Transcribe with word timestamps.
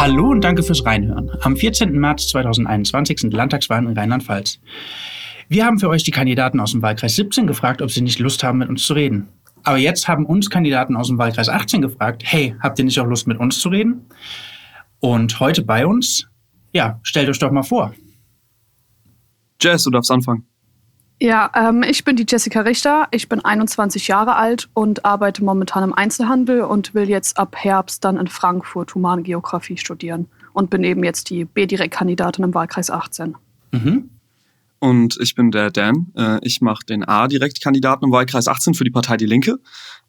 Hallo 0.00 0.30
und 0.30 0.40
danke 0.40 0.62
fürs 0.62 0.86
Reinhören. 0.86 1.30
Am 1.42 1.58
14. 1.58 1.92
März 1.92 2.28
2021 2.28 3.18
sind 3.18 3.34
Landtagswahlen 3.34 3.86
in 3.86 3.98
Rheinland-Pfalz. 3.98 4.58
Wir 5.50 5.66
haben 5.66 5.78
für 5.78 5.90
euch 5.90 6.04
die 6.04 6.10
Kandidaten 6.10 6.58
aus 6.58 6.72
dem 6.72 6.80
Wahlkreis 6.80 7.16
17 7.16 7.46
gefragt, 7.46 7.82
ob 7.82 7.90
sie 7.90 8.00
nicht 8.00 8.18
Lust 8.18 8.42
haben, 8.42 8.60
mit 8.60 8.70
uns 8.70 8.86
zu 8.86 8.94
reden. 8.94 9.28
Aber 9.62 9.76
jetzt 9.76 10.08
haben 10.08 10.24
uns 10.24 10.48
Kandidaten 10.48 10.96
aus 10.96 11.08
dem 11.08 11.18
Wahlkreis 11.18 11.50
18 11.50 11.82
gefragt, 11.82 12.22
hey, 12.24 12.56
habt 12.62 12.78
ihr 12.78 12.86
nicht 12.86 12.98
auch 12.98 13.04
Lust, 13.04 13.26
mit 13.26 13.38
uns 13.38 13.60
zu 13.60 13.68
reden? 13.68 14.06
Und 15.00 15.38
heute 15.38 15.60
bei 15.60 15.86
uns, 15.86 16.26
ja, 16.72 16.98
stellt 17.02 17.28
euch 17.28 17.38
doch 17.38 17.50
mal 17.50 17.62
vor. 17.62 17.94
Jess, 19.60 19.84
du 19.84 19.90
darfst 19.90 20.10
anfangen. 20.10 20.46
Ja, 21.22 21.50
ähm, 21.54 21.82
ich 21.82 22.04
bin 22.04 22.16
die 22.16 22.24
Jessica 22.26 22.62
Richter. 22.62 23.06
Ich 23.10 23.28
bin 23.28 23.44
21 23.44 24.08
Jahre 24.08 24.36
alt 24.36 24.70
und 24.72 25.04
arbeite 25.04 25.44
momentan 25.44 25.84
im 25.84 25.92
Einzelhandel 25.92 26.62
und 26.62 26.94
will 26.94 27.10
jetzt 27.10 27.38
ab 27.38 27.56
Herbst 27.58 28.04
dann 28.04 28.16
in 28.16 28.26
Frankfurt 28.26 28.94
Humangeografie 28.94 29.76
studieren 29.76 30.28
und 30.54 30.70
bin 30.70 30.82
eben 30.82 31.04
jetzt 31.04 31.28
die 31.28 31.44
B-Direkt-Kandidatin 31.44 32.44
im 32.44 32.54
Wahlkreis 32.54 32.90
18. 32.90 33.36
Mhm. 33.72 34.08
Und 34.78 35.18
ich 35.20 35.34
bin 35.34 35.50
der 35.50 35.70
Dan. 35.70 36.06
Äh, 36.16 36.38
ich 36.40 36.62
mache 36.62 36.86
den 36.86 37.04
A-Direkt-Kandidaten 37.04 38.06
im 38.06 38.12
Wahlkreis 38.12 38.48
18 38.48 38.72
für 38.72 38.84
die 38.84 38.90
Partei 38.90 39.18
Die 39.18 39.26
Linke. 39.26 39.58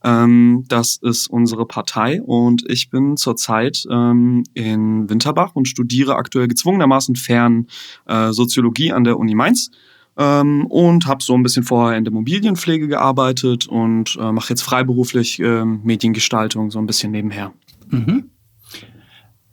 Ähm, 0.06 0.64
das 0.70 0.98
ist 1.02 1.28
unsere 1.28 1.66
Partei 1.66 2.22
und 2.22 2.64
ich 2.70 2.90
bin 2.90 3.18
zurzeit 3.18 3.84
ähm, 3.92 4.46
in 4.54 5.10
Winterbach 5.10 5.56
und 5.56 5.68
studiere 5.68 6.16
aktuell 6.16 6.48
gezwungenermaßen 6.48 7.18
fern 7.18 7.68
äh, 8.08 8.32
Soziologie 8.32 8.94
an 8.94 9.04
der 9.04 9.20
Uni 9.20 9.36
Mainz 9.36 9.72
ähm, 10.18 10.66
und 10.68 11.08
habe 11.08 11.24
so 11.24 11.34
ein 11.34 11.44
bisschen 11.44 11.64
vorher 11.64 11.98
in 11.98 12.04
der 12.04 12.12
Immobilienpflege 12.12 12.88
gearbeitet 12.88 13.68
und 13.68 14.18
äh, 14.20 14.32
mache 14.32 14.50
jetzt 14.50 14.62
freiberuflich 14.62 15.40
äh, 15.40 15.66
Mediengestaltung 15.66 16.72
so 16.72 16.80
ein 16.80 16.86
bisschen 16.86 17.12
nebenher. 17.12 17.54
Mhm. 17.90 18.30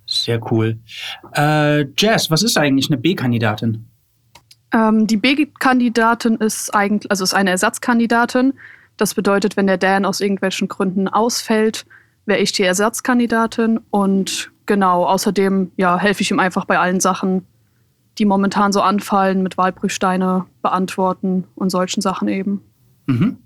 Sehr 0.06 0.40
cool. 0.50 0.78
Äh, 1.34 1.86
Jazz, 1.96 2.30
was 2.30 2.42
ist 2.42 2.56
eigentlich 2.56 2.90
eine 2.90 2.96
B-Kandidatin? 2.96 3.84
Ähm, 4.72 5.06
die 5.06 5.16
B-Kandidatin 5.16 6.36
ist 6.36 6.74
eigentlich, 6.74 7.10
also 7.10 7.24
ist 7.24 7.34
eine 7.34 7.50
Ersatzkandidatin. 7.50 8.54
Das 8.96 9.14
bedeutet, 9.14 9.56
wenn 9.56 9.66
der 9.66 9.78
Dan 9.78 10.04
aus 10.04 10.20
irgendwelchen 10.20 10.68
Gründen 10.68 11.08
ausfällt, 11.08 11.86
wäre 12.26 12.40
ich 12.40 12.52
die 12.52 12.64
Ersatzkandidatin 12.64 13.80
und 13.90 14.50
genau, 14.66 15.04
außerdem 15.06 15.72
ja, 15.76 15.98
helfe 15.98 16.22
ich 16.22 16.30
ihm 16.30 16.40
einfach 16.40 16.64
bei 16.64 16.78
allen 16.78 17.00
Sachen, 17.00 17.46
die 18.18 18.24
momentan 18.24 18.72
so 18.72 18.80
anfallen, 18.80 19.42
mit 19.42 19.56
Wahlprüfsteine 19.56 20.46
beantworten 20.62 21.44
und 21.54 21.70
solchen 21.70 22.00
Sachen 22.00 22.28
eben. 22.28 22.62
Mhm. 23.06 23.38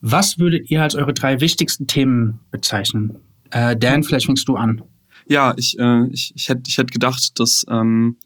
Was 0.00 0.38
würdet 0.38 0.70
ihr 0.70 0.82
als 0.82 0.94
eure 0.94 1.14
drei 1.14 1.40
wichtigsten 1.40 1.86
Themen 1.86 2.40
bezeichnen? 2.50 3.16
Äh, 3.50 3.76
Dan, 3.76 4.02
vielleicht 4.02 4.26
fängst 4.26 4.46
du 4.48 4.56
an. 4.56 4.82
Ja, 5.26 5.54
ich, 5.56 5.78
äh, 5.78 6.06
ich, 6.08 6.32
ich 6.36 6.48
hätte 6.48 6.62
ich 6.66 6.76
hätt 6.76 6.92
gedacht, 6.92 7.40
dass 7.40 7.64
ähm, 7.70 8.18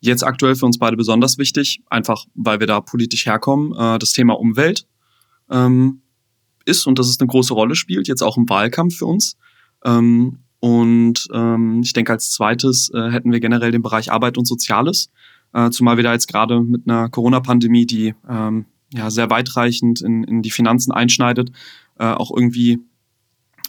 jetzt 0.00 0.22
aktuell 0.22 0.54
für 0.54 0.66
uns 0.66 0.78
beide 0.78 0.96
besonders 0.96 1.38
wichtig, 1.38 1.82
einfach 1.88 2.26
weil 2.34 2.60
wir 2.60 2.66
da 2.66 2.80
politisch 2.80 3.24
herkommen, 3.24 3.72
äh, 3.72 3.98
das 3.98 4.12
Thema 4.12 4.38
Umwelt 4.38 4.86
ähm, 5.50 6.02
ist 6.66 6.86
und 6.86 6.98
dass 6.98 7.08
es 7.08 7.18
eine 7.18 7.28
große 7.28 7.54
Rolle 7.54 7.74
spielt, 7.74 8.06
jetzt 8.06 8.22
auch 8.22 8.36
im 8.36 8.48
Wahlkampf 8.48 8.98
für 8.98 9.06
uns. 9.06 9.36
Ähm, 9.84 10.43
und 10.64 11.28
ähm, 11.30 11.82
ich 11.84 11.92
denke, 11.92 12.12
als 12.12 12.30
zweites 12.30 12.90
äh, 12.94 13.10
hätten 13.10 13.30
wir 13.32 13.40
generell 13.40 13.70
den 13.70 13.82
Bereich 13.82 14.10
Arbeit 14.10 14.38
und 14.38 14.46
Soziales, 14.46 15.10
äh, 15.52 15.68
zumal 15.68 15.98
wir 15.98 16.04
da 16.04 16.14
jetzt 16.14 16.26
gerade 16.26 16.62
mit 16.62 16.88
einer 16.88 17.10
Corona-Pandemie, 17.10 17.84
die 17.84 18.14
ähm, 18.26 18.64
ja 18.90 19.10
sehr 19.10 19.28
weitreichend 19.28 20.00
in, 20.00 20.24
in 20.24 20.40
die 20.40 20.50
Finanzen 20.50 20.90
einschneidet, 20.90 21.52
äh, 21.98 22.06
auch 22.06 22.34
irgendwie 22.34 22.78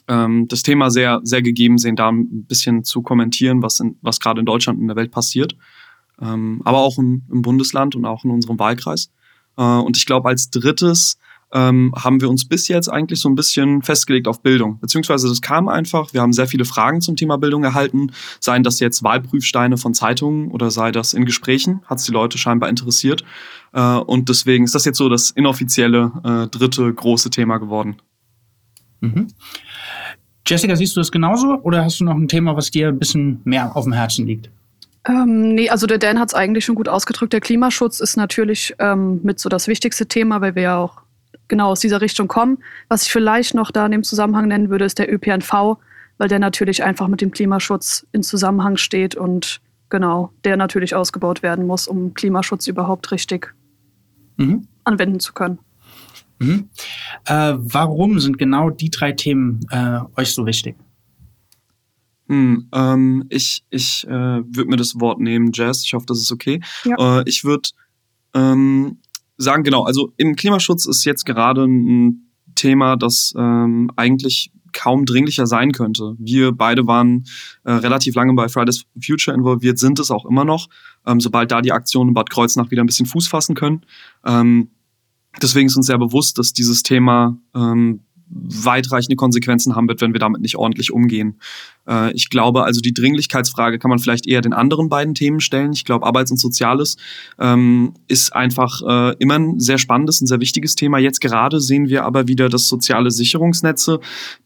ähm, 0.08 0.48
das 0.48 0.64
Thema 0.64 0.90
sehr, 0.90 1.20
sehr 1.24 1.42
gegeben 1.42 1.80
sehen, 1.80 1.98
da 1.98 2.08
ein 2.08 2.46
bisschen 2.46 2.86
zu 2.86 3.02
kommentieren, 3.02 3.62
was, 3.62 3.84
was 4.02 4.22
gerade 4.22 4.40
in 4.40 4.46
Deutschland 4.46 4.78
und 4.78 4.84
in 4.84 4.88
der 4.88 4.96
Welt 4.96 5.12
passiert. 5.12 5.58
Ähm, 6.22 6.62
aber 6.64 6.78
auch 6.78 6.98
im, 6.98 7.24
im 7.30 7.42
Bundesland 7.42 7.98
und 7.98 8.06
auch 8.06 8.24
in 8.24 8.32
unserem 8.32 8.58
Wahlkreis. 8.58 9.12
Äh, 9.58 9.64
und 9.64 9.98
ich 9.98 10.06
glaube, 10.06 10.30
als 10.30 10.50
drittes 10.50 11.18
ähm, 11.56 11.94
haben 11.96 12.20
wir 12.20 12.30
uns 12.30 12.46
bis 12.46 12.68
jetzt 12.68 12.90
eigentlich 12.90 13.22
so 13.22 13.30
ein 13.30 13.36
bisschen 13.36 13.82
festgelegt 13.82 14.28
auf 14.28 14.42
Bildung. 14.42 14.78
Beziehungsweise 14.80 15.30
das 15.30 15.42
kam 15.42 15.70
einfach, 15.70 16.14
wir 16.14 16.22
haben 16.22 16.34
sehr 16.34 16.48
viele 16.48 16.66
Fragen 16.66 17.00
zum 17.00 17.16
Thema 17.16 17.38
Bildung 17.38 17.64
erhalten, 17.64 18.12
seien 18.42 18.62
das 18.62 18.82
jetzt 18.82 19.04
Wahlprüfsteine 19.04 19.78
von 19.78 19.94
Zeitungen 19.94 20.52
oder 20.52 20.70
sei 20.70 20.92
das 20.92 21.14
in 21.14 21.24
Gesprächen, 21.24 21.82
hat 21.86 22.00
es 22.00 22.06
die 22.06 22.12
Leute 22.12 22.38
scheinbar 22.38 22.70
interessiert. 22.70 23.24
Äh, 23.72 23.82
und 23.82 24.28
deswegen 24.28 24.66
ist 24.66 24.76
das 24.76 24.84
jetzt 24.84 24.98
so 24.98 25.08
das 25.08 25.32
inoffizielle 25.32 26.12
äh, 26.26 26.48
dritte 26.50 26.94
große 26.94 27.30
Thema 27.30 27.58
geworden. 27.58 27.96
Mhm. 29.00 29.28
Jessica, 30.46 30.76
siehst 30.76 30.96
du 30.98 31.00
das 31.00 31.12
genauso 31.12 31.62
oder 31.62 31.86
hast 31.86 32.02
du 32.02 32.04
noch 32.04 32.16
ein 32.16 32.28
Thema, 32.28 32.58
was 32.58 32.70
dir 32.70 32.90
ein 32.90 33.00
bisschen 33.00 33.40
mehr 33.46 33.76
auf 33.78 33.86
dem 33.86 33.94
Herzen 33.94 34.28
liegt? 34.28 34.50
Ähm, 35.08 35.54
nee, 35.56 35.70
also 35.70 35.88
der 35.88 36.00
Dan 36.00 36.20
hat 36.20 36.30
es 36.30 36.34
eigentlich 36.34 36.66
schon 36.66 36.76
gut 36.76 36.90
ausgedrückt. 36.90 37.32
Der 37.32 37.40
Klimaschutz 37.40 38.00
ist 38.02 38.18
natürlich 38.18 38.76
ähm, 38.80 39.22
mit 39.24 39.40
so 39.40 39.50
das 39.50 39.68
wichtigste 39.68 40.08
Thema, 40.08 40.42
weil 40.42 40.56
wir 40.56 40.64
ja 40.64 40.78
auch 40.78 41.05
genau 41.48 41.70
aus 41.72 41.80
dieser 41.80 42.02
Richtung 42.02 42.28
kommen. 42.28 42.60
Was 42.88 43.04
ich 43.04 43.12
vielleicht 43.12 43.54
noch 43.54 43.72
da 43.72 43.86
in 43.86 43.92
dem 43.92 44.04
Zusammenhang 44.04 44.48
nennen 44.48 44.70
würde, 44.70 44.86
ist 44.86 45.00
der 45.00 45.12
ÖPNV, 45.12 45.78
weil 46.18 46.28
der 46.28 46.40
natürlich 46.40 46.84
einfach 46.84 47.08
mit 47.08 47.22
dem 47.22 47.32
Klimaschutz 47.32 48.06
in 48.12 48.24
Zusammenhang 48.24 48.78
steht 48.78 49.16
und 49.16 49.62
genau, 49.90 50.32
der 50.44 50.58
natürlich 50.58 50.96
ausgebaut 50.96 51.44
werden 51.44 51.68
muss, 51.68 51.88
um 51.88 52.14
Klimaschutz 52.14 52.68
überhaupt 52.68 53.12
richtig 53.12 53.54
mhm. 54.38 54.68
anwenden 54.84 55.20
zu 55.20 55.34
können. 55.34 55.60
Mhm. 56.40 56.70
Äh, 57.26 57.54
warum 57.58 58.20
sind 58.20 58.38
genau 58.38 58.70
die 58.70 58.90
drei 58.90 59.14
Themen 59.14 59.62
äh, 59.72 60.00
euch 60.18 60.34
so 60.34 60.46
wichtig? 60.46 60.76
Hm, 62.28 62.68
ähm, 62.74 63.26
ich 63.30 63.64
ich 63.70 64.06
äh, 64.08 64.10
würde 64.10 64.66
mir 64.66 64.78
das 64.78 65.00
Wort 65.00 65.20
nehmen, 65.20 65.52
Jazz. 65.54 65.84
Ich 65.84 65.94
hoffe, 65.94 66.08
das 66.08 66.20
ist 66.20 66.32
okay. 66.32 66.60
Ja. 66.84 67.20
Äh, 67.20 67.24
ich 67.28 67.44
würde 67.44 67.70
ähm, 68.34 68.98
sagen, 69.38 69.64
genau, 69.64 69.84
also 69.84 70.14
im 70.18 70.36
Klimaschutz 70.36 70.86
ist 70.86 71.06
jetzt 71.06 71.26
gerade 71.26 71.66
ein 71.66 72.32
Thema, 72.56 72.96
das 72.96 73.34
ähm, 73.38 73.92
eigentlich 73.96 74.52
kaum 74.76 75.06
dringlicher 75.06 75.48
sein 75.48 75.72
könnte. 75.72 76.16
Wir 76.20 76.52
beide 76.52 76.86
waren 76.86 77.26
äh, 77.64 77.72
relativ 77.72 78.16
lange 78.16 78.34
bei 78.34 78.50
Fridays 78.50 78.82
for 78.82 79.02
Future 79.02 79.36
involviert, 79.36 79.80
sind 79.80 80.00
es 80.00 80.12
auch 80.12 80.26
immer 80.26 80.46
noch, 80.46 80.68
ähm, 81.06 81.20
sobald 81.20 81.52
da 81.52 81.62
die 81.62 81.72
Aktionen 81.72 82.10
in 82.10 82.14
Bad 82.14 82.30
Kreuznach 82.30 82.72
wieder 82.72 82.84
ein 82.84 82.88
bisschen 82.88 83.06
Fuß 83.06 83.28
fassen 83.28 83.56
können. 83.56 83.86
Ähm, 84.26 84.70
deswegen 85.42 85.68
ist 85.68 85.78
uns 85.78 85.88
sehr 85.88 85.98
bewusst, 85.98 86.38
dass 86.38 86.54
dieses 86.54 86.84
Thema 86.84 87.38
ähm, 87.56 88.02
weitreichende 88.28 89.16
Konsequenzen 89.16 89.76
haben 89.76 89.88
wird, 89.88 90.02
wenn 90.02 90.14
wir 90.14 90.20
damit 90.20 90.42
nicht 90.42 90.58
ordentlich 90.58 90.92
umgehen. 90.92 91.40
Äh, 91.88 92.12
ich 92.14 92.30
glaube 92.30 92.64
also, 92.64 92.82
die 92.82 92.94
Dringlichkeitsfrage 92.94 93.80
kann 93.80 93.90
man 93.90 94.00
vielleicht 94.00 94.28
eher 94.28 94.42
den 94.42 94.54
anderen 94.54 94.90
beiden 94.90 95.16
Themen 95.16 95.40
stellen. 95.40 95.74
Ich 95.74 95.86
glaube, 95.86 96.06
Arbeits- 96.06 96.32
und 96.32 96.38
Soziales 96.38 96.98
ähm, 97.40 97.94
ist 98.08 98.36
einfach 98.36 98.82
äh, 98.88 99.16
immer 99.20 99.36
ein 99.36 99.60
sehr 99.60 99.78
spannendes, 99.78 100.22
ein 100.22 100.28
sehr 100.28 100.40
wichtiges 100.40 100.76
Thema. 100.76 100.98
Jetzt 101.00 101.22
gerade 101.22 101.60
sehen 101.60 101.90
wir 101.90 102.06
aber 102.06 102.28
wieder, 102.28 102.50
dass 102.50 102.68
soziale 102.68 103.12
Sicherungsnetze, 103.12 104.00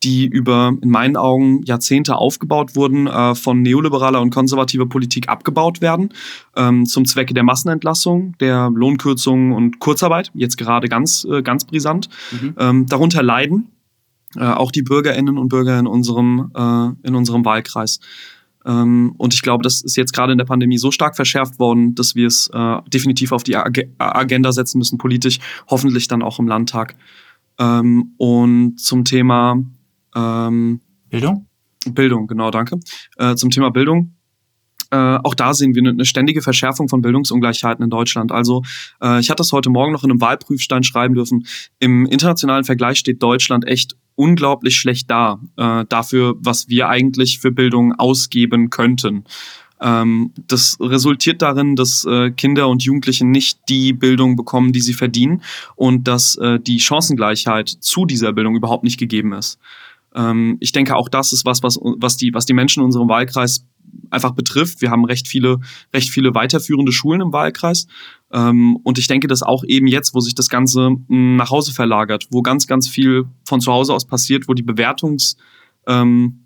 die 0.03 0.25
über 0.25 0.73
in 0.81 0.89
meinen 0.89 1.17
Augen 1.17 1.63
Jahrzehnte 1.63 2.16
aufgebaut 2.16 2.75
wurden, 2.75 3.07
äh, 3.07 3.35
von 3.35 3.61
neoliberaler 3.61 4.22
und 4.22 4.29
konservativer 4.31 4.88
Politik 4.88 5.29
abgebaut 5.29 5.81
werden, 5.81 6.09
ähm, 6.55 6.85
zum 6.85 7.05
Zwecke 7.05 7.33
der 7.33 7.44
Massenentlassung, 7.44 8.35
der 8.39 8.72
Lohnkürzungen 8.73 9.53
und 9.53 9.79
Kurzarbeit, 9.79 10.31
jetzt 10.33 10.57
gerade 10.57 10.88
ganz, 10.88 11.25
äh, 11.29 11.41
ganz 11.41 11.66
brisant, 11.66 12.09
mhm. 12.31 12.55
ähm, 12.57 12.85
darunter 12.88 13.23
leiden 13.23 13.69
äh, 14.35 14.41
auch 14.41 14.72
die 14.72 14.81
Bürgerinnen 14.81 15.38
und 15.38 15.50
Bürger 15.50 15.79
in 15.79 15.88
unserem, 15.88 16.51
äh, 16.56 17.07
in 17.07 17.16
unserem 17.16 17.45
Wahlkreis. 17.45 18.00
Ähm, 18.66 19.13
und 19.17 19.34
ich 19.34 19.41
glaube, 19.41 19.63
das 19.63 19.81
ist 19.81 19.95
jetzt 19.95 20.13
gerade 20.13 20.31
in 20.31 20.38
der 20.38 20.45
Pandemie 20.45 20.78
so 20.78 20.91
stark 20.91 21.16
verschärft 21.16 21.59
worden, 21.59 21.95
dass 21.95 22.16
wir 22.16 22.28
es 22.28 22.50
äh, 22.53 22.78
definitiv 22.94 23.31
auf 23.31 23.44
die 23.44 23.56
Ag 23.56 23.79
Agenda 23.97 24.51
setzen 24.51 24.78
müssen, 24.78 24.97
politisch, 24.97 25.40
hoffentlich 25.69 26.07
dann 26.07 26.22
auch 26.22 26.40
im 26.40 26.47
Landtag. 26.47 26.95
Ähm, 27.57 28.13
und 28.17 28.79
zum 28.79 29.06
Thema 29.06 29.63
ähm, 30.16 30.81
Bildung? 31.09 31.47
Bildung, 31.90 32.28
genau, 32.28 32.52
danke. 32.52 32.79
Äh, 33.17 33.35
zum 33.35 33.49
Thema 33.49 33.72
Bildung 33.72 34.16
äh, 34.91 35.20
auch 35.23 35.35
da 35.35 35.53
sehen 35.53 35.76
wir 35.76 35.87
eine, 35.87 36.05
ständige 36.05 36.41
Verschärfung 36.41 36.90
von 36.90 37.02
Bildungsungleichheiten 37.02 37.84
in 37.84 37.90
Deutschland. 37.90 38.31
Also 38.31 38.64
äh, 39.02 39.20
ich 39.20 39.29
hatte 39.29 39.41
das 39.41 39.52
heute 39.52 39.70
Morgen 39.70 39.91
noch 39.91 40.03
in 40.03 40.09
einem 40.09 40.22
Wahlprüfstein 40.22 40.84
schreiben 40.84 41.14
dürfen. 41.14 41.46
Im 41.79 42.05
internationalen 42.05 42.64
Vergleich 42.64 42.97
steht 42.97 43.22
Deutschland 43.22 43.67
echt 43.67 43.96
unglaublich 44.19 44.75
schlecht 44.75 45.09
da 45.09 45.39
äh, 45.55 45.85
dafür, 45.87 46.35
was 46.39 46.67
wir 46.67 46.89
eigentlich 46.89 47.39
für 47.39 47.51
Bildung 47.51 47.93
ausgeben 47.93 48.69
könnten. 48.69 49.23
Ähm, 49.81 50.33
das 50.47 50.77
resultiert 50.81 51.41
darin, 51.41 51.77
dass 51.77 52.03
äh, 52.03 52.31
Kinder 52.31 52.67
und 52.67 52.83
Jugendliche 52.83 53.25
nicht 53.25 53.61
die 53.69 53.93
Bildung 53.93 54.35
bekommen, 54.35 54.73
die 54.73 54.81
sie 54.81 54.93
verdienen 54.93 55.41
und 55.77 56.09
dass 56.09 56.35
äh, 56.35 56.59
die 56.59 56.81
Chancengleichheit 56.81 57.69
zu 57.69 58.05
dieser 58.05 58.33
Bildung 58.33 58.57
überhaupt 58.57 58.83
nicht 58.83 58.99
gegeben 58.99 59.31
ist. 59.31 59.57
Ähm, 60.13 60.57
ich 60.59 60.73
denke, 60.73 60.97
auch 60.97 61.07
das 61.07 61.31
ist 61.31 61.45
was, 61.45 61.63
was, 61.63 61.79
was, 61.81 62.17
die, 62.17 62.33
was 62.33 62.45
die 62.45 62.53
Menschen 62.53 62.81
in 62.81 62.87
unserem 62.87 63.07
Wahlkreis 63.07 63.66
einfach 64.09 64.31
betrifft. 64.31 64.81
Wir 64.81 64.91
haben 64.91 65.05
recht 65.05 65.29
viele, 65.29 65.59
recht 65.93 66.09
viele 66.09 66.35
weiterführende 66.35 66.91
Schulen 66.91 67.21
im 67.21 67.31
Wahlkreis. 67.31 67.87
Ähm, 68.31 68.78
und 68.84 68.97
ich 68.97 69.08
denke, 69.08 69.28
dass 69.28 69.43
auch 69.43 69.64
eben 69.64 69.87
jetzt, 69.87 70.14
wo 70.14 70.20
sich 70.20 70.35
das 70.35 70.49
Ganze 70.49 70.96
hm, 71.08 71.35
nach 71.35 71.49
Hause 71.49 71.73
verlagert, 71.73 72.28
wo 72.31 72.41
ganz, 72.41 72.67
ganz 72.67 72.87
viel 72.87 73.26
von 73.46 73.61
zu 73.61 73.72
Hause 73.72 73.93
aus 73.93 74.05
passiert, 74.05 74.47
wo 74.47 74.53
die 74.53 74.64
Bewertungs, 74.64 75.37
ähm, 75.87 76.46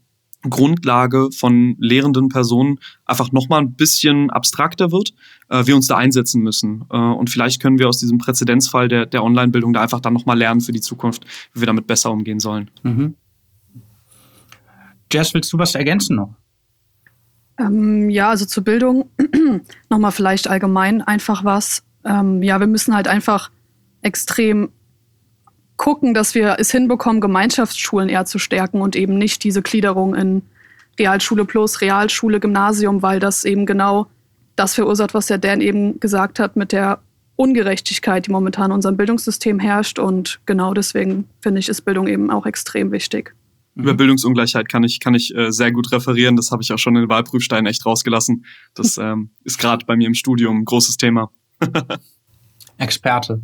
von 1.32 1.76
lehrenden 1.80 2.28
Personen 2.28 2.80
einfach 3.06 3.32
nochmal 3.32 3.62
ein 3.62 3.76
bisschen 3.76 4.30
abstrakter 4.30 4.92
wird, 4.92 5.14
äh, 5.50 5.66
wir 5.66 5.76
uns 5.76 5.88
da 5.88 5.96
einsetzen 5.96 6.42
müssen. 6.42 6.86
Äh, 6.90 6.98
und 6.98 7.30
vielleicht 7.30 7.62
können 7.62 7.80
wir 7.80 7.88
aus 7.88 8.00
diesem 8.00 8.18
Präzedenzfall 8.18 8.88
der, 8.88 9.06
der 9.06 9.24
Online-Bildung 9.24 9.74
da 9.74 9.82
einfach 9.82 10.02
dann 10.02 10.14
nochmal 10.14 10.38
lernen 10.38 10.62
für 10.62 10.74
die 10.74 10.82
Zukunft, 10.82 11.26
wie 11.54 11.62
wir 11.62 11.68
damit 11.68 11.88
besser 11.88 12.12
umgehen 12.12 12.40
sollen. 12.40 12.70
Mhm. 12.84 13.16
Jess, 15.12 15.34
willst 15.34 15.54
du 15.54 15.58
was 15.58 15.76
ergänzen 15.76 16.16
noch? 16.16 16.36
Ähm, 17.60 18.10
ja, 18.10 18.30
also 18.30 18.46
zur 18.46 18.64
Bildung 18.64 19.10
nochmal 19.90 20.12
vielleicht 20.12 20.50
allgemein 20.50 21.02
einfach 21.02 21.44
was. 21.44 21.84
Ähm, 22.04 22.42
ja, 22.42 22.60
wir 22.60 22.68
müssen 22.68 22.96
halt 22.96 23.08
einfach 23.08 23.52
extrem 24.02 24.70
gucken, 25.78 26.14
dass 26.14 26.36
wir 26.36 26.58
es 26.60 26.72
hinbekommen, 26.72 27.22
Gemeinschaftsschulen 27.22 28.10
eher 28.10 28.26
zu 28.26 28.40
stärken 28.40 28.82
und 28.82 28.96
eben 28.96 29.18
nicht 29.18 29.44
diese 29.44 29.62
Gliederung 29.62 30.16
in 30.16 30.42
Realschule 31.00 31.46
plus, 31.46 31.82
Realschule, 31.82 32.40
Gymnasium, 32.40 33.02
weil 33.02 33.20
das 33.20 33.46
eben 33.46 33.66
genau 33.66 34.08
das 34.56 34.76
verursacht, 34.76 35.14
was 35.14 35.28
der 35.28 35.40
Dan 35.40 35.62
eben 35.62 36.00
gesagt 36.00 36.40
hat 36.40 36.56
mit 36.56 36.72
der 36.72 37.00
Ungerechtigkeit, 37.36 38.28
die 38.28 38.32
momentan 38.32 38.66
in 38.66 38.76
unserem 38.76 38.98
Bildungssystem 38.98 39.60
herrscht. 39.60 39.98
Und 39.98 40.40
genau 40.46 40.74
deswegen 40.74 41.28
finde 41.42 41.60
ich, 41.60 41.70
ist 41.70 41.82
Bildung 41.82 42.08
eben 42.08 42.30
auch 42.30 42.46
extrem 42.46 42.92
wichtig. 42.92 43.34
Über 43.76 43.96
Bildungsungleichheit 43.96 44.70
kann 44.70 44.84
ich, 44.84 45.00
kann 45.00 45.16
ich 45.16 45.36
äh, 45.36 45.52
sehr 45.52 45.72
gut 45.72 45.92
referieren. 45.92 46.36
Das 46.36 46.52
habe 46.52 46.62
ich 46.62 46.72
auch 46.72 46.78
schon 46.78 46.96
in 46.96 47.04
den 47.04 47.10
Wahlprüfsteinen 47.10 47.66
echt 47.66 47.86
rausgelassen. 47.86 48.46
Das 48.76 48.98
ähm, 48.98 49.32
ist 49.44 49.58
gerade 49.58 49.86
bei 49.86 49.96
mir 49.96 50.08
im 50.08 50.14
Studium 50.14 50.60
ein 50.60 50.66
großes 50.66 50.98
Thema. 50.98 51.32
Experte. 52.78 53.42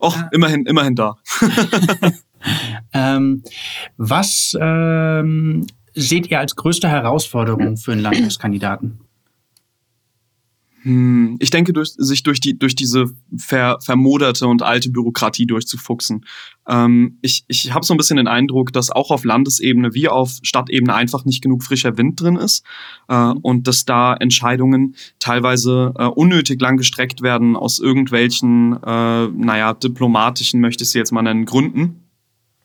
Och, 0.00 0.16
äh. 0.16 0.24
immerhin, 0.32 0.66
immerhin 0.66 0.94
da. 0.94 1.16
ähm, 2.92 3.42
was 3.96 4.56
ähm, 4.60 5.66
seht 5.94 6.30
ihr 6.30 6.38
als 6.38 6.54
größte 6.54 6.88
Herausforderung 6.88 7.76
für 7.76 7.92
einen 7.92 8.02
Landtagskandidaten? 8.02 9.00
Hm, 10.88 11.36
ich 11.38 11.50
denke, 11.50 11.74
durch, 11.74 11.90
sich 11.98 12.22
durch, 12.22 12.40
die, 12.40 12.58
durch 12.58 12.74
diese 12.74 13.10
ver, 13.36 13.76
vermoderte 13.82 14.46
und 14.46 14.62
alte 14.62 14.88
Bürokratie 14.88 15.44
durchzufuchsen. 15.44 16.24
Ähm, 16.66 17.18
ich 17.20 17.44
ich 17.46 17.74
habe 17.74 17.84
so 17.84 17.92
ein 17.92 17.98
bisschen 17.98 18.16
den 18.16 18.26
Eindruck, 18.26 18.72
dass 18.72 18.90
auch 18.90 19.10
auf 19.10 19.22
Landesebene 19.22 19.92
wie 19.92 20.08
auf 20.08 20.38
Stadtebene 20.42 20.94
einfach 20.94 21.26
nicht 21.26 21.42
genug 21.42 21.62
frischer 21.62 21.98
Wind 21.98 22.18
drin 22.18 22.36
ist 22.36 22.64
äh, 23.08 23.14
und 23.42 23.68
dass 23.68 23.84
da 23.84 24.14
Entscheidungen 24.14 24.94
teilweise 25.18 25.92
äh, 25.98 26.06
unnötig 26.06 26.58
lang 26.58 26.78
gestreckt 26.78 27.20
werden 27.20 27.54
aus 27.54 27.80
irgendwelchen, 27.80 28.72
äh, 28.82 29.28
naja, 29.28 29.74
diplomatischen, 29.74 30.58
möchte 30.62 30.84
ich 30.84 30.90
sie 30.90 30.98
jetzt 30.98 31.12
mal 31.12 31.20
nennen, 31.20 31.44
Gründen 31.44 32.08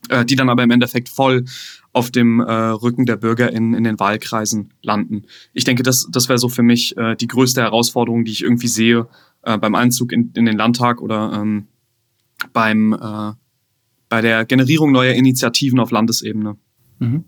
äh, 0.09 0.25
die 0.25 0.35
dann 0.35 0.49
aber 0.49 0.63
im 0.63 0.71
Endeffekt 0.71 1.09
voll 1.09 1.45
auf 1.93 2.09
dem 2.09 2.39
äh, 2.39 2.51
Rücken 2.51 3.05
der 3.05 3.15
Bürger 3.15 3.51
in, 3.51 3.83
den 3.83 3.99
Wahlkreisen 3.99 4.73
landen. 4.81 5.25
Ich 5.53 5.63
denke, 5.63 5.83
das, 5.83 6.07
das 6.11 6.27
wäre 6.27 6.39
so 6.39 6.49
für 6.49 6.63
mich 6.63 6.97
äh, 6.97 7.15
die 7.15 7.27
größte 7.27 7.61
Herausforderung, 7.61 8.25
die 8.25 8.31
ich 8.31 8.43
irgendwie 8.43 8.67
sehe 8.67 9.07
äh, 9.43 9.57
beim 9.59 9.75
Einzug 9.75 10.11
in, 10.11 10.31
in 10.35 10.45
den 10.45 10.57
Landtag 10.57 11.01
oder 11.01 11.31
ähm, 11.35 11.67
beim, 12.51 12.93
äh, 12.93 13.33
bei 14.09 14.21
der 14.21 14.43
Generierung 14.45 14.91
neuer 14.91 15.13
Initiativen 15.13 15.79
auf 15.79 15.91
Landesebene. 15.91 16.57
Mhm. 16.97 17.25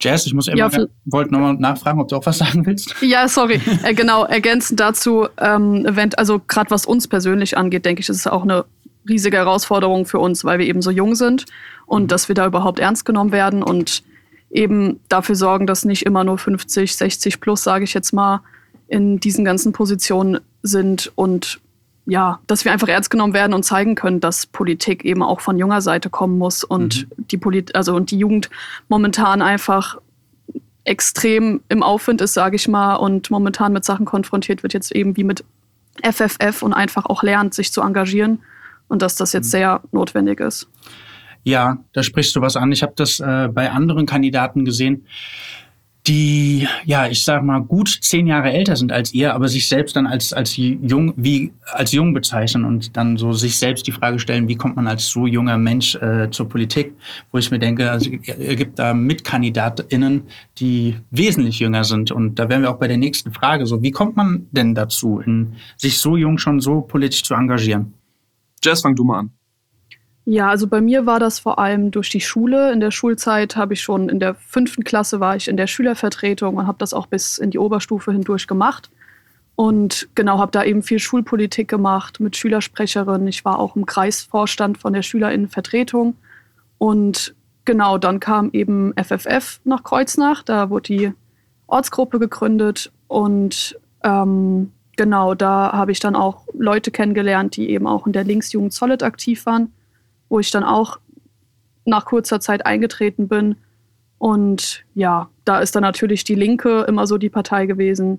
Jazz, 0.00 0.26
ich 0.26 0.34
muss 0.34 0.46
immer, 0.46 0.58
ja, 0.58 0.70
wollte 1.06 1.32
nochmal 1.32 1.54
nachfragen, 1.54 2.00
ob 2.00 2.08
du 2.08 2.16
auch 2.16 2.26
was 2.26 2.38
sagen 2.38 2.64
willst. 2.66 2.94
Ja, 3.00 3.26
sorry. 3.28 3.60
äh, 3.82 3.94
genau, 3.94 4.24
ergänzend 4.24 4.78
dazu, 4.78 5.26
ähm, 5.38 5.86
wenn, 5.88 6.14
also 6.14 6.40
gerade 6.46 6.70
was 6.70 6.86
uns 6.86 7.08
persönlich 7.08 7.56
angeht, 7.56 7.84
denke 7.84 8.00
ich, 8.00 8.08
ist 8.08 8.18
es 8.18 8.26
auch 8.26 8.42
eine 8.42 8.66
riesige 9.08 9.38
Herausforderung 9.38 10.04
für 10.04 10.18
uns, 10.18 10.44
weil 10.44 10.58
wir 10.58 10.66
eben 10.66 10.82
so 10.82 10.90
jung 10.90 11.14
sind 11.14 11.46
und 11.86 12.12
dass 12.12 12.28
wir 12.28 12.34
da 12.34 12.46
überhaupt 12.46 12.78
ernst 12.78 13.04
genommen 13.04 13.32
werden 13.32 13.62
und 13.62 14.02
eben 14.50 15.00
dafür 15.08 15.34
sorgen, 15.34 15.66
dass 15.66 15.84
nicht 15.84 16.04
immer 16.04 16.24
nur 16.24 16.38
50, 16.38 16.94
60 16.94 17.40
plus, 17.40 17.62
sage 17.62 17.84
ich 17.84 17.94
jetzt 17.94 18.12
mal, 18.12 18.42
in 18.88 19.18
diesen 19.18 19.44
ganzen 19.44 19.72
Positionen 19.72 20.40
sind 20.62 21.12
und 21.14 21.60
ja, 22.06 22.38
dass 22.46 22.64
wir 22.64 22.72
einfach 22.72 22.88
ernst 22.88 23.10
genommen 23.10 23.34
werden 23.34 23.52
und 23.52 23.64
zeigen 23.64 23.96
können, 23.96 24.20
dass 24.20 24.46
Politik 24.46 25.04
eben 25.04 25.22
auch 25.22 25.40
von 25.40 25.58
junger 25.58 25.80
Seite 25.80 26.08
kommen 26.08 26.38
muss 26.38 26.62
und 26.62 27.08
mhm. 27.16 27.26
die 27.26 27.36
Polit 27.36 27.74
also 27.74 27.96
und 27.96 28.12
die 28.12 28.18
Jugend 28.18 28.48
momentan 28.88 29.42
einfach 29.42 29.98
extrem 30.84 31.62
im 31.68 31.82
Aufwind 31.82 32.20
ist, 32.20 32.34
sage 32.34 32.54
ich 32.54 32.68
mal, 32.68 32.94
und 32.94 33.30
momentan 33.30 33.72
mit 33.72 33.84
Sachen 33.84 34.06
konfrontiert 34.06 34.62
wird, 34.62 34.72
jetzt 34.72 34.92
eben 34.92 35.16
wie 35.16 35.24
mit 35.24 35.44
FFF 36.04 36.62
und 36.62 36.72
einfach 36.72 37.06
auch 37.06 37.24
lernt, 37.24 37.54
sich 37.54 37.72
zu 37.72 37.80
engagieren 37.80 38.40
und 38.86 39.02
dass 39.02 39.16
das 39.16 39.32
jetzt 39.32 39.46
mhm. 39.46 39.50
sehr 39.50 39.80
notwendig 39.90 40.38
ist. 40.38 40.68
Ja, 41.46 41.78
da 41.92 42.02
sprichst 42.02 42.34
du 42.34 42.40
was 42.40 42.56
an. 42.56 42.72
Ich 42.72 42.82
habe 42.82 42.94
das 42.96 43.20
äh, 43.20 43.48
bei 43.48 43.70
anderen 43.70 44.04
Kandidaten 44.04 44.64
gesehen, 44.64 45.06
die, 46.08 46.66
ja, 46.84 47.06
ich 47.06 47.22
sag 47.22 47.44
mal, 47.44 47.60
gut 47.60 47.98
zehn 48.00 48.26
Jahre 48.26 48.52
älter 48.52 48.74
sind 48.74 48.90
als 48.90 49.14
ihr, 49.14 49.32
aber 49.32 49.46
sich 49.46 49.68
selbst 49.68 49.94
dann 49.94 50.08
als, 50.08 50.32
als 50.32 50.56
jung, 50.56 51.14
wie, 51.16 51.52
als 51.64 51.92
jung 51.92 52.14
bezeichnen 52.14 52.64
und 52.64 52.96
dann 52.96 53.16
so 53.16 53.32
sich 53.32 53.58
selbst 53.58 53.86
die 53.86 53.92
Frage 53.92 54.18
stellen, 54.18 54.48
wie 54.48 54.56
kommt 54.56 54.74
man 54.74 54.88
als 54.88 55.06
so 55.06 55.28
junger 55.28 55.56
Mensch 55.56 55.94
äh, 55.94 56.28
zur 56.32 56.48
Politik? 56.48 56.94
Wo 57.30 57.38
ich 57.38 57.52
mir 57.52 57.60
denke, 57.60 57.92
also, 57.92 58.10
ihr 58.10 58.56
gibt 58.56 58.80
da 58.80 58.92
MitkandidatInnen, 58.92 60.22
die 60.58 60.96
wesentlich 61.12 61.60
jünger 61.60 61.84
sind. 61.84 62.10
Und 62.10 62.40
da 62.40 62.48
wären 62.48 62.62
wir 62.62 62.72
auch 62.72 62.78
bei 62.78 62.88
der 62.88 62.98
nächsten 62.98 63.32
Frage 63.32 63.66
so, 63.66 63.82
wie 63.82 63.92
kommt 63.92 64.16
man 64.16 64.48
denn 64.50 64.74
dazu, 64.74 65.20
in, 65.20 65.54
sich 65.76 65.98
so 65.98 66.16
jung 66.16 66.38
schon 66.38 66.60
so 66.60 66.80
politisch 66.80 67.22
zu 67.22 67.34
engagieren? 67.34 67.94
Jess, 68.64 68.80
fang 68.80 68.96
du 68.96 69.04
mal 69.04 69.20
an. 69.20 69.30
Ja, 70.28 70.50
also 70.50 70.66
bei 70.66 70.80
mir 70.80 71.06
war 71.06 71.20
das 71.20 71.38
vor 71.38 71.60
allem 71.60 71.92
durch 71.92 72.10
die 72.10 72.20
Schule. 72.20 72.72
In 72.72 72.80
der 72.80 72.90
Schulzeit 72.90 73.54
habe 73.54 73.74
ich 73.74 73.80
schon 73.80 74.08
in 74.08 74.18
der 74.18 74.34
fünften 74.34 74.82
Klasse 74.82 75.20
war 75.20 75.36
ich 75.36 75.46
in 75.46 75.56
der 75.56 75.68
Schülervertretung 75.68 76.56
und 76.56 76.66
habe 76.66 76.78
das 76.78 76.92
auch 76.92 77.06
bis 77.06 77.38
in 77.38 77.52
die 77.52 77.60
Oberstufe 77.60 78.10
hindurch 78.10 78.48
gemacht. 78.48 78.90
Und 79.54 80.08
genau, 80.16 80.38
habe 80.38 80.50
da 80.50 80.64
eben 80.64 80.82
viel 80.82 80.98
Schulpolitik 80.98 81.68
gemacht 81.68 82.18
mit 82.18 82.36
Schülersprecherin. 82.36 83.28
Ich 83.28 83.44
war 83.44 83.60
auch 83.60 83.76
im 83.76 83.86
Kreisvorstand 83.86 84.78
von 84.78 84.92
der 84.92 85.02
Schülerinnenvertretung. 85.02 86.16
Und 86.78 87.36
genau, 87.64 87.96
dann 87.96 88.18
kam 88.18 88.50
eben 88.52 88.94
FFF 88.94 89.60
nach 89.62 89.84
Kreuznach. 89.84 90.42
Da 90.42 90.70
wurde 90.70 90.88
die 90.88 91.12
Ortsgruppe 91.68 92.18
gegründet. 92.18 92.90
Und 93.06 93.78
ähm, 94.02 94.72
genau, 94.96 95.34
da 95.34 95.70
habe 95.72 95.92
ich 95.92 96.00
dann 96.00 96.16
auch 96.16 96.48
Leute 96.52 96.90
kennengelernt, 96.90 97.54
die 97.54 97.70
eben 97.70 97.86
auch 97.86 98.08
in 98.08 98.12
der 98.12 98.24
Linksjugend 98.24 98.72
Solid 98.72 99.04
aktiv 99.04 99.46
waren, 99.46 99.72
wo 100.28 100.40
ich 100.40 100.50
dann 100.50 100.64
auch 100.64 100.98
nach 101.84 102.04
kurzer 102.04 102.40
Zeit 102.40 102.66
eingetreten 102.66 103.28
bin. 103.28 103.56
Und 104.18 104.84
ja, 104.94 105.28
da 105.44 105.60
ist 105.60 105.76
dann 105.76 105.82
natürlich 105.82 106.24
die 106.24 106.34
Linke 106.34 106.82
immer 106.88 107.06
so 107.06 107.18
die 107.18 107.30
Partei 107.30 107.66
gewesen, 107.66 108.18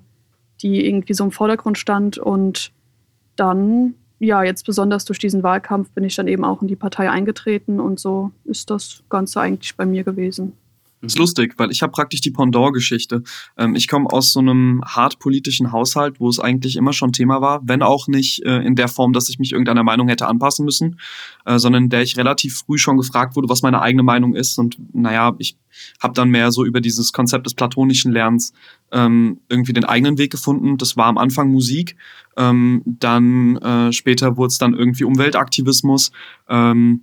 die 0.62 0.86
irgendwie 0.86 1.14
so 1.14 1.24
im 1.24 1.32
Vordergrund 1.32 1.78
stand. 1.78 2.18
Und 2.18 2.72
dann, 3.36 3.94
ja, 4.18 4.42
jetzt 4.42 4.64
besonders 4.64 5.04
durch 5.04 5.18
diesen 5.18 5.42
Wahlkampf 5.42 5.90
bin 5.90 6.04
ich 6.04 6.16
dann 6.16 6.28
eben 6.28 6.44
auch 6.44 6.62
in 6.62 6.68
die 6.68 6.76
Partei 6.76 7.10
eingetreten 7.10 7.80
und 7.80 8.00
so 8.00 8.30
ist 8.44 8.70
das 8.70 9.02
Ganze 9.08 9.40
eigentlich 9.40 9.76
bei 9.76 9.86
mir 9.86 10.04
gewesen. 10.04 10.54
Das 11.00 11.12
ist 11.12 11.18
lustig, 11.18 11.54
weil 11.58 11.70
ich 11.70 11.82
habe 11.82 11.92
praktisch 11.92 12.20
die 12.20 12.32
Pendant-Geschichte. 12.32 13.22
Ähm, 13.56 13.76
ich 13.76 13.86
komme 13.86 14.10
aus 14.10 14.32
so 14.32 14.40
einem 14.40 14.82
hart 14.84 15.20
politischen 15.20 15.70
Haushalt, 15.70 16.18
wo 16.18 16.28
es 16.28 16.40
eigentlich 16.40 16.76
immer 16.76 16.92
schon 16.92 17.12
Thema 17.12 17.40
war, 17.40 17.60
wenn 17.64 17.82
auch 17.82 18.08
nicht 18.08 18.44
äh, 18.44 18.58
in 18.58 18.74
der 18.74 18.88
Form, 18.88 19.12
dass 19.12 19.28
ich 19.28 19.38
mich 19.38 19.52
irgendeiner 19.52 19.84
Meinung 19.84 20.08
hätte 20.08 20.26
anpassen 20.26 20.64
müssen, 20.64 20.98
äh, 21.44 21.58
sondern 21.58 21.84
in 21.84 21.88
der 21.90 22.02
ich 22.02 22.16
relativ 22.16 22.58
früh 22.58 22.78
schon 22.78 22.96
gefragt 22.96 23.36
wurde, 23.36 23.48
was 23.48 23.62
meine 23.62 23.80
eigene 23.80 24.02
Meinung 24.02 24.34
ist. 24.34 24.58
Und 24.58 24.76
naja, 24.92 25.34
ich 25.38 25.56
habe 26.00 26.14
dann 26.14 26.30
mehr 26.30 26.50
so 26.50 26.64
über 26.64 26.80
dieses 26.80 27.12
Konzept 27.12 27.46
des 27.46 27.54
platonischen 27.54 28.10
Lernens 28.10 28.52
ähm, 28.90 29.40
irgendwie 29.48 29.72
den 29.72 29.84
eigenen 29.84 30.18
Weg 30.18 30.32
gefunden. 30.32 30.78
Das 30.78 30.96
war 30.96 31.06
am 31.06 31.18
Anfang 31.18 31.52
Musik, 31.52 31.96
ähm, 32.36 32.82
dann 32.84 33.56
äh, 33.58 33.92
später 33.92 34.36
wurde 34.36 34.48
es 34.48 34.58
dann 34.58 34.74
irgendwie 34.74 35.04
Umweltaktivismus. 35.04 36.10
Ähm, 36.48 37.02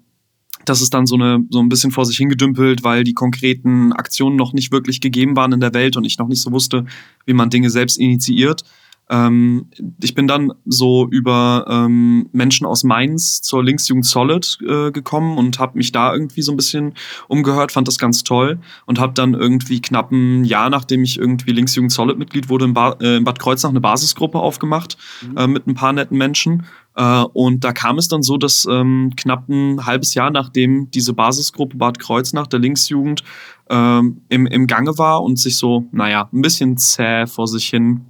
das 0.65 0.81
ist 0.81 0.93
dann 0.93 1.05
so, 1.05 1.15
eine, 1.15 1.45
so 1.49 1.59
ein 1.59 1.69
bisschen 1.69 1.91
vor 1.91 2.05
sich 2.05 2.17
hingedümpelt, 2.17 2.83
weil 2.83 3.03
die 3.03 3.13
konkreten 3.13 3.93
Aktionen 3.93 4.35
noch 4.35 4.53
nicht 4.53 4.71
wirklich 4.71 5.01
gegeben 5.01 5.35
waren 5.35 5.53
in 5.53 5.59
der 5.59 5.73
Welt 5.73 5.97
und 5.97 6.05
ich 6.05 6.17
noch 6.17 6.27
nicht 6.27 6.41
so 6.41 6.51
wusste, 6.51 6.85
wie 7.25 7.33
man 7.33 7.49
Dinge 7.49 7.69
selbst 7.69 7.97
initiiert. 7.97 8.63
Ähm, 9.09 9.67
ich 10.01 10.15
bin 10.15 10.27
dann 10.27 10.51
so 10.65 11.07
über 11.09 11.65
ähm, 11.69 12.27
Menschen 12.31 12.65
aus 12.65 12.83
Mainz 12.83 13.41
zur 13.41 13.63
Linksjugend 13.63 14.05
Solid 14.05 14.57
äh, 14.67 14.91
gekommen 14.91 15.37
und 15.37 15.59
habe 15.59 15.77
mich 15.77 15.91
da 15.91 16.11
irgendwie 16.13 16.41
so 16.41 16.51
ein 16.51 16.57
bisschen 16.57 16.93
umgehört, 17.27 17.71
fand 17.71 17.87
das 17.87 17.99
ganz 17.99 18.23
toll 18.23 18.59
und 18.85 18.99
habe 18.99 19.13
dann 19.13 19.35
irgendwie 19.35 19.79
knapp 19.79 20.11
ein 20.11 20.43
Jahr, 20.43 20.69
nachdem 20.71 21.03
ich 21.03 21.19
irgendwie 21.19 21.51
Linksjugend 21.51 21.91
Solid 21.91 22.17
Mitglied 22.17 22.49
wurde, 22.49 22.65
in, 22.65 22.73
ba 22.73 22.95
äh, 22.99 23.17
in 23.17 23.23
Bad 23.23 23.37
Kreuznach 23.37 23.69
eine 23.69 23.81
Basisgruppe 23.81 24.39
aufgemacht 24.39 24.97
mhm. 25.21 25.37
äh, 25.37 25.47
mit 25.47 25.67
ein 25.67 25.75
paar 25.75 25.93
netten 25.93 26.17
Menschen 26.17 26.65
äh, 26.95 27.23
und 27.33 27.63
da 27.63 27.73
kam 27.73 27.97
es 27.97 28.07
dann 28.07 28.23
so, 28.23 28.37
dass 28.37 28.67
ähm, 28.69 29.13
knapp 29.15 29.47
ein 29.49 29.85
halbes 29.85 30.13
Jahr 30.13 30.31
nachdem 30.31 30.89
diese 30.91 31.13
Basisgruppe 31.13 31.77
Bad 31.77 31.99
Kreuznach 31.99 32.47
der 32.47 32.59
Linksjugend 32.59 33.23
ähm, 33.69 34.21
im, 34.29 34.45
im 34.45 34.67
Gange 34.67 34.97
war 34.97 35.23
und 35.23 35.39
sich 35.39 35.57
so, 35.57 35.85
naja, 35.91 36.29
ein 36.31 36.41
bisschen 36.41 36.77
zäh 36.77 37.27
vor 37.27 37.47
sich 37.47 37.67
hin 37.67 38.05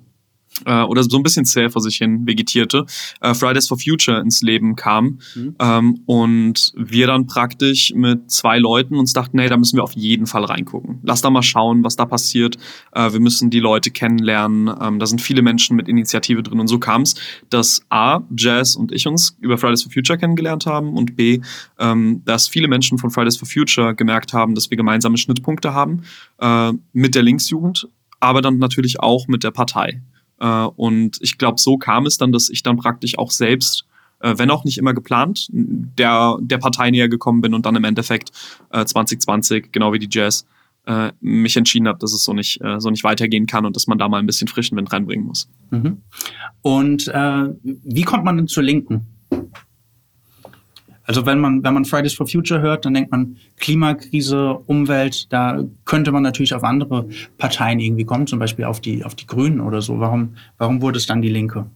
äh, 0.65 0.81
oder 0.83 1.03
so 1.03 1.17
ein 1.17 1.23
bisschen 1.23 1.45
zäh 1.45 1.69
vor 1.69 1.81
sich 1.81 1.97
hin 1.97 2.25
vegetierte, 2.25 2.85
äh, 3.21 3.33
Fridays 3.33 3.67
for 3.67 3.77
Future 3.77 4.21
ins 4.21 4.41
Leben 4.41 4.75
kam. 4.75 5.19
Mhm. 5.35 5.55
Ähm, 5.59 5.99
und 6.05 6.71
wir 6.75 7.07
dann 7.07 7.27
praktisch 7.27 7.93
mit 7.93 8.31
zwei 8.31 8.57
Leuten 8.57 8.95
uns 8.95 9.13
dachten, 9.13 9.37
nee, 9.37 9.49
da 9.49 9.57
müssen 9.57 9.75
wir 9.75 9.83
auf 9.83 9.93
jeden 9.93 10.27
Fall 10.27 10.45
reingucken. 10.45 10.99
Lass 11.03 11.21
da 11.21 11.29
mal 11.29 11.43
schauen, 11.43 11.83
was 11.83 11.95
da 11.95 12.05
passiert. 12.05 12.57
Äh, 12.93 13.11
wir 13.11 13.19
müssen 13.19 13.49
die 13.49 13.59
Leute 13.59 13.91
kennenlernen. 13.91 14.73
Ähm, 14.81 14.99
da 14.99 15.05
sind 15.05 15.21
viele 15.21 15.41
Menschen 15.41 15.75
mit 15.75 15.87
Initiative 15.87 16.41
drin. 16.41 16.59
Und 16.59 16.67
so 16.67 16.79
kam 16.79 17.01
es, 17.01 17.15
dass 17.49 17.81
A, 17.89 18.21
Jazz 18.35 18.75
und 18.75 18.91
ich 18.91 19.07
uns 19.07 19.37
über 19.41 19.57
Fridays 19.57 19.83
for 19.83 19.91
Future 19.91 20.17
kennengelernt 20.17 20.65
haben 20.65 20.95
und 20.95 21.15
B, 21.15 21.41
ähm, 21.79 22.21
dass 22.25 22.47
viele 22.47 22.67
Menschen 22.67 22.97
von 22.97 23.09
Fridays 23.09 23.37
for 23.37 23.47
Future 23.47 23.95
gemerkt 23.95 24.33
haben, 24.33 24.55
dass 24.55 24.69
wir 24.69 24.77
gemeinsame 24.77 25.17
Schnittpunkte 25.17 25.73
haben 25.73 26.03
äh, 26.39 26.71
mit 26.93 27.15
der 27.15 27.23
Linksjugend, 27.23 27.87
aber 28.19 28.41
dann 28.41 28.57
natürlich 28.57 28.99
auch 28.99 29.27
mit 29.27 29.43
der 29.43 29.51
Partei. 29.51 30.01
Äh, 30.39 30.65
und 30.75 31.17
ich 31.21 31.37
glaube, 31.37 31.59
so 31.59 31.77
kam 31.77 32.05
es 32.05 32.17
dann, 32.17 32.31
dass 32.31 32.49
ich 32.49 32.63
dann 32.63 32.77
praktisch 32.77 33.17
auch 33.17 33.31
selbst, 33.31 33.85
äh, 34.19 34.33
wenn 34.37 34.49
auch 34.49 34.63
nicht 34.63 34.77
immer 34.77 34.93
geplant, 34.93 35.47
der, 35.51 36.37
der 36.41 36.57
Partei 36.57 36.91
näher 36.91 37.09
gekommen 37.09 37.41
bin 37.41 37.53
und 37.53 37.65
dann 37.65 37.75
im 37.75 37.83
Endeffekt 37.83 38.31
äh, 38.71 38.85
2020, 38.85 39.71
genau 39.71 39.93
wie 39.93 39.99
die 39.99 40.09
Jazz, 40.09 40.45
äh, 40.85 41.11
mich 41.19 41.57
entschieden 41.57 41.87
habe, 41.87 41.99
dass 41.99 42.13
es 42.13 42.23
so 42.23 42.33
nicht, 42.33 42.61
äh, 42.61 42.79
so 42.79 42.89
nicht 42.89 43.03
weitergehen 43.03 43.47
kann 43.47 43.65
und 43.65 43.75
dass 43.75 43.87
man 43.87 43.97
da 43.97 44.07
mal 44.07 44.19
ein 44.19 44.27
bisschen 44.27 44.47
frischen 44.47 44.77
Wind 44.77 44.91
reinbringen 44.91 45.25
muss. 45.25 45.49
Mhm. 45.71 46.01
Und 46.61 47.07
äh, 47.07 47.49
wie 47.63 48.03
kommt 48.03 48.23
man 48.23 48.37
denn 48.37 48.47
zur 48.47 48.63
Linken? 48.63 49.07
Also 51.05 51.25
wenn 51.25 51.39
man, 51.39 51.63
wenn 51.63 51.73
man 51.73 51.85
Fridays 51.85 52.13
for 52.13 52.27
Future 52.27 52.61
hört, 52.61 52.85
dann 52.85 52.93
denkt 52.93 53.11
man 53.11 53.37
Klimakrise, 53.57 54.53
Umwelt, 54.65 55.31
da 55.31 55.63
könnte 55.85 56.11
man 56.11 56.23
natürlich 56.23 56.53
auf 56.53 56.63
andere 56.63 57.07
Parteien 57.37 57.79
irgendwie 57.79 58.05
kommen, 58.05 58.27
zum 58.27 58.39
Beispiel 58.39 58.65
auf 58.65 58.81
die, 58.81 59.05
auf 59.05 59.15
die 59.15 59.27
Grünen 59.27 59.61
oder 59.61 59.81
so. 59.81 59.99
Warum, 59.99 60.35
warum 60.57 60.81
wurde 60.81 60.97
es 60.97 61.05
dann 61.05 61.21
die 61.21 61.29
Linke? 61.29 61.67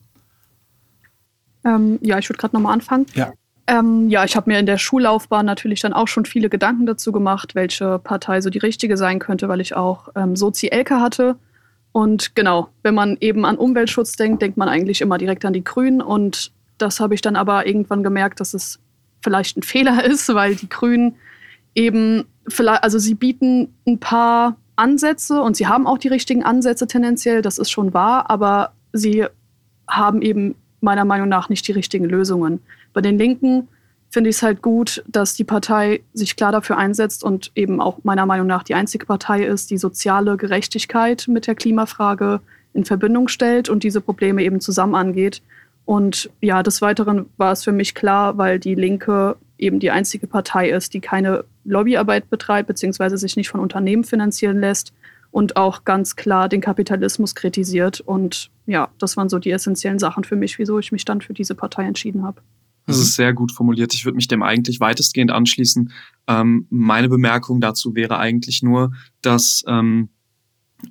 Ähm, 1.64 2.00
ja, 2.02 2.18
ich 2.18 2.30
würde 2.30 2.40
gerade 2.40 2.56
nochmal 2.56 2.74
anfangen. 2.74 3.06
Ja. 3.14 3.32
Ähm, 3.68 4.10
ja, 4.10 4.24
ich 4.26 4.36
habe 4.36 4.50
mir 4.50 4.58
in 4.58 4.66
der 4.66 4.80
Schullaufbahn 4.80 5.46
natürlich 5.46 5.82
dann 5.82 5.94
auch 5.94 6.08
schon 6.08 6.26
viele 6.26 6.50
Gedanken 6.50 6.88
dazu 6.88 7.12
gemacht, 7.12 7.54
welche 7.54 8.00
Partei 8.00 8.42
so 8.42 8.50
die 8.50 8.58
richtige 8.58 8.98
sein 8.98 9.20
könnte, 9.20 9.48
weil 9.48 9.62
ich 9.62 9.76
auch 9.76 10.10
ähm, 10.16 10.36
Sozi-Elke 10.36 11.00
hatte. 11.00 11.36
Und 11.92 12.36
genau, 12.36 12.70
wenn 12.82 12.96
man 12.96 13.18
eben 13.20 13.46
an 13.46 13.58
Umweltschutz 13.58 14.16
denkt, 14.16 14.42
denkt 14.42 14.58
man 14.58 14.70
eigentlich 14.70 15.02
immer 15.02 15.20
direkt 15.20 15.46
an 15.46 15.54
die 15.54 15.64
Grünen. 15.64 16.02
Und 16.02 16.52
das 16.80 17.00
habe 17.00 17.14
ich 17.14 17.22
dann 17.22 17.36
aber 17.36 17.68
irgendwann 17.68 18.02
gemerkt, 18.02 18.40
dass 18.40 18.56
es 18.56 18.80
vielleicht 19.22 19.58
ein 19.58 19.64
Fehler 19.64 20.04
ist, 20.10 20.34
weil 20.34 20.56
die 20.56 20.70
Grünen 20.70 21.16
eben 21.76 22.26
vielleicht, 22.48 22.84
also 22.84 23.00
sie 23.00 23.16
bieten 23.16 23.74
ein 23.88 24.00
paar 24.00 24.58
Ansätze 24.76 25.42
und 25.42 25.56
sie 25.56 25.68
haben 25.68 25.88
auch 25.88 25.98
die 25.98 26.08
richtigen 26.08 26.44
Ansätze 26.44 26.88
tendenziell, 26.88 27.42
das 27.42 27.58
ist 27.58 27.70
schon 27.70 27.94
wahr, 27.94 28.30
aber 28.30 28.74
sie 28.94 29.26
haben 29.88 30.22
eben 30.22 30.56
meiner 30.82 31.06
Meinung 31.06 31.28
nach 31.28 31.50
nicht 31.50 31.68
die 31.68 31.74
richtigen 31.74 32.06
Lösungen. 32.06 32.62
Bei 32.94 33.02
den 33.02 33.18
Linken 33.18 33.68
finde 34.10 34.30
ich 34.30 34.38
es 34.38 34.44
halt 34.44 34.62
gut, 34.62 35.04
dass 35.08 35.36
die 35.36 35.44
Partei 35.44 36.02
sich 36.14 36.36
klar 36.36 36.52
dafür 36.52 36.78
einsetzt 36.78 37.24
und 37.24 37.52
eben 37.56 37.80
auch 37.80 38.00
meiner 38.04 38.26
Meinung 38.26 38.48
nach 38.48 38.64
die 38.64 38.74
einzige 38.74 39.06
Partei 39.06 39.44
ist, 39.44 39.70
die 39.70 39.78
soziale 39.78 40.38
Gerechtigkeit 40.38 41.28
mit 41.28 41.46
der 41.46 41.56
Klimafrage 41.56 42.42
in 42.74 42.86
Verbindung 42.86 43.28
stellt 43.28 43.70
und 43.70 43.84
diese 43.84 44.02
Probleme 44.02 44.44
eben 44.44 44.62
zusammen 44.62 44.96
angeht. 44.96 45.42
Und 45.90 46.30
ja, 46.40 46.62
des 46.62 46.84
Weiteren 46.84 47.26
war 47.38 47.52
es 47.52 47.64
für 47.64 47.72
mich 47.72 47.96
klar, 47.96 48.38
weil 48.38 48.60
die 48.60 48.76
Linke 48.76 49.38
eben 49.58 49.80
die 49.80 49.90
einzige 49.90 50.28
Partei 50.28 50.70
ist, 50.70 50.94
die 50.94 51.00
keine 51.00 51.46
Lobbyarbeit 51.64 52.30
betreibt, 52.30 52.68
beziehungsweise 52.68 53.18
sich 53.18 53.36
nicht 53.36 53.50
von 53.50 53.60
Unternehmen 53.60 54.04
finanzieren 54.04 54.60
lässt 54.60 54.94
und 55.32 55.56
auch 55.58 55.86
ganz 55.86 56.16
klar 56.16 56.48
den 56.48 56.62
Kapitalismus 56.62 57.34
kritisiert. 57.34 58.02
Und 58.02 58.52
ja, 58.68 58.90
das 59.00 59.18
waren 59.18 59.30
so 59.30 59.40
die 59.40 59.50
essentiellen 59.50 59.98
Sachen 59.98 60.24
für 60.24 60.36
mich, 60.36 60.60
wieso 60.60 60.78
ich 60.78 60.92
mich 60.92 61.06
dann 61.06 61.22
für 61.22 61.34
diese 61.34 61.56
Partei 61.56 61.86
entschieden 61.86 62.22
habe. 62.22 62.40
Das 62.86 63.00
ist 63.00 63.16
sehr 63.16 63.34
gut 63.34 63.52
formuliert. 63.52 63.92
Ich 63.96 64.06
würde 64.06 64.18
mich 64.18 64.28
dem 64.28 64.44
eigentlich 64.44 64.80
weitestgehend 64.80 65.32
anschließen. 65.32 65.92
Ähm, 66.28 66.68
meine 66.70 67.10
Bemerkung 67.10 67.62
dazu 67.62 67.96
wäre 67.96 68.20
eigentlich 68.20 68.62
nur, 68.62 68.94
dass 69.24 69.64
ähm, 69.68 70.10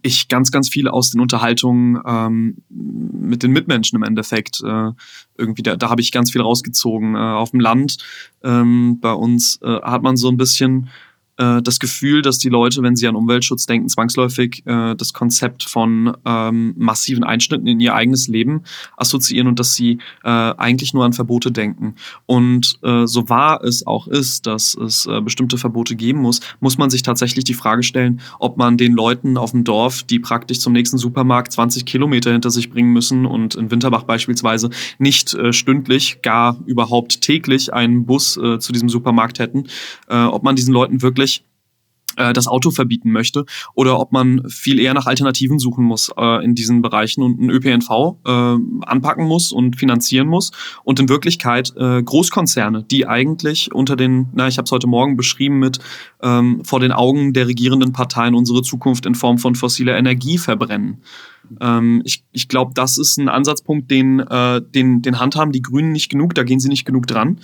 ich 0.03 0.29
ganz, 0.29 0.51
ganz 0.51 0.69
viel 0.69 0.89
aus 0.89 1.11
den 1.11 1.21
Unterhaltungen 1.21 2.01
ähm, 2.07 2.57
mit 2.69 3.43
den 3.43 3.53
Mitmenschen 3.53 3.97
im 3.97 4.03
Endeffekt 4.03 4.61
äh, 4.65 4.91
irgendwie, 5.37 5.63
da, 5.63 5.77
da 5.77 5.91
habe 5.91 6.01
ich 6.01 6.13
ganz 6.13 6.31
viel 6.31 6.43
rausgezogen. 6.43 7.15
Äh, 7.15 7.19
auf 7.19 7.51
dem 7.51 7.61
Land 7.61 7.99
ähm, 8.43 8.99
bei 9.01 9.13
uns 9.13 9.59
äh, 9.63 9.81
hat 9.83 10.03
man 10.03 10.17
so 10.17 10.29
ein 10.29 10.37
bisschen 10.37 10.89
äh, 11.39 11.63
das 11.63 11.79
Gefühl, 11.79 12.23
dass 12.23 12.39
die 12.39 12.49
Leute, 12.49 12.83
wenn 12.83 12.97
sie 12.97 13.07
an 13.07 13.17
Umweltschutz 13.17 13.67
denken, 13.67 13.89
zwangsläufig 13.89 14.63
äh, 14.67 14.95
das 14.95 15.13
Konzept 15.13 15.63
von 15.63 16.17
ähm, 16.25 16.75
massiven 16.77 17.25
Einschnitten 17.25 17.67
in 17.67 17.81
ihr 17.81 17.95
eigenes 17.95 18.29
Leben 18.29 18.63
assoziieren 18.97 19.49
und 19.49 19.59
dass 19.59 19.75
sie 19.75 19.99
äh, 20.25 20.29
eigentlich 20.29 20.95
nur 20.95 21.05
an 21.05 21.13
Verbote 21.13 21.53
denken. 21.53 21.95
Und 22.27 22.79
äh, 22.83 23.07
so 23.07 23.29
wahr 23.29 23.63
es 23.65 23.87
auch 23.87 24.09
ist, 24.09 24.47
dass 24.47 24.75
es 24.75 25.07
äh, 25.07 25.21
bestimmte 25.21 25.59
Verbote 25.59 25.97
geben 25.97 26.21
muss, 26.21 26.41
muss 26.61 26.77
man 26.77 26.91
sich 26.91 27.03
tatsächlich 27.03 27.45
die 27.45 27.55
Frage 27.55 27.83
stellen, 27.83 28.21
ob 28.39 28.57
man 28.57 28.77
den 28.77 28.93
Leuten 28.93 29.37
auf 29.37 29.53
dem 29.53 29.65
Dorf, 29.65 30.03
die 30.03 30.19
praktisch 30.19 30.59
zum 30.59 30.73
nächsten 30.73 30.99
Supermarkt 30.99 31.53
20 31.53 31.87
Kilometer 31.87 32.33
hinter 32.33 32.51
sich 32.51 32.71
bringen 32.71 32.93
müssen 32.93 33.27
und 33.27 33.55
in 33.55 33.71
Winterbach 33.71 34.03
beispielsweise 34.03 34.71
nicht 34.99 35.35
äh, 35.35 35.53
stündlich, 35.53 36.21
gar 36.23 36.59
überhaupt 36.67 37.21
täglich 37.21 37.73
einen 37.73 38.07
Bus 38.07 38.37
äh, 38.37 38.59
zu 38.59 38.73
diesem 38.73 38.89
Supermarkt 38.89 39.39
hätten, 39.39 39.65
äh, 40.09 40.17
ob 40.25 40.43
man 40.43 40.57
diesen 40.57 40.75
Leuten 40.75 41.03
wirklich 41.03 41.28
äh, 42.19 42.33
das 42.33 42.47
Auto 42.47 42.71
verbieten 42.71 43.11
möchte 43.11 43.45
oder 43.75 43.99
ob 43.99 44.13
man 44.13 44.43
viel 44.49 44.79
eher 44.79 44.95
nach 44.95 45.07
Alternativen 45.07 45.59
suchen 45.59 45.85
muss 45.85 46.11
äh, 46.17 46.45
in 46.45 46.55
diesen 46.55 46.83
Bereichen 46.83 47.23
und 47.23 47.41
einen 47.41 47.51
ÖPNV 47.51 48.17
äh, 48.27 48.31
anpacken 48.87 49.27
muss 49.27 49.53
und 49.53 49.77
finanzieren 49.77 50.29
muss 50.29 50.53
und 50.85 51.01
in 51.01 51.09
Wirklichkeit 51.09 51.73
äh, 51.77 52.03
Großkonzerne, 52.03 52.85
die 52.85 53.07
eigentlich 53.07 53.73
unter 53.73 53.97
den, 53.97 54.29
na 54.35 54.49
ich 54.49 54.59
habe 54.59 54.65
es 54.65 54.73
heute 54.73 54.87
Morgen 54.87 55.17
beschrieben 55.17 55.59
mit 55.59 55.79
ähm, 56.23 56.65
vor 56.65 56.81
den 56.81 56.93
Augen 56.93 57.33
der 57.33 57.47
regierenden 57.47 57.93
Parteien 57.93 58.35
unsere 58.35 58.63
Zukunft 58.63 59.07
in 59.07 59.15
Form 59.15 59.39
von 59.39 59.55
fossiler 59.55 59.97
Energie 59.97 60.39
verbrennen. 60.39 61.03
Ähm, 61.61 62.03
ich 62.05 62.25
ich 62.33 62.49
glaube, 62.49 62.73
das 62.75 62.99
ist 62.99 63.17
ein 63.19 63.29
Ansatzpunkt, 63.29 63.91
den, 63.91 64.21
äh, 64.21 64.61
den, 64.63 65.03
den 65.03 65.19
handhaben 65.19 65.53
die 65.53 65.63
Grünen 65.63 65.93
nicht 65.93 66.11
genug, 66.11 66.35
da 66.35 66.43
gehen 66.43 66.61
sie 66.61 66.69
nicht 66.69 66.85
genug 66.85 67.07
dran. 67.07 67.41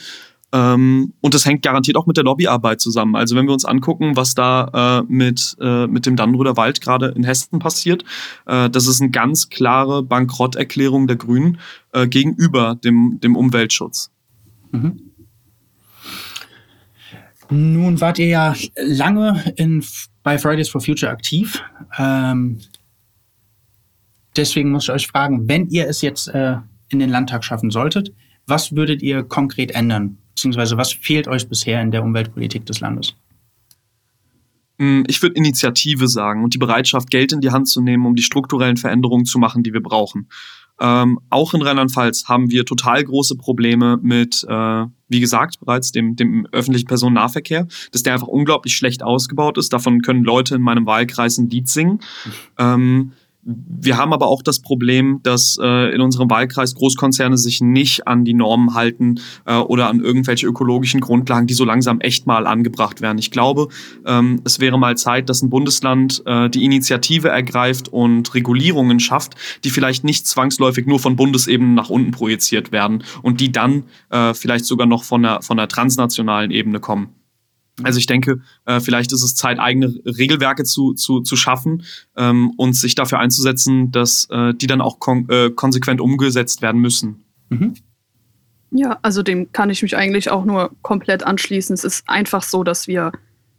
Ähm, 0.54 1.12
und 1.20 1.34
das 1.34 1.44
hängt 1.44 1.62
garantiert 1.62 1.96
auch 1.96 2.06
mit 2.06 2.16
der 2.16 2.22
Lobbyarbeit 2.22 2.80
zusammen. 2.80 3.16
Also 3.16 3.34
wenn 3.34 3.46
wir 3.46 3.52
uns 3.52 3.64
angucken, 3.64 4.16
was 4.16 4.36
da 4.36 5.00
äh, 5.00 5.12
mit, 5.12 5.56
äh, 5.60 5.88
mit 5.88 6.06
dem 6.06 6.14
Dannenröder 6.14 6.56
Wald 6.56 6.80
gerade 6.80 7.08
in 7.08 7.24
Hessen 7.24 7.58
passiert, 7.58 8.04
äh, 8.46 8.70
das 8.70 8.86
ist 8.86 9.02
eine 9.02 9.10
ganz 9.10 9.48
klare 9.48 10.04
Bankrotterklärung 10.04 11.08
der 11.08 11.16
Grünen 11.16 11.58
äh, 11.92 12.06
gegenüber 12.06 12.76
dem, 12.76 13.18
dem 13.20 13.34
Umweltschutz. 13.34 14.12
Mhm. 14.70 15.10
Nun 17.50 18.00
wart 18.00 18.20
ihr 18.20 18.28
ja 18.28 18.54
lange 18.76 19.52
in, 19.56 19.84
bei 20.22 20.38
Fridays 20.38 20.68
for 20.68 20.80
Future 20.80 21.10
aktiv. 21.10 21.62
Ähm, 21.98 22.60
deswegen 24.36 24.70
muss 24.70 24.84
ich 24.84 24.90
euch 24.90 25.06
fragen, 25.08 25.48
wenn 25.48 25.68
ihr 25.68 25.88
es 25.88 26.00
jetzt 26.00 26.28
äh, 26.28 26.58
in 26.90 27.00
den 27.00 27.10
Landtag 27.10 27.44
schaffen 27.44 27.72
solltet, 27.72 28.14
was 28.46 28.76
würdet 28.76 29.02
ihr 29.02 29.24
konkret 29.24 29.72
ändern? 29.72 30.18
Beziehungsweise 30.34 30.76
was 30.76 30.92
fehlt 30.92 31.28
euch 31.28 31.48
bisher 31.48 31.80
in 31.80 31.90
der 31.90 32.02
Umweltpolitik 32.02 32.66
des 32.66 32.80
Landes? 32.80 33.14
Hm, 34.78 35.04
ich 35.06 35.22
würde 35.22 35.36
Initiative 35.36 36.08
sagen 36.08 36.42
und 36.42 36.54
die 36.54 36.58
Bereitschaft, 36.58 37.10
Geld 37.10 37.32
in 37.32 37.40
die 37.40 37.50
Hand 37.50 37.68
zu 37.68 37.80
nehmen, 37.80 38.06
um 38.06 38.16
die 38.16 38.22
strukturellen 38.22 38.76
Veränderungen 38.76 39.24
zu 39.24 39.38
machen, 39.38 39.62
die 39.62 39.72
wir 39.72 39.82
brauchen. 39.82 40.28
Ähm, 40.80 41.20
auch 41.30 41.54
in 41.54 41.62
Rheinland-Pfalz 41.62 42.24
haben 42.24 42.50
wir 42.50 42.64
total 42.64 43.04
große 43.04 43.36
Probleme 43.36 43.96
mit, 44.02 44.44
äh, 44.48 44.84
wie 45.08 45.20
gesagt, 45.20 45.60
bereits 45.60 45.92
dem, 45.92 46.16
dem 46.16 46.48
öffentlichen 46.50 46.88
Personennahverkehr, 46.88 47.68
dass 47.92 48.02
der 48.02 48.14
einfach 48.14 48.26
unglaublich 48.26 48.76
schlecht 48.76 49.04
ausgebaut 49.04 49.56
ist. 49.56 49.72
Davon 49.72 50.02
können 50.02 50.24
Leute 50.24 50.56
in 50.56 50.62
meinem 50.62 50.84
Wahlkreis 50.84 51.38
ein 51.38 51.48
Lied 51.48 51.68
singen. 51.68 52.00
Ähm, 52.58 53.12
wir 53.46 53.98
haben 53.98 54.12
aber 54.12 54.26
auch 54.26 54.42
das 54.42 54.60
Problem, 54.60 55.20
dass 55.22 55.58
äh, 55.60 55.94
in 55.94 56.00
unserem 56.00 56.30
Wahlkreis 56.30 56.74
Großkonzerne 56.74 57.36
sich 57.36 57.60
nicht 57.60 58.06
an 58.06 58.24
die 58.24 58.34
Normen 58.34 58.74
halten 58.74 59.20
äh, 59.44 59.56
oder 59.56 59.88
an 59.88 60.00
irgendwelche 60.00 60.46
ökologischen 60.46 61.00
Grundlagen, 61.00 61.46
die 61.46 61.54
so 61.54 61.64
langsam 61.64 62.00
echt 62.00 62.26
mal 62.26 62.46
angebracht 62.46 63.02
werden. 63.02 63.18
Ich 63.18 63.30
glaube, 63.30 63.68
ähm, 64.06 64.40
es 64.44 64.60
wäre 64.60 64.78
mal 64.78 64.96
Zeit, 64.96 65.28
dass 65.28 65.42
ein 65.42 65.50
Bundesland 65.50 66.22
äh, 66.24 66.48
die 66.48 66.64
Initiative 66.64 67.28
ergreift 67.28 67.88
und 67.88 68.34
Regulierungen 68.34 68.98
schafft, 68.98 69.34
die 69.64 69.70
vielleicht 69.70 70.04
nicht 70.04 70.26
zwangsläufig 70.26 70.86
nur 70.86 70.98
von 70.98 71.16
Bundesebene 71.16 71.74
nach 71.74 71.90
unten 71.90 72.12
projiziert 72.12 72.72
werden 72.72 73.04
und 73.22 73.40
die 73.40 73.52
dann 73.52 73.84
äh, 74.10 74.32
vielleicht 74.32 74.64
sogar 74.64 74.86
noch 74.86 75.04
von 75.04 75.22
der, 75.22 75.42
von 75.42 75.56
der 75.58 75.68
transnationalen 75.68 76.50
Ebene 76.50 76.80
kommen. 76.80 77.23
Also 77.82 77.98
ich 77.98 78.06
denke, 78.06 78.40
äh, 78.66 78.80
vielleicht 78.80 79.12
ist 79.12 79.22
es 79.22 79.34
Zeit, 79.34 79.58
eigene 79.58 79.94
Regelwerke 80.06 80.64
zu, 80.64 80.94
zu, 80.94 81.20
zu 81.20 81.34
schaffen 81.34 81.82
ähm, 82.16 82.52
und 82.56 82.74
sich 82.74 82.94
dafür 82.94 83.18
einzusetzen, 83.18 83.90
dass 83.90 84.28
äh, 84.30 84.54
die 84.54 84.68
dann 84.68 84.80
auch 84.80 85.00
kon 85.00 85.28
äh, 85.28 85.50
konsequent 85.50 86.00
umgesetzt 86.00 86.62
werden 86.62 86.80
müssen. 86.80 87.24
Mhm. 87.48 87.74
Ja, 88.70 88.98
also 89.02 89.22
dem 89.22 89.52
kann 89.52 89.70
ich 89.70 89.82
mich 89.82 89.96
eigentlich 89.96 90.30
auch 90.30 90.44
nur 90.44 90.70
komplett 90.82 91.24
anschließen. 91.24 91.74
Es 91.74 91.84
ist 91.84 92.08
einfach 92.08 92.42
so, 92.42 92.64
dass 92.64 92.86
wir 92.86 93.12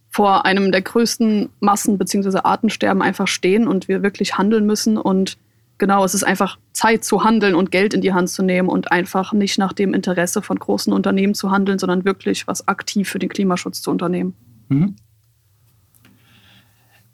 vor 0.10 0.46
einem 0.46 0.72
der 0.72 0.82
größten 0.82 1.50
Massen- 1.60 1.98
bzw. 1.98 2.40
Artensterben 2.44 3.02
einfach 3.02 3.28
stehen 3.28 3.68
und 3.68 3.90
wir 3.90 4.02
wirklich 4.02 4.38
handeln 4.38 4.66
müssen. 4.66 4.98
Und 4.98 5.38
genau, 5.78 6.04
es 6.04 6.14
ist 6.14 6.24
einfach 6.24 6.58
Zeit 6.74 7.04
zu 7.04 7.24
handeln 7.24 7.56
und 7.56 7.72
Geld 7.72 7.94
in 7.94 8.02
die 8.02 8.14
Hand 8.14 8.30
zu 8.30 8.44
nehmen 8.44 8.70
und 8.70 8.92
einfach 8.92 9.34
nicht 9.34 9.58
nach 9.58 9.74
dem 9.74 9.94
Interesse 9.94 10.42
von 10.42 10.58
großen 10.58 10.94
Unternehmen 10.94 11.34
zu 11.34 11.52
handeln, 11.52 11.80
sondern 11.80 12.06
wirklich 12.06 12.48
was 12.48 12.68
aktiv 12.68 13.10
für 13.10 13.20
den 13.20 13.30
Klimaschutz 13.30 13.82
zu 13.82 13.92
unternehmen. 13.92 14.34
Mhm. 14.70 14.96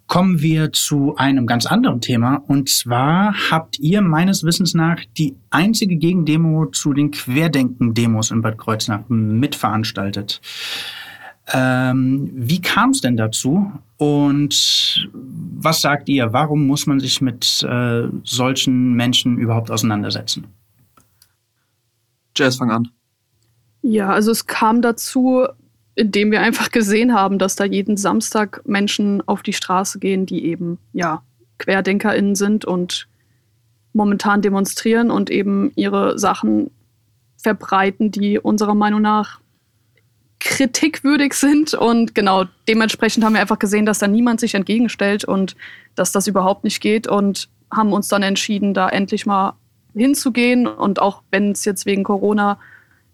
Kommen 0.08 0.42
wir 0.42 0.74
zu 0.74 1.16
einem 1.16 1.48
ganz 1.48 1.66
anderen 1.66 2.02
Thema. 2.02 2.36
Und 2.36 2.68
zwar 2.68 3.34
habt 3.50 3.80
ihr 3.80 4.02
meines 4.02 4.44
Wissens 4.44 4.74
nach 4.74 5.00
die 5.18 5.38
einzige 5.52 5.96
Gegendemo 5.96 6.66
zu 6.66 6.92
den 6.92 7.12
Querdenken-Demos 7.12 8.32
in 8.32 8.42
Bad 8.42 8.58
Kreuznach 8.58 9.04
mitveranstaltet. 9.08 10.42
Ähm, 11.54 12.32
wie 12.34 12.62
kam 12.62 12.92
es 12.92 13.02
denn 13.02 13.18
dazu? 13.18 13.72
Und 13.98 15.10
was 15.14 15.82
sagt 15.82 16.10
ihr? 16.10 16.34
Warum 16.34 16.66
muss 16.66 16.88
man 16.88 17.00
sich 17.00 17.22
mit 17.22 17.64
äh, 17.64 18.04
solchen 18.24 18.94
Menschen 18.94 19.38
überhaupt 19.38 19.70
auseinandersetzen? 19.70 20.46
Jazz, 22.36 22.56
fang 22.58 22.72
an. 22.72 22.88
Ja, 23.82 24.10
also 24.10 24.32
es 24.32 24.46
kam 24.46 24.82
dazu, 24.82 25.46
indem 25.96 26.32
wir 26.32 26.42
einfach 26.42 26.72
gesehen 26.72 27.14
haben, 27.14 27.38
dass 27.38 27.56
da 27.56 27.66
jeden 27.66 27.98
Samstag 27.98 28.62
Menschen 28.66 29.22
auf 29.28 29.44
die 29.44 29.54
Straße 29.54 30.00
gehen, 30.00 30.26
die 30.26 30.46
eben 30.46 30.78
ja 30.94 31.22
QuerdenkerInnen 31.58 32.36
sind 32.36 32.66
und 32.66 33.08
momentan 33.94 34.42
demonstrieren 34.42 35.12
und 35.12 35.30
eben 35.30 35.72
ihre 35.76 36.18
Sachen 36.18 36.72
verbreiten, 37.38 38.12
die 38.12 38.40
unserer 38.40 38.76
Meinung 38.76 39.02
nach 39.02 39.41
kritikwürdig 40.42 41.34
sind. 41.34 41.74
Und 41.74 42.14
genau 42.14 42.46
dementsprechend 42.68 43.24
haben 43.24 43.34
wir 43.34 43.42
einfach 43.42 43.60
gesehen, 43.60 43.86
dass 43.86 44.00
da 44.00 44.08
niemand 44.08 44.42
sich 44.42 44.56
entgegenstellt 44.56 45.24
und 45.24 45.56
dass 45.96 46.12
das 46.12 46.28
überhaupt 46.28 46.66
nicht 46.66 46.82
geht 46.82 47.08
und 47.08 47.48
haben 47.72 47.94
uns 47.94 48.10
dann 48.10 48.24
entschieden, 48.24 48.74
da 48.74 48.90
endlich 48.90 49.26
mal 49.26 49.54
hinzugehen. 49.94 50.68
Und 50.68 51.02
auch 51.02 51.22
wenn 51.32 51.52
es 51.52 51.64
jetzt 51.64 51.86
wegen 51.86 52.04
Corona 52.04 52.60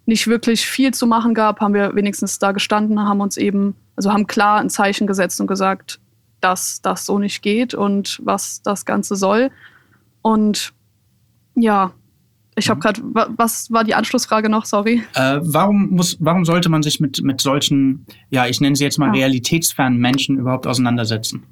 nicht 0.05 0.27
wirklich 0.27 0.65
viel 0.65 0.93
zu 0.93 1.05
machen 1.05 1.34
gab, 1.34 1.60
haben 1.60 1.74
wir 1.74 1.93
wenigstens 1.93 2.39
da 2.39 2.53
gestanden, 2.53 3.00
haben 3.00 3.22
uns 3.22 3.38
eben, 3.38 3.75
also 3.96 4.12
haben 4.12 4.25
klar 4.25 4.60
ein 4.60 4.69
Zeichen 4.69 5.05
gesetzt 5.05 5.39
und 5.41 5.48
gesagt, 5.48 6.00
dass 6.39 6.81
das 6.81 7.05
so 7.05 7.19
nicht 7.19 7.41
geht 7.41 7.74
und 7.74 8.22
was 8.24 8.62
das 8.62 8.86
Ganze 8.86 9.15
soll. 9.15 9.51
Und 10.22 10.74
ja, 11.55 11.91
ich 12.58 12.70
habe 12.70 12.78
mhm. 12.78 12.82
gerade, 12.82 13.02
was 13.38 13.72
war 13.72 13.84
die 13.84 13.96
Anschlussfrage 13.96 14.50
noch? 14.50 14.66
Sorry. 14.66 15.04
Äh, 15.14 15.40
warum 15.42 15.90
muss, 15.90 16.18
warum 16.20 16.44
sollte 16.44 16.70
man 16.70 16.82
sich 16.82 17.00
mit 17.00 17.22
mit 17.22 17.40
solchen, 17.40 18.06
ja, 18.30 18.48
ich 18.48 18.60
nenne 18.60 18.76
sie 18.76 18.84
jetzt 18.84 18.98
mal 18.98 19.08
ja. 19.08 19.14
realitätsfernen 19.14 20.00
Menschen 20.00 20.38
überhaupt 20.38 20.68
auseinandersetzen? 20.68 21.44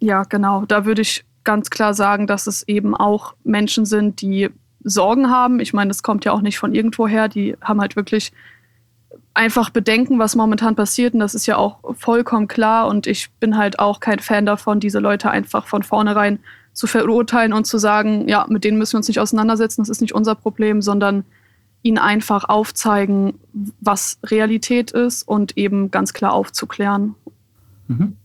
Ja, 0.00 0.22
genau. 0.24 0.64
Da 0.66 0.84
würde 0.84 1.02
ich 1.02 1.24
ganz 1.44 1.70
klar 1.70 1.94
sagen, 1.94 2.26
dass 2.26 2.46
es 2.46 2.66
eben 2.66 2.96
auch 2.96 3.34
Menschen 3.44 3.84
sind, 3.84 4.22
die 4.22 4.48
Sorgen 4.82 5.30
haben. 5.30 5.60
Ich 5.60 5.72
meine, 5.72 5.88
das 5.88 6.02
kommt 6.02 6.24
ja 6.24 6.32
auch 6.32 6.40
nicht 6.40 6.58
von 6.58 6.74
irgendwoher. 6.74 7.28
Die 7.28 7.56
haben 7.60 7.80
halt 7.80 7.96
wirklich 7.96 8.32
einfach 9.34 9.70
Bedenken, 9.70 10.18
was 10.18 10.36
momentan 10.36 10.76
passiert. 10.76 11.14
Und 11.14 11.20
das 11.20 11.34
ist 11.34 11.46
ja 11.46 11.56
auch 11.56 11.78
vollkommen 11.94 12.48
klar. 12.48 12.88
Und 12.88 13.06
ich 13.06 13.30
bin 13.32 13.56
halt 13.56 13.78
auch 13.78 14.00
kein 14.00 14.18
Fan 14.18 14.46
davon, 14.46 14.80
diese 14.80 14.98
Leute 14.98 15.30
einfach 15.30 15.66
von 15.66 15.82
vornherein 15.82 16.38
zu 16.74 16.86
verurteilen 16.86 17.52
und 17.52 17.66
zu 17.66 17.78
sagen, 17.78 18.28
ja, 18.28 18.46
mit 18.48 18.64
denen 18.64 18.76
müssen 18.76 18.94
wir 18.94 18.98
uns 18.98 19.08
nicht 19.08 19.20
auseinandersetzen, 19.20 19.80
das 19.80 19.88
ist 19.88 20.00
nicht 20.00 20.14
unser 20.14 20.34
Problem, 20.34 20.82
sondern 20.82 21.24
ihnen 21.82 21.98
einfach 21.98 22.44
aufzeigen, 22.44 23.34
was 23.80 24.18
Realität 24.24 24.90
ist 24.90 25.26
und 25.26 25.56
eben 25.56 25.90
ganz 25.90 26.12
klar 26.12 26.32
aufzuklären. 26.32 27.14
Mhm. 27.88 28.16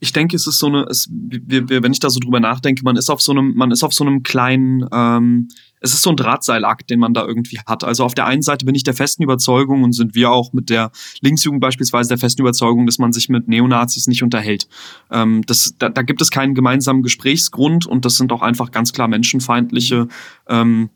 Ich 0.00 0.12
denke, 0.12 0.36
es 0.36 0.46
ist 0.46 0.58
so 0.58 0.66
eine, 0.66 0.82
es, 0.84 1.08
wir, 1.10 1.68
wir, 1.68 1.82
wenn 1.82 1.92
ich 1.92 2.00
da 2.00 2.10
so 2.10 2.20
drüber 2.20 2.40
nachdenke, 2.40 2.82
man 2.84 2.96
ist 2.96 3.10
auf 3.10 3.20
so 3.20 3.32
einem, 3.32 3.54
man 3.54 3.70
ist 3.70 3.82
auf 3.82 3.92
so 3.92 4.04
einem 4.04 4.22
kleinen, 4.22 4.86
ähm, 4.92 5.48
es 5.80 5.94
ist 5.94 6.02
so 6.02 6.10
ein 6.10 6.16
Drahtseilakt, 6.16 6.90
den 6.90 6.98
man 7.00 7.14
da 7.14 7.24
irgendwie 7.24 7.58
hat. 7.66 7.84
Also 7.84 8.04
auf 8.04 8.14
der 8.14 8.26
einen 8.26 8.42
Seite 8.42 8.64
bin 8.66 8.74
ich 8.74 8.84
der 8.84 8.94
festen 8.94 9.22
Überzeugung 9.22 9.82
und 9.82 9.92
sind 9.92 10.14
wir 10.14 10.30
auch 10.30 10.52
mit 10.52 10.70
der 10.70 10.90
Linksjugend 11.20 11.60
beispielsweise 11.60 12.08
der 12.08 12.18
festen 12.18 12.42
Überzeugung, 12.42 12.86
dass 12.86 12.98
man 12.98 13.12
sich 13.12 13.28
mit 13.28 13.48
Neonazis 13.48 14.06
nicht 14.06 14.22
unterhält. 14.22 14.68
Ähm, 15.10 15.42
das, 15.46 15.74
da, 15.78 15.88
da 15.88 16.02
gibt 16.02 16.22
es 16.22 16.30
keinen 16.30 16.54
gemeinsamen 16.54 17.02
Gesprächsgrund 17.02 17.86
und 17.86 18.04
das 18.04 18.16
sind 18.16 18.32
auch 18.32 18.42
einfach 18.42 18.70
ganz 18.70 18.92
klar 18.92 19.08
menschenfeindliche 19.08 20.08
ähm, 20.48 20.90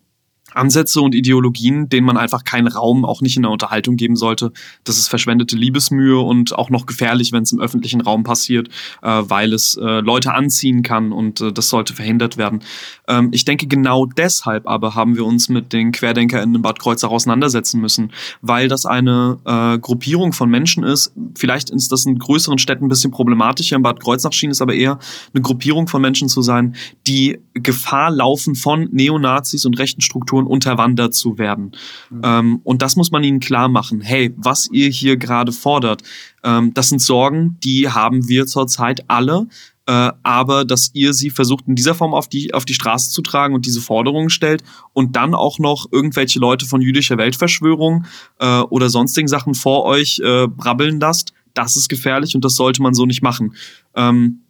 Ansätze 0.54 1.00
und 1.00 1.14
Ideologien, 1.14 1.88
denen 1.88 2.06
man 2.06 2.16
einfach 2.16 2.44
keinen 2.44 2.68
Raum, 2.68 3.04
auch 3.04 3.20
nicht 3.20 3.36
in 3.36 3.42
der 3.42 3.50
Unterhaltung 3.50 3.96
geben 3.96 4.16
sollte. 4.16 4.52
Das 4.84 4.98
ist 4.98 5.08
verschwendete 5.08 5.56
Liebesmühe 5.56 6.18
und 6.18 6.56
auch 6.56 6.70
noch 6.70 6.86
gefährlich, 6.86 7.32
wenn 7.32 7.42
es 7.42 7.52
im 7.52 7.60
öffentlichen 7.60 8.00
Raum 8.00 8.24
passiert, 8.24 8.68
äh, 9.02 9.08
weil 9.08 9.52
es 9.52 9.76
äh, 9.76 10.00
Leute 10.00 10.34
anziehen 10.34 10.82
kann 10.82 11.12
und 11.12 11.40
äh, 11.40 11.52
das 11.52 11.68
sollte 11.68 11.94
verhindert 11.94 12.36
werden. 12.36 12.60
Ähm, 13.08 13.28
ich 13.32 13.44
denke, 13.44 13.66
genau 13.66 14.06
deshalb 14.06 14.66
aber 14.66 14.94
haben 14.94 15.16
wir 15.16 15.24
uns 15.24 15.48
mit 15.48 15.72
den 15.72 15.92
QuerdenkerInnen 15.92 16.56
in 16.56 16.62
Bad 16.62 16.78
Kreuznach 16.78 17.10
auseinandersetzen 17.10 17.80
müssen, 17.80 18.12
weil 18.40 18.68
das 18.68 18.86
eine 18.86 19.38
äh, 19.44 19.78
Gruppierung 19.78 20.32
von 20.32 20.50
Menschen 20.50 20.82
ist. 20.84 21.12
Vielleicht 21.34 21.70
ist 21.70 21.92
das 21.92 22.06
in 22.06 22.18
größeren 22.18 22.58
Städten 22.58 22.86
ein 22.86 22.88
bisschen 22.88 23.10
problematischer. 23.10 23.76
In 23.76 23.82
Bad 23.82 24.00
Kreuznach 24.00 24.32
schien 24.32 24.50
es 24.50 24.62
aber 24.62 24.74
eher 24.74 24.98
eine 25.32 25.42
Gruppierung 25.42 25.88
von 25.88 26.02
Menschen 26.02 26.28
zu 26.28 26.42
sein, 26.42 26.74
die 27.06 27.38
Gefahr 27.54 28.10
laufen 28.10 28.54
von 28.54 28.88
Neonazis 28.92 29.64
und 29.64 29.78
rechten 29.78 30.00
Strukturen 30.00 30.41
Situation 30.42 30.46
unterwandert 30.46 31.14
zu 31.14 31.38
werden. 31.38 31.72
Mhm. 32.11 32.20
Ähm, 32.24 32.61
und 32.64 32.83
das 32.83 32.96
muss 32.96 33.11
man 33.11 33.24
ihnen 33.24 33.40
klar 33.40 33.68
machen. 33.68 34.00
Hey, 34.00 34.33
was 34.37 34.68
ihr 34.70 34.88
hier 34.88 35.16
gerade 35.16 35.52
fordert, 35.52 36.02
ähm, 36.44 36.72
das 36.74 36.88
sind 36.88 37.00
Sorgen, 37.00 37.57
die 37.62 37.88
haben 37.88 38.28
wir 38.28 38.46
zurzeit 38.46 39.05
alle. 39.09 39.46
Äh, 39.85 40.12
aber 40.22 40.64
dass 40.64 40.92
ihr 40.94 41.12
sie 41.12 41.31
versucht 41.31 41.66
in 41.66 41.74
dieser 41.74 41.96
Form 41.96 42.14
auf 42.14 42.28
die, 42.28 42.55
auf 42.55 42.64
die 42.64 42.74
Straße 42.74 43.11
zu 43.11 43.20
tragen 43.20 43.52
und 43.52 43.66
diese 43.66 43.81
Forderungen 43.81 44.31
stellt 44.31 44.62
und 44.92 45.16
dann 45.16 45.35
auch 45.35 45.59
noch 45.59 45.87
irgendwelche 45.90 46.38
Leute 46.38 46.66
von 46.66 46.81
jüdischer 46.81 47.18
Weltverschwörung 47.18 48.05
äh, 48.38 48.61
oder 48.61 48.88
sonstigen 48.90 49.26
Sachen 49.26 49.55
vor 49.55 49.83
euch 49.85 50.20
äh, 50.20 50.46
brabbeln 50.46 51.00
lasst, 51.00 51.33
das 51.55 51.76
ist 51.76 51.88
gefährlich 51.88 52.37
und 52.37 52.44
das 52.44 52.55
sollte 52.55 52.81
man 52.81 52.94
so 52.94 53.07
nicht 53.07 53.22
machen. 53.22 53.57
Ähm, 53.96 54.42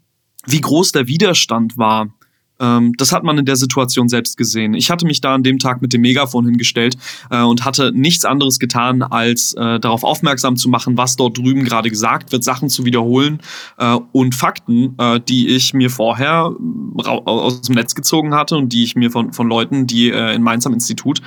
wie 0.45 0.61
groß 0.61 0.93
der 0.93 1.09
Widerstand 1.09 1.79
war, 1.79 2.13
ähm, 2.63 2.93
das 2.97 3.13
hat 3.13 3.25
man 3.25 3.37
in 3.39 3.45
der 3.45 3.57
Situation 3.57 4.09
selbst 4.09 4.37
gesehen. 4.37 4.75
Ich 4.75 4.91
hatte 4.91 5.05
mich 5.05 5.21
da 5.21 5.35
an 5.35 5.43
dem 5.43 5.59
Tag 5.59 5.83
mit 5.83 5.93
dem 5.93 6.01
Megafon 6.01 6.47
hingestellt 6.47 6.97
äh, 7.31 7.43
und 7.43 7.65
hatte 7.65 7.93
nichts 7.93 8.25
anderes 8.25 8.59
getan, 8.59 9.03
als 9.03 9.55
äh, 9.55 9.81
darauf 9.81 10.05
aufmerksam 10.05 10.57
zu 10.57 10.69
machen, 10.69 10.97
was 10.97 11.17
dort 11.17 11.37
drüben 11.37 11.65
gerade 11.65 11.91
gesagt 11.91 12.33
wird, 12.33 12.45
Sachen 12.45 12.69
zu 12.69 12.85
wiederholen 12.85 13.41
äh, 13.79 13.99
und 14.13 14.35
Fakten, 14.35 14.95
äh, 14.99 15.21
die 15.21 15.49
ich 15.49 15.75
mir 15.75 15.91
vorher 15.91 16.55
aus 16.97 17.63
dem 17.63 17.75
Netz 17.75 17.95
gezogen 17.95 18.35
hatte 18.35 18.57
und 18.57 18.73
die 18.73 18.85
ich 18.85 18.95
mir 18.95 19.11
von, 19.11 19.33
von 19.33 19.49
Leuten, 19.49 19.87
die 19.87 20.11
äh, 20.11 20.35
in 20.35 20.43
Mainz 20.43 20.67
am 20.67 20.73
Institut 20.73 21.21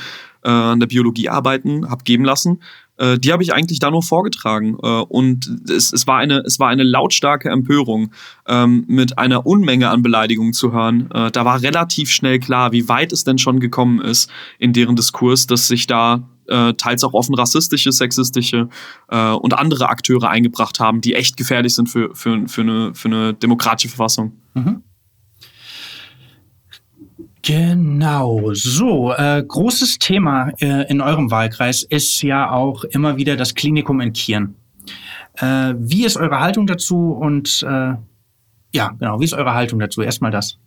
äh, 0.43 0.49
an 0.49 0.79
der 0.79 0.87
Biologie 0.87 1.29
arbeiten, 1.29 1.89
habe 1.89 2.03
geben 2.03 2.23
lassen 2.23 2.59
äh, 2.97 3.17
die 3.17 3.31
habe 3.31 3.43
ich 3.43 3.53
eigentlich 3.53 3.79
da 3.79 3.91
nur 3.91 4.03
vorgetragen. 4.03 4.77
Äh, 4.81 4.87
und 4.87 5.69
es, 5.69 5.93
es, 5.93 6.07
war 6.07 6.17
eine, 6.17 6.39
es 6.39 6.59
war 6.59 6.69
eine 6.69 6.83
lautstarke 6.83 7.49
Empörung 7.49 8.11
ähm, 8.47 8.85
mit 8.87 9.17
einer 9.17 9.45
Unmenge 9.45 9.89
an 9.89 10.01
Beleidigungen 10.01 10.53
zu 10.53 10.71
hören. 10.71 11.09
Äh, 11.11 11.31
da 11.31 11.45
war 11.45 11.61
relativ 11.61 12.11
schnell 12.11 12.39
klar, 12.39 12.71
wie 12.71 12.87
weit 12.87 13.11
es 13.11 13.23
denn 13.23 13.37
schon 13.37 13.59
gekommen 13.59 14.01
ist 14.01 14.29
in 14.59 14.73
deren 14.73 14.95
Diskurs, 14.95 15.47
dass 15.47 15.67
sich 15.67 15.87
da 15.87 16.27
äh, 16.47 16.73
teils 16.73 17.03
auch 17.03 17.13
offen 17.13 17.35
rassistische, 17.35 17.91
sexistische 17.91 18.69
äh, 19.09 19.31
und 19.31 19.57
andere 19.57 19.89
Akteure 19.89 20.29
eingebracht 20.29 20.79
haben, 20.79 21.01
die 21.01 21.15
echt 21.15 21.37
gefährlich 21.37 21.73
sind 21.73 21.89
für, 21.89 22.13
für, 22.13 22.47
für, 22.47 22.61
eine, 22.61 22.93
für 22.93 23.07
eine 23.07 23.33
demokratische 23.33 23.89
Verfassung. 23.89 24.33
Mhm. 24.53 24.83
Genau, 27.45 28.53
so. 28.53 29.13
Äh, 29.13 29.43
großes 29.47 29.99
Thema 29.99 30.49
äh, 30.59 30.89
in 30.89 30.99
eurem 30.99 31.29
Wahlkreis 31.29 31.83
ist 31.83 32.23
ja 32.23 32.49
auch 32.49 32.83
immer 32.85 33.17
wieder 33.17 33.35
das 33.35 33.53
Klinikum 33.53 34.01
in 34.01 34.13
Kieren. 34.13 34.55
Äh, 35.35 35.75
wie 35.77 36.05
ist 36.05 36.17
eure 36.17 36.39
Haltung 36.39 36.65
dazu 36.65 37.11
und 37.11 37.63
äh, 37.67 37.93
ja, 38.73 38.89
genau, 38.97 39.19
wie 39.19 39.25
ist 39.25 39.33
eure 39.33 39.53
Haltung 39.53 39.79
dazu? 39.79 40.01
Erstmal 40.01 40.31
das. 40.31 40.57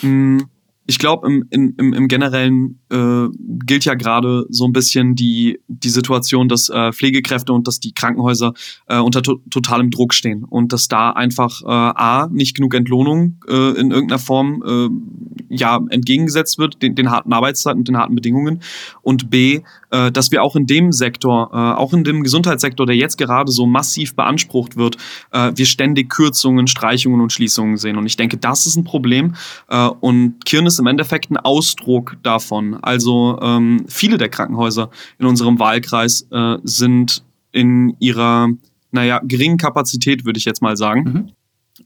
Mhm 0.00 0.48
ich 0.86 0.98
glaube, 0.98 1.26
im, 1.26 1.46
im, 1.50 1.92
im 1.92 2.08
Generellen 2.08 2.78
äh, 2.90 3.26
gilt 3.64 3.84
ja 3.84 3.94
gerade 3.94 4.46
so 4.50 4.64
ein 4.66 4.72
bisschen 4.72 5.14
die, 5.16 5.58
die 5.66 5.88
Situation, 5.88 6.48
dass 6.48 6.68
äh, 6.68 6.92
Pflegekräfte 6.92 7.52
und 7.52 7.66
dass 7.66 7.80
die 7.80 7.92
Krankenhäuser 7.92 8.52
äh, 8.88 8.98
unter 8.98 9.22
to 9.22 9.40
totalem 9.50 9.90
Druck 9.90 10.14
stehen 10.14 10.44
und 10.44 10.72
dass 10.72 10.88
da 10.88 11.10
einfach 11.10 11.62
äh, 11.62 11.66
A, 11.66 12.28
nicht 12.30 12.54
genug 12.54 12.74
Entlohnung 12.74 13.42
äh, 13.48 13.70
in 13.78 13.90
irgendeiner 13.90 14.18
Form 14.18 14.62
äh, 14.64 15.54
ja 15.54 15.80
entgegengesetzt 15.90 16.58
wird, 16.58 16.82
den, 16.82 16.94
den 16.94 17.10
harten 17.10 17.32
Arbeitszeiten 17.32 17.80
und 17.80 17.88
den 17.88 17.96
harten 17.96 18.14
Bedingungen 18.14 18.62
und 19.02 19.30
B, 19.30 19.62
äh, 19.90 20.12
dass 20.12 20.30
wir 20.30 20.42
auch 20.42 20.54
in 20.54 20.66
dem 20.66 20.92
Sektor, 20.92 21.50
äh, 21.52 21.56
auch 21.56 21.92
in 21.92 22.04
dem 22.04 22.22
Gesundheitssektor, 22.22 22.86
der 22.86 22.96
jetzt 22.96 23.18
gerade 23.18 23.50
so 23.50 23.66
massiv 23.66 24.14
beansprucht 24.14 24.76
wird, 24.76 24.96
äh, 25.32 25.52
wir 25.54 25.66
ständig 25.66 26.10
Kürzungen, 26.10 26.68
Streichungen 26.68 27.20
und 27.20 27.32
Schließungen 27.32 27.76
sehen 27.76 27.96
und 27.96 28.06
ich 28.06 28.16
denke, 28.16 28.36
das 28.36 28.66
ist 28.66 28.76
ein 28.76 28.84
Problem 28.84 29.34
äh, 29.68 29.86
und 29.86 30.44
Kirn 30.44 30.66
ist 30.76 30.80
im 30.80 30.86
Endeffekt 30.86 31.30
ein 31.30 31.38
Ausdruck 31.38 32.16
davon. 32.22 32.74
Also 32.82 33.38
ähm, 33.40 33.84
viele 33.88 34.18
der 34.18 34.28
Krankenhäuser 34.28 34.90
in 35.18 35.26
unserem 35.26 35.58
Wahlkreis 35.58 36.26
äh, 36.30 36.58
sind 36.64 37.24
in 37.52 37.96
ihrer, 37.98 38.48
naja, 38.90 39.20
geringen 39.24 39.56
Kapazität, 39.56 40.24
würde 40.24 40.38
ich 40.38 40.44
jetzt 40.44 40.60
mal 40.60 40.76
sagen, 40.76 41.02
mhm. 41.02 41.32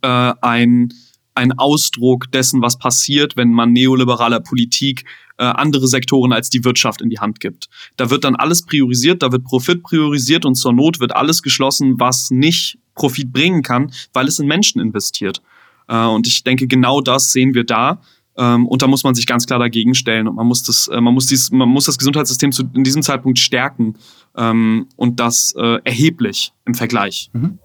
äh, 0.03 0.33
ein 0.40 0.92
ein 1.37 1.57
Ausdruck 1.59 2.31
dessen, 2.33 2.61
was 2.61 2.76
passiert, 2.76 3.37
wenn 3.37 3.53
man 3.53 3.72
neoliberaler 3.72 4.40
Politik 4.40 5.05
äh, 5.38 5.44
andere 5.44 5.87
Sektoren 5.87 6.33
als 6.33 6.50
die 6.50 6.64
Wirtschaft 6.64 7.00
in 7.00 7.09
die 7.09 7.20
Hand 7.20 7.40
gibt. 7.40 7.68
Da 7.96 8.11
wird 8.11 8.24
dann 8.24 8.35
alles 8.35 8.66
priorisiert, 8.66 9.22
da 9.22 9.31
wird 9.33 9.44
Profit 9.44 9.83
priorisiert 9.83 10.44
und 10.44 10.57
zur 10.57 10.72
Not 10.72 11.00
wird 11.00 11.14
alles 11.14 11.42
geschlossen, 11.42 11.98
was 11.98 12.31
nicht 12.31 12.79
Profit 12.94 13.33
bringen 13.33 13.62
kann, 13.62 13.92
weil 14.12 14.26
es 14.26 14.38
in 14.40 14.48
Menschen 14.48 14.81
investiert. 14.81 15.40
Äh, 15.88 16.05
und 16.05 16.26
ich 16.26 16.44
denke, 16.44 16.66
genau 16.66 17.00
das 17.00 17.33
sehen 17.33 17.55
wir 17.55 17.64
da. 17.64 18.03
Ähm, 18.40 18.66
und 18.66 18.81
da 18.81 18.87
muss 18.87 19.05
man 19.05 19.14
sich 19.14 19.26
ganz 19.26 19.46
klar 19.46 19.59
dagegen 19.59 19.94
stellen 19.94 20.26
und 20.26 20.35
man 20.35 20.46
muss 20.46 20.62
das, 20.62 20.88
äh, 20.88 20.98
man 20.98 21.12
muss 21.12 21.26
dieses, 21.26 21.53
man 21.53 21.68
muss 21.68 21.85
das 21.85 21.98
Gesundheitssystem 21.98 22.53
zu, 22.53 22.64
in 22.72 22.85
diesem 22.85 23.03
Zeitpunkt 23.03 23.38
stärken 23.38 23.96
ähm, 24.35 24.87
und 24.96 25.20
das 25.20 25.55
äh, 25.59 25.79
erheblich 25.85 26.55
im 26.64 26.74
Vergleich. 26.74 27.31
Mhm. 27.35 27.59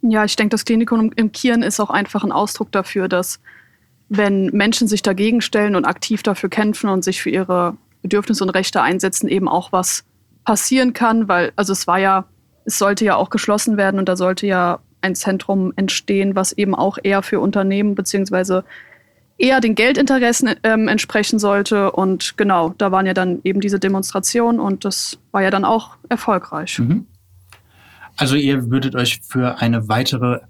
Ja, 0.00 0.24
ich 0.24 0.36
denke, 0.36 0.50
das 0.50 0.64
Klinikum 0.64 1.12
im 1.14 1.32
Kirn 1.32 1.62
ist 1.62 1.80
auch 1.80 1.90
einfach 1.90 2.24
ein 2.24 2.32
Ausdruck 2.32 2.72
dafür, 2.72 3.08
dass 3.08 3.40
wenn 4.08 4.46
Menschen 4.46 4.88
sich 4.88 5.02
dagegen 5.02 5.42
stellen 5.42 5.76
und 5.76 5.84
aktiv 5.84 6.22
dafür 6.22 6.48
kämpfen 6.48 6.88
und 6.88 7.04
sich 7.04 7.20
für 7.20 7.30
ihre 7.30 7.76
Bedürfnisse 8.00 8.42
und 8.42 8.50
Rechte 8.50 8.80
einsetzen, 8.80 9.28
eben 9.28 9.48
auch 9.48 9.72
was 9.72 10.04
passieren 10.44 10.94
kann, 10.94 11.28
weil, 11.28 11.52
also 11.56 11.72
es 11.72 11.86
war 11.86 11.98
ja, 11.98 12.24
es 12.64 12.78
sollte 12.78 13.04
ja 13.04 13.16
auch 13.16 13.28
geschlossen 13.28 13.76
werden 13.76 13.98
und 13.98 14.08
da 14.08 14.16
sollte 14.16 14.46
ja 14.46 14.78
ein 15.02 15.14
Zentrum 15.14 15.74
entstehen, 15.76 16.36
was 16.36 16.52
eben 16.52 16.74
auch 16.74 16.96
eher 17.02 17.22
für 17.22 17.40
Unternehmen 17.40 17.94
beziehungsweise 17.94 18.64
eher 19.38 19.60
den 19.60 19.74
Geldinteressen 19.74 20.54
ähm, 20.62 20.88
entsprechen 20.88 21.38
sollte. 21.38 21.92
Und 21.92 22.36
genau, 22.36 22.74
da 22.78 22.90
waren 22.92 23.06
ja 23.06 23.14
dann 23.14 23.40
eben 23.44 23.60
diese 23.60 23.78
Demonstrationen 23.78 24.60
und 24.60 24.84
das 24.84 25.18
war 25.32 25.42
ja 25.42 25.50
dann 25.50 25.64
auch 25.64 25.96
erfolgreich. 26.08 26.78
Mhm. 26.78 27.06
Also 28.16 28.36
ihr 28.36 28.70
würdet 28.70 28.94
euch 28.94 29.20
für 29.22 29.58
eine 29.58 29.88
weitere 29.88 30.40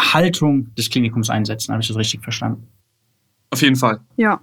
Haltung 0.00 0.72
des 0.76 0.90
Klinikums 0.90 1.30
einsetzen, 1.30 1.72
habe 1.72 1.82
ich 1.82 1.88
das 1.88 1.96
richtig 1.96 2.22
verstanden? 2.22 2.68
Auf 3.50 3.62
jeden 3.62 3.76
Fall. 3.76 4.00
Ja. 4.16 4.40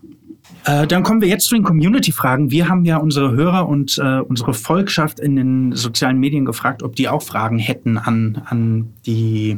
Äh, 0.66 0.86
dann 0.88 1.04
kommen 1.04 1.22
wir 1.22 1.28
jetzt 1.28 1.46
zu 1.46 1.56
den 1.56 1.64
Community-Fragen. 1.64 2.52
Wir 2.52 2.68
haben 2.68 2.86
ja 2.86 2.98
unsere 2.98 3.32
Hörer 3.32 3.68
und 3.68 3.98
äh, 3.98 4.20
unsere 4.20 4.54
Volkschaft 4.54 5.20
in 5.20 5.36
den 5.36 5.72
sozialen 5.74 6.20
Medien 6.20 6.46
gefragt, 6.46 6.84
ob 6.84 6.96
die 6.96 7.08
auch 7.08 7.22
Fragen 7.22 7.60
hätten 7.60 7.98
an, 7.98 8.42
an 8.46 8.94
die 9.06 9.58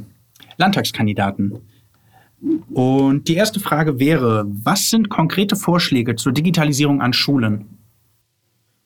Landtagskandidaten. 0.57 1.59
Und 2.73 3.27
die 3.27 3.35
erste 3.35 3.59
Frage 3.59 3.99
wäre, 3.99 4.45
was 4.47 4.89
sind 4.89 5.09
konkrete 5.09 5.55
Vorschläge 5.55 6.15
zur 6.15 6.31
Digitalisierung 6.31 7.01
an 7.01 7.13
Schulen? 7.13 7.76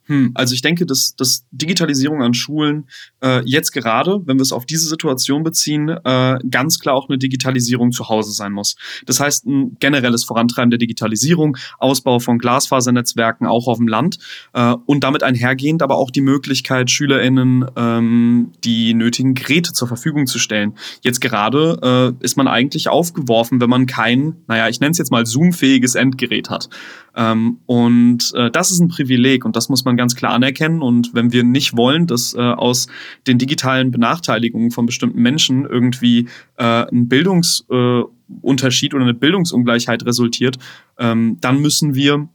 Hm, 0.06 0.32
also 0.34 0.54
ich 0.54 0.62
denke, 0.62 0.86
dass, 0.86 1.16
dass 1.16 1.46
Digitalisierung 1.52 2.24
an 2.24 2.34
Schulen 2.34 2.88
äh, 3.24 3.44
jetzt 3.46 3.72
gerade, 3.72 4.22
wenn 4.26 4.38
wir 4.38 4.44
es 4.44 4.52
auf 4.52 4.66
diese 4.66 4.88
Situation 4.88 5.44
beziehen, 5.44 5.90
äh, 5.90 6.40
ganz 6.50 6.80
klar 6.80 6.96
auch 6.96 7.08
eine 7.08 7.18
Digitalisierung 7.18 7.92
zu 7.92 8.10
Hause 8.10 8.32
sein 8.32 8.52
muss. 8.52 8.76
Das 9.06 9.20
heißt, 9.20 9.46
ein 9.46 9.78
generelles 9.80 10.24
Vorantreiben 10.24 10.72
der 10.72 10.80
Digitalisierung, 10.80 11.58
Ausbau 11.78 12.20
von 12.20 12.40
Glasfasernetzwerken 12.40 13.46
auch 13.46 13.68
auf 13.68 13.78
dem 13.78 13.88
Land 13.88 14.18
äh, 14.54 14.74
und 14.86 15.04
damit 15.04 15.24
einhergehend 15.24 15.84
aber 15.84 15.98
auch 15.98 16.10
die 16.10 16.22
Möglichkeit, 16.22 16.90
SchülerInnen 16.90 17.66
ähm, 17.76 18.52
die 18.64 18.94
nötigen 18.94 19.36
Geräte 19.36 19.74
zur 19.74 19.88
Verfügung 19.88 20.26
zu 20.26 20.40
stellen. 20.40 20.74
Jetzt 21.02 21.22
gerade 21.22 22.16
äh, 22.20 22.24
ist 22.24 22.38
man 22.38 22.48
eigentlich 22.48 22.90
aufgeworfen, 22.90 23.62
wenn 23.62 23.70
man 23.70 23.86
kein, 23.86 24.38
naja, 24.48 24.68
ich 24.68 24.80
nenne 24.80 24.92
es 24.92 24.98
jetzt 24.98 25.12
mal 25.12 25.26
Zoom-fähiges 25.26 25.96
Endgerät 25.96 26.50
hat. 26.50 26.70
Ähm, 27.16 27.60
und 27.66 28.32
äh, 28.36 28.50
das 28.52 28.72
ist 28.72 28.80
ein 28.80 28.88
Privileg 28.88 29.46
und 29.46 29.56
das 29.56 29.70
muss 29.70 29.86
man 29.86 29.98
ganz 29.98 30.16
klar 30.16 30.34
anerkennen. 30.34 30.82
Und 30.82 31.14
wenn 31.14 31.32
wir 31.32 31.44
nicht 31.44 31.76
wollen, 31.76 32.08
dass 32.08 32.34
äh, 32.34 32.40
aus 32.40 32.88
den 33.28 33.38
digitalen 33.38 33.92
Benachteiligungen 33.92 34.72
von 34.72 34.86
bestimmten 34.86 35.22
Menschen 35.22 35.66
irgendwie 35.66 36.28
äh, 36.58 36.86
ein 36.92 37.08
Bildungsunterschied 37.08 38.94
oder 38.94 39.04
eine 39.04 39.14
Bildungsungleichheit 39.14 40.06
resultiert, 40.06 40.58
ähm, 40.98 41.38
dann 41.42 41.60
müssen 41.62 41.96
wir 41.96 42.30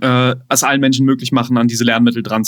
äh, 0.00 0.34
es 0.48 0.64
allen 0.64 0.80
Menschen 0.80 1.04
möglich 1.04 1.32
machen, 1.32 1.58
an 1.58 1.68
diese 1.68 1.84
Lernmittel 1.84 2.22
dran. 2.22 2.44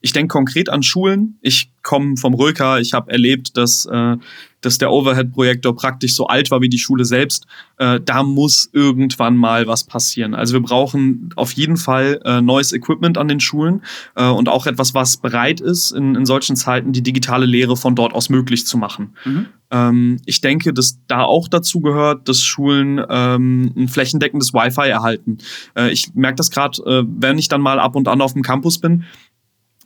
Ich 0.00 0.12
denke 0.12 0.32
konkret 0.32 0.68
an 0.68 0.82
Schulen. 0.82 1.38
Ich 1.40 1.72
komme 1.82 2.16
vom 2.16 2.34
Röker. 2.34 2.80
Ich 2.80 2.92
habe 2.92 3.10
erlebt, 3.10 3.56
dass 3.56 3.86
äh, 3.86 4.16
dass 4.60 4.78
der 4.78 4.90
Overhead-Projektor 4.90 5.74
praktisch 5.74 6.14
so 6.14 6.26
alt 6.26 6.50
war 6.50 6.60
wie 6.60 6.68
die 6.68 6.78
Schule 6.78 7.04
selbst. 7.04 7.46
Äh, 7.78 8.00
da 8.04 8.22
muss 8.22 8.68
irgendwann 8.72 9.36
mal 9.36 9.66
was 9.66 9.84
passieren. 9.84 10.34
Also 10.34 10.54
wir 10.54 10.60
brauchen 10.60 11.30
auf 11.36 11.52
jeden 11.52 11.76
Fall 11.76 12.20
äh, 12.24 12.40
neues 12.40 12.72
Equipment 12.72 13.18
an 13.18 13.28
den 13.28 13.40
Schulen 13.40 13.82
äh, 14.16 14.28
und 14.28 14.48
auch 14.48 14.66
etwas, 14.66 14.94
was 14.94 15.16
bereit 15.16 15.60
ist, 15.60 15.92
in, 15.92 16.14
in 16.14 16.26
solchen 16.26 16.56
Zeiten 16.56 16.92
die 16.92 17.02
digitale 17.02 17.46
Lehre 17.46 17.76
von 17.76 17.94
dort 17.94 18.12
aus 18.12 18.28
möglich 18.28 18.66
zu 18.66 18.78
machen. 18.78 19.16
Mhm. 19.24 19.46
Ähm, 19.70 20.20
ich 20.26 20.40
denke, 20.40 20.72
dass 20.72 20.98
da 21.06 21.22
auch 21.22 21.48
dazu 21.48 21.80
gehört, 21.80 22.28
dass 22.28 22.42
Schulen 22.42 23.00
ähm, 23.08 23.72
ein 23.76 23.88
flächendeckendes 23.88 24.52
Wi-Fi 24.52 24.88
erhalten. 24.88 25.38
Äh, 25.76 25.90
ich 25.90 26.14
merke 26.14 26.36
das 26.36 26.50
gerade, 26.50 26.82
äh, 26.82 27.04
wenn 27.06 27.38
ich 27.38 27.48
dann 27.48 27.60
mal 27.60 27.78
ab 27.78 27.96
und 27.96 28.08
an 28.08 28.20
auf 28.20 28.32
dem 28.32 28.42
Campus 28.42 28.78
bin, 28.78 29.04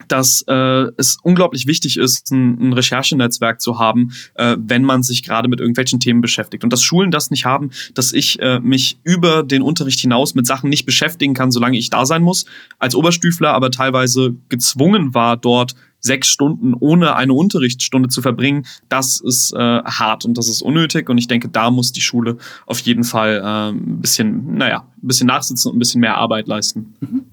dass 0.08 0.44
äh, 0.48 0.86
es 0.96 1.18
unglaublich 1.22 1.66
wichtig 1.66 1.96
ist, 1.96 2.30
ein, 2.30 2.58
ein 2.60 2.72
Recherchenetzwerk 2.72 3.60
zu 3.60 3.78
haben, 3.78 4.12
äh, 4.34 4.56
wenn 4.58 4.82
man 4.82 5.02
sich 5.02 5.22
gerade 5.22 5.48
mit 5.48 5.60
irgendwelchen 5.60 6.00
Themen 6.00 6.20
beschäftigt. 6.20 6.64
Und 6.64 6.72
dass 6.72 6.82
Schulen 6.82 7.10
das 7.10 7.30
nicht 7.30 7.44
haben, 7.44 7.70
dass 7.94 8.12
ich 8.12 8.40
äh, 8.40 8.60
mich 8.60 8.98
über 9.04 9.42
den 9.42 9.62
Unterricht 9.62 10.00
hinaus 10.00 10.34
mit 10.34 10.46
Sachen 10.46 10.68
nicht 10.68 10.84
beschäftigen 10.84 11.34
kann, 11.34 11.50
solange 11.50 11.78
ich 11.78 11.90
da 11.90 12.06
sein 12.06 12.22
muss, 12.22 12.44
als 12.78 12.94
Oberstüfler 12.94 13.52
aber 13.52 13.70
teilweise 13.70 14.34
gezwungen 14.48 15.14
war, 15.14 15.36
dort 15.36 15.74
sechs 16.04 16.28
Stunden 16.28 16.74
ohne 16.74 17.16
eine 17.16 17.32
Unterrichtsstunde 17.32 18.08
zu 18.10 18.20
verbringen, 18.20 18.66
das 18.90 19.20
ist 19.20 19.52
äh, 19.54 19.58
hart 19.58 20.26
und 20.26 20.36
das 20.36 20.48
ist 20.48 20.60
unnötig. 20.60 21.08
Und 21.08 21.16
ich 21.16 21.28
denke, 21.28 21.48
da 21.48 21.70
muss 21.70 21.92
die 21.92 22.02
Schule 22.02 22.36
auf 22.66 22.78
jeden 22.80 23.04
Fall 23.04 23.40
äh, 23.42 23.70
ein 23.70 24.00
bisschen, 24.00 24.54
naja, 24.56 24.86
ein 25.02 25.08
bisschen 25.08 25.26
nachsitzen 25.26 25.70
und 25.70 25.76
ein 25.76 25.78
bisschen 25.78 26.02
mehr 26.02 26.16
Arbeit 26.16 26.46
leisten. 26.46 26.94
Mhm. 27.00 27.24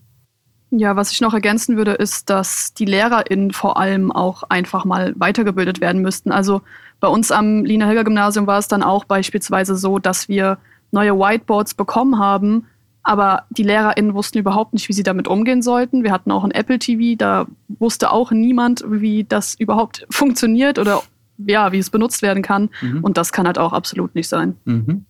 Ja, 0.74 0.96
was 0.96 1.12
ich 1.12 1.20
noch 1.20 1.34
ergänzen 1.34 1.76
würde, 1.76 1.92
ist, 1.92 2.30
dass 2.30 2.74
die 2.74 2.86
LehrerInnen 2.86 3.52
vor 3.52 3.76
allem 3.76 4.10
auch 4.10 4.44
einfach 4.44 4.86
mal 4.86 5.14
weitergebildet 5.18 5.82
werden 5.82 6.02
müssten. 6.02 6.32
Also 6.32 6.62
bei 7.02 7.10
uns 7.10 7.30
am 7.30 7.66
Lina-Hilger-Gymnasium 7.66 8.48
war 8.48 8.58
es 8.58 8.70
dann 8.70 8.84
auch 8.84 9.04
beispielsweise 9.04 9.76
so, 9.76 10.00
dass 10.00 10.30
wir 10.30 10.60
neue 10.92 11.18
Whiteboards 11.18 11.74
bekommen 11.74 12.20
haben, 12.20 12.68
aber 13.04 13.46
die 13.50 13.64
LehrerInnen 13.64 14.14
wussten 14.14 14.38
überhaupt 14.38 14.74
nicht, 14.74 14.88
wie 14.88 14.94
sie 14.94 15.04
damit 15.04 15.28
umgehen 15.28 15.62
sollten. 15.62 16.04
Wir 16.04 16.12
hatten 16.12 16.32
auch 16.32 16.44
ein 16.44 16.52
Apple 16.52 16.80
TV, 16.80 17.18
da 17.18 17.48
wusste 17.68 18.12
auch 18.12 18.32
niemand, 18.32 18.84
wie 18.88 19.24
das 19.24 19.56
überhaupt 19.56 20.06
funktioniert 20.10 20.78
oder 20.78 21.02
ja, 21.38 21.72
wie 21.72 21.80
es 21.80 21.90
benutzt 21.90 22.22
werden 22.22 22.44
kann. 22.44 22.70
Mhm. 22.82 23.04
Und 23.04 23.18
das 23.18 23.32
kann 23.32 23.48
halt 23.48 23.58
auch 23.58 23.74
absolut 23.74 24.14
nicht 24.14 24.28
sein. 24.28 24.56
Mhm. 24.66 25.06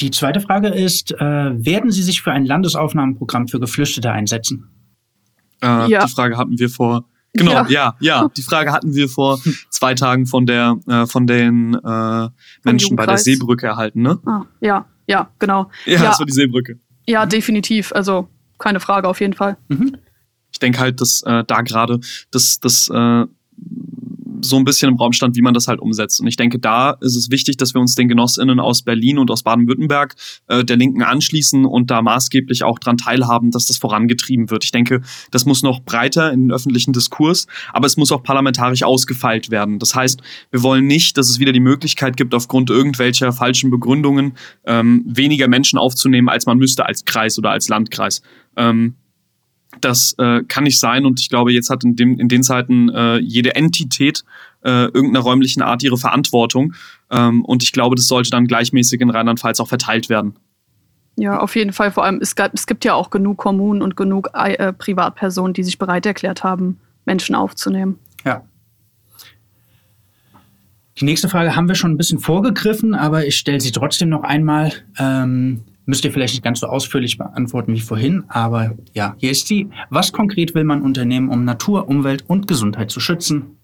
Die 0.00 0.10
zweite 0.10 0.40
Frage 0.40 0.68
ist, 0.68 1.12
äh, 1.12 1.20
werden 1.20 1.90
Sie 1.90 2.02
sich 2.02 2.20
für 2.20 2.32
ein 2.32 2.44
Landesaufnahmeprogramm 2.44 3.48
für 3.48 3.60
Geflüchtete 3.60 4.10
einsetzen? 4.10 4.68
Äh, 5.62 5.90
ja. 5.90 6.04
Die 6.04 6.12
Frage 6.12 6.36
hatten 6.36 6.58
wir 6.58 6.68
vor. 6.68 7.04
Genau, 7.32 7.52
ja. 7.52 7.66
ja, 7.68 7.94
ja. 8.00 8.30
Die 8.36 8.42
Frage 8.42 8.72
hatten 8.72 8.94
wir 8.94 9.08
vor 9.08 9.38
zwei 9.70 9.94
Tagen 9.94 10.26
von 10.26 10.46
der, 10.46 10.76
äh, 10.86 11.06
von 11.06 11.26
den 11.26 11.74
äh, 11.74 12.28
Menschen 12.64 12.96
bei 12.96 13.06
der 13.06 13.18
Seebrücke 13.18 13.66
erhalten, 13.66 14.02
ne? 14.02 14.18
Ah, 14.26 14.42
ja, 14.60 14.86
ja, 15.06 15.30
genau. 15.38 15.70
Ja, 15.84 15.94
ja, 15.94 16.02
das 16.02 16.18
war 16.18 16.26
die 16.26 16.32
Seebrücke. 16.32 16.78
Ja, 17.06 17.26
definitiv. 17.26 17.92
Also 17.92 18.28
keine 18.58 18.80
Frage 18.80 19.08
auf 19.08 19.20
jeden 19.20 19.34
Fall. 19.34 19.56
Mhm. 19.68 19.96
Ich 20.52 20.58
denke 20.58 20.78
halt, 20.78 21.00
dass 21.00 21.22
äh, 21.22 21.44
da 21.46 21.60
gerade 21.60 22.00
das, 22.30 22.60
das 22.60 22.88
äh, 22.88 23.26
so 24.40 24.56
ein 24.56 24.64
bisschen 24.64 24.90
im 24.90 24.96
Raum 24.96 25.12
stand, 25.12 25.36
wie 25.36 25.42
man 25.42 25.54
das 25.54 25.68
halt 25.68 25.80
umsetzt. 25.80 26.20
Und 26.20 26.26
ich 26.26 26.36
denke, 26.36 26.58
da 26.58 26.90
ist 27.00 27.16
es 27.16 27.30
wichtig, 27.30 27.56
dass 27.56 27.74
wir 27.74 27.80
uns 27.80 27.94
den 27.94 28.08
GenossInnen 28.08 28.60
aus 28.60 28.82
Berlin 28.82 29.18
und 29.18 29.30
aus 29.30 29.42
Baden-Württemberg 29.42 30.14
äh, 30.48 30.64
der 30.64 30.76
Linken 30.76 31.02
anschließen 31.02 31.64
und 31.64 31.90
da 31.90 32.02
maßgeblich 32.02 32.64
auch 32.64 32.78
dran 32.78 32.96
teilhaben, 32.96 33.50
dass 33.50 33.66
das 33.66 33.76
vorangetrieben 33.76 34.50
wird. 34.50 34.64
Ich 34.64 34.72
denke, 34.72 35.02
das 35.30 35.46
muss 35.46 35.62
noch 35.62 35.80
breiter 35.80 36.32
in 36.32 36.44
den 36.44 36.52
öffentlichen 36.52 36.92
Diskurs, 36.92 37.46
aber 37.72 37.86
es 37.86 37.96
muss 37.96 38.12
auch 38.12 38.22
parlamentarisch 38.22 38.82
ausgefeilt 38.82 39.50
werden. 39.50 39.78
Das 39.78 39.94
heißt, 39.94 40.20
wir 40.50 40.62
wollen 40.62 40.86
nicht, 40.86 41.16
dass 41.18 41.28
es 41.28 41.38
wieder 41.38 41.52
die 41.52 41.60
Möglichkeit 41.60 42.16
gibt, 42.16 42.34
aufgrund 42.34 42.70
irgendwelcher 42.70 43.32
falschen 43.32 43.70
Begründungen 43.70 44.34
ähm, 44.64 45.04
weniger 45.06 45.48
Menschen 45.48 45.78
aufzunehmen, 45.78 46.28
als 46.28 46.46
man 46.46 46.58
müsste 46.58 46.86
als 46.86 47.04
Kreis 47.04 47.38
oder 47.38 47.50
als 47.50 47.68
Landkreis. 47.68 48.22
Ähm, 48.56 48.94
das 49.80 50.14
äh, 50.18 50.42
kann 50.44 50.64
nicht 50.64 50.80
sein 50.80 51.06
und 51.06 51.20
ich 51.20 51.28
glaube, 51.28 51.52
jetzt 51.52 51.70
hat 51.70 51.84
in, 51.84 51.96
dem, 51.96 52.18
in 52.18 52.28
den 52.28 52.42
Zeiten 52.42 52.88
äh, 52.88 53.18
jede 53.18 53.54
Entität 53.54 54.24
äh, 54.64 54.86
irgendeiner 54.86 55.20
räumlichen 55.20 55.62
Art 55.62 55.82
ihre 55.82 55.98
Verantwortung 55.98 56.74
ähm, 57.10 57.44
und 57.44 57.62
ich 57.62 57.72
glaube, 57.72 57.96
das 57.96 58.08
sollte 58.08 58.30
dann 58.30 58.46
gleichmäßig 58.46 59.00
in 59.00 59.10
Rheinland-Pfalz 59.10 59.60
auch 59.60 59.68
verteilt 59.68 60.08
werden. 60.08 60.36
Ja, 61.18 61.40
auf 61.40 61.56
jeden 61.56 61.72
Fall. 61.72 61.90
Vor 61.90 62.04
allem, 62.04 62.18
es, 62.20 62.36
gab, 62.36 62.52
es 62.52 62.66
gibt 62.66 62.84
ja 62.84 62.94
auch 62.94 63.10
genug 63.10 63.38
Kommunen 63.38 63.80
und 63.80 63.96
genug 63.96 64.30
äh, 64.34 64.72
Privatpersonen, 64.72 65.54
die 65.54 65.62
sich 65.62 65.78
bereit 65.78 66.04
erklärt 66.04 66.44
haben, 66.44 66.78
Menschen 67.06 67.34
aufzunehmen. 67.34 67.98
Ja. 68.24 68.42
Die 71.00 71.04
nächste 71.04 71.28
Frage 71.28 71.56
haben 71.56 71.68
wir 71.68 71.74
schon 71.74 71.92
ein 71.92 71.96
bisschen 71.96 72.18
vorgegriffen, 72.18 72.94
aber 72.94 73.26
ich 73.26 73.36
stelle 73.36 73.60
sie 73.60 73.72
trotzdem 73.72 74.10
noch 74.10 74.22
einmal. 74.22 74.72
Ähm, 74.98 75.62
Müsst 75.86 76.04
ihr 76.04 76.12
vielleicht 76.12 76.34
nicht 76.34 76.42
ganz 76.42 76.60
so 76.60 76.66
ausführlich 76.66 77.16
beantworten 77.16 77.72
wie 77.72 77.80
vorhin, 77.80 78.24
aber 78.28 78.74
ja, 78.92 79.14
hier 79.18 79.30
ist 79.30 79.46
sie. 79.46 79.70
Was 79.88 80.12
konkret 80.12 80.52
will 80.54 80.64
man 80.64 80.82
unternehmen, 80.82 81.28
um 81.28 81.44
Natur, 81.44 81.88
Umwelt 81.88 82.24
und 82.26 82.48
Gesundheit 82.48 82.90
zu 82.90 82.98
schützen? 82.98 83.56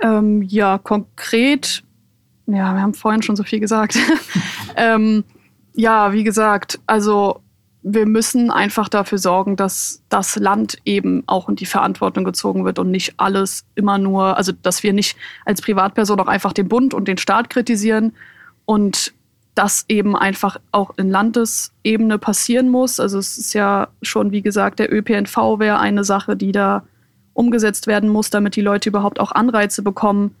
Ähm, 0.00 0.42
ja, 0.42 0.76
konkret, 0.76 1.82
ja, 2.46 2.74
wir 2.74 2.82
haben 2.82 2.94
vorhin 2.94 3.22
schon 3.22 3.34
so 3.34 3.44
viel 3.44 3.60
gesagt. 3.60 3.98
ähm, 4.76 5.24
ja, 5.74 6.12
wie 6.12 6.22
gesagt, 6.22 6.78
also 6.86 7.40
wir 7.82 8.04
müssen 8.04 8.50
einfach 8.50 8.90
dafür 8.90 9.18
sorgen, 9.18 9.56
dass 9.56 10.02
das 10.10 10.36
Land 10.36 10.78
eben 10.84 11.22
auch 11.26 11.48
in 11.48 11.56
die 11.56 11.66
Verantwortung 11.66 12.24
gezogen 12.24 12.66
wird 12.66 12.78
und 12.78 12.90
nicht 12.90 13.14
alles 13.16 13.64
immer 13.74 13.96
nur, 13.96 14.36
also 14.36 14.52
dass 14.52 14.82
wir 14.82 14.92
nicht 14.92 15.16
als 15.46 15.62
Privatperson 15.62 16.20
auch 16.20 16.26
einfach 16.26 16.52
den 16.52 16.68
Bund 16.68 16.92
und 16.92 17.08
den 17.08 17.16
Staat 17.16 17.48
kritisieren 17.48 18.12
und 18.68 19.14
das 19.54 19.86
eben 19.88 20.14
einfach 20.14 20.58
auch 20.72 20.90
in 20.98 21.08
Landesebene 21.08 22.18
passieren 22.18 22.68
muss. 22.68 23.00
Also 23.00 23.18
es 23.18 23.38
ist 23.38 23.54
ja 23.54 23.88
schon, 24.02 24.30
wie 24.30 24.42
gesagt, 24.42 24.78
der 24.78 24.92
ÖPNV 24.92 25.58
wäre 25.58 25.78
eine 25.78 26.04
Sache, 26.04 26.36
die 26.36 26.52
da 26.52 26.84
umgesetzt 27.32 27.86
werden 27.86 28.10
muss, 28.10 28.28
damit 28.28 28.56
die 28.56 28.60
Leute 28.60 28.90
überhaupt 28.90 29.20
auch 29.20 29.32
Anreize 29.32 29.82
bekommen, 29.82 30.34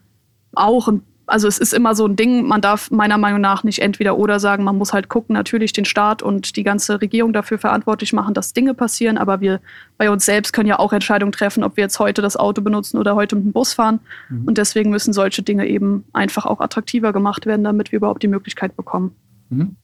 auch 0.52 0.88
ein 0.88 1.02
also 1.28 1.46
es 1.46 1.58
ist 1.58 1.74
immer 1.74 1.94
so 1.94 2.06
ein 2.06 2.16
Ding, 2.16 2.46
man 2.46 2.60
darf 2.60 2.90
meiner 2.90 3.18
Meinung 3.18 3.40
nach 3.40 3.62
nicht 3.62 3.80
entweder 3.80 4.16
oder 4.16 4.40
sagen, 4.40 4.64
man 4.64 4.76
muss 4.76 4.92
halt 4.92 5.08
gucken, 5.08 5.34
natürlich 5.34 5.72
den 5.72 5.84
Staat 5.84 6.22
und 6.22 6.56
die 6.56 6.62
ganze 6.62 7.00
Regierung 7.00 7.32
dafür 7.32 7.58
verantwortlich 7.58 8.12
machen, 8.12 8.34
dass 8.34 8.54
Dinge 8.54 8.74
passieren, 8.74 9.18
aber 9.18 9.40
wir 9.40 9.60
bei 9.98 10.10
uns 10.10 10.24
selbst 10.24 10.52
können 10.52 10.68
ja 10.68 10.78
auch 10.78 10.92
Entscheidungen 10.92 11.32
treffen, 11.32 11.62
ob 11.62 11.76
wir 11.76 11.84
jetzt 11.84 11.98
heute 11.98 12.22
das 12.22 12.36
Auto 12.36 12.62
benutzen 12.62 12.98
oder 12.98 13.14
heute 13.14 13.36
mit 13.36 13.44
dem 13.44 13.52
Bus 13.52 13.74
fahren. 13.74 14.00
Mhm. 14.30 14.46
Und 14.46 14.58
deswegen 14.58 14.90
müssen 14.90 15.12
solche 15.12 15.42
Dinge 15.42 15.66
eben 15.66 16.04
einfach 16.12 16.46
auch 16.46 16.60
attraktiver 16.60 17.12
gemacht 17.12 17.46
werden, 17.46 17.62
damit 17.62 17.92
wir 17.92 17.98
überhaupt 17.98 18.22
die 18.22 18.28
Möglichkeit 18.28 18.76
bekommen. 18.76 19.14
Mhm 19.50 19.76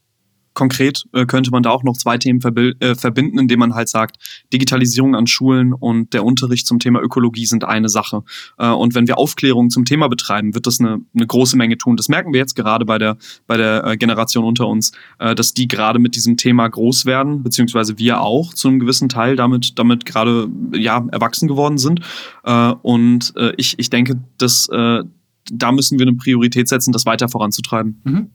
konkret 0.55 1.03
äh, 1.13 1.25
könnte 1.27 1.51
man 1.51 1.61
da 1.61 1.69
auch 1.69 1.83
noch 1.83 1.95
zwei 1.95 2.17
Themen 2.17 2.39
äh, 2.41 2.95
verbinden, 2.95 3.37
indem 3.37 3.59
man 3.59 3.75
halt 3.75 3.89
sagt, 3.89 4.17
Digitalisierung 4.51 5.15
an 5.15 5.27
Schulen 5.27 5.73
und 5.73 6.13
der 6.13 6.23
Unterricht 6.23 6.65
zum 6.65 6.79
Thema 6.79 7.01
Ökologie 7.01 7.45
sind 7.45 7.63
eine 7.63 7.89
Sache. 7.89 8.23
Äh, 8.57 8.69
und 8.69 8.95
wenn 8.95 9.07
wir 9.07 9.19
Aufklärung 9.19 9.69
zum 9.69 9.85
Thema 9.85 10.07
betreiben, 10.07 10.55
wird 10.55 10.65
das 10.65 10.79
eine, 10.79 11.01
eine 11.13 11.27
große 11.27 11.57
Menge 11.57 11.77
tun. 11.77 11.97
Das 11.97 12.09
merken 12.09 12.33
wir 12.33 12.39
jetzt 12.39 12.55
gerade 12.55 12.85
bei 12.85 12.97
der, 12.97 13.17
bei 13.45 13.57
der 13.57 13.85
äh, 13.85 13.97
Generation 13.97 14.45
unter 14.45 14.67
uns, 14.67 14.93
äh, 15.19 15.35
dass 15.35 15.53
die 15.53 15.67
gerade 15.67 15.99
mit 15.99 16.15
diesem 16.15 16.37
Thema 16.37 16.67
groß 16.67 17.05
werden, 17.05 17.43
beziehungsweise 17.43 17.99
wir 17.99 18.21
auch 18.21 18.53
zu 18.53 18.69
einem 18.69 18.79
gewissen 18.79 19.09
Teil 19.09 19.35
damit, 19.35 19.77
damit 19.77 20.05
gerade 20.05 20.49
ja, 20.73 21.05
erwachsen 21.11 21.47
geworden 21.47 21.77
sind. 21.77 21.99
Äh, 22.43 22.73
und 22.81 23.33
äh, 23.35 23.53
ich, 23.57 23.77
ich 23.77 23.89
denke, 23.89 24.21
dass 24.37 24.69
äh, 24.69 25.03
da 25.51 25.71
müssen 25.71 25.99
wir 25.99 26.07
eine 26.07 26.15
Priorität 26.15 26.67
setzen, 26.67 26.91
das 26.91 27.05
weiter 27.05 27.29
voranzutreiben. 27.29 28.01
Mhm. 28.03 28.29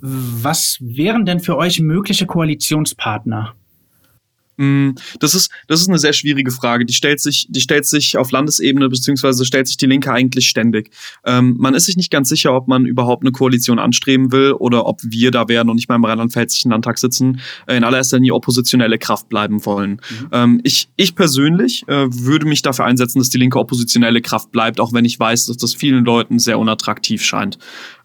Was 0.00 0.78
wären 0.80 1.24
denn 1.24 1.40
für 1.40 1.56
euch 1.56 1.80
mögliche 1.80 2.26
Koalitionspartner? 2.26 3.54
Mm, 4.58 4.90
das 5.20 5.34
ist, 5.34 5.50
das 5.68 5.80
ist 5.80 5.88
eine 5.88 5.98
sehr 5.98 6.12
schwierige 6.12 6.50
Frage. 6.50 6.84
Die 6.84 6.92
stellt 6.92 7.20
sich, 7.20 7.46
die 7.48 7.60
stellt 7.60 7.86
sich 7.86 8.18
auf 8.18 8.32
Landesebene 8.32 8.88
beziehungsweise 8.88 9.44
stellt 9.44 9.68
sich 9.68 9.76
die 9.76 9.86
Linke 9.86 10.12
eigentlich 10.12 10.48
ständig. 10.48 10.90
Ähm, 11.24 11.54
man 11.58 11.74
ist 11.74 11.86
sich 11.86 11.96
nicht 11.96 12.10
ganz 12.10 12.28
sicher, 12.28 12.52
ob 12.54 12.66
man 12.66 12.84
überhaupt 12.84 13.22
eine 13.22 13.30
Koalition 13.30 13.78
anstreben 13.78 14.32
will 14.32 14.52
oder 14.52 14.86
ob 14.86 15.00
wir, 15.04 15.30
da 15.30 15.48
wir 15.48 15.62
noch 15.62 15.74
nicht 15.74 15.88
mal 15.88 15.94
im 15.94 16.04
rheinland-pfälzischen 16.04 16.72
Landtag 16.72 16.98
sitzen, 16.98 17.40
äh, 17.66 17.76
in 17.76 17.84
allererster 17.84 18.16
Linie 18.16 18.34
oppositionelle 18.34 18.98
Kraft 18.98 19.28
bleiben 19.28 19.64
wollen. 19.64 20.00
Mhm. 20.10 20.28
Ähm, 20.32 20.60
ich, 20.64 20.88
ich 20.96 21.14
persönlich 21.14 21.84
äh, 21.86 22.06
würde 22.10 22.46
mich 22.46 22.62
dafür 22.62 22.84
einsetzen, 22.84 23.20
dass 23.20 23.30
die 23.30 23.38
Linke 23.38 23.60
oppositionelle 23.60 24.20
Kraft 24.20 24.50
bleibt, 24.50 24.80
auch 24.80 24.92
wenn 24.92 25.04
ich 25.04 25.20
weiß, 25.20 25.46
dass 25.46 25.56
das 25.56 25.74
vielen 25.74 26.04
Leuten 26.04 26.40
sehr 26.40 26.58
unattraktiv 26.58 27.22
scheint 27.22 27.58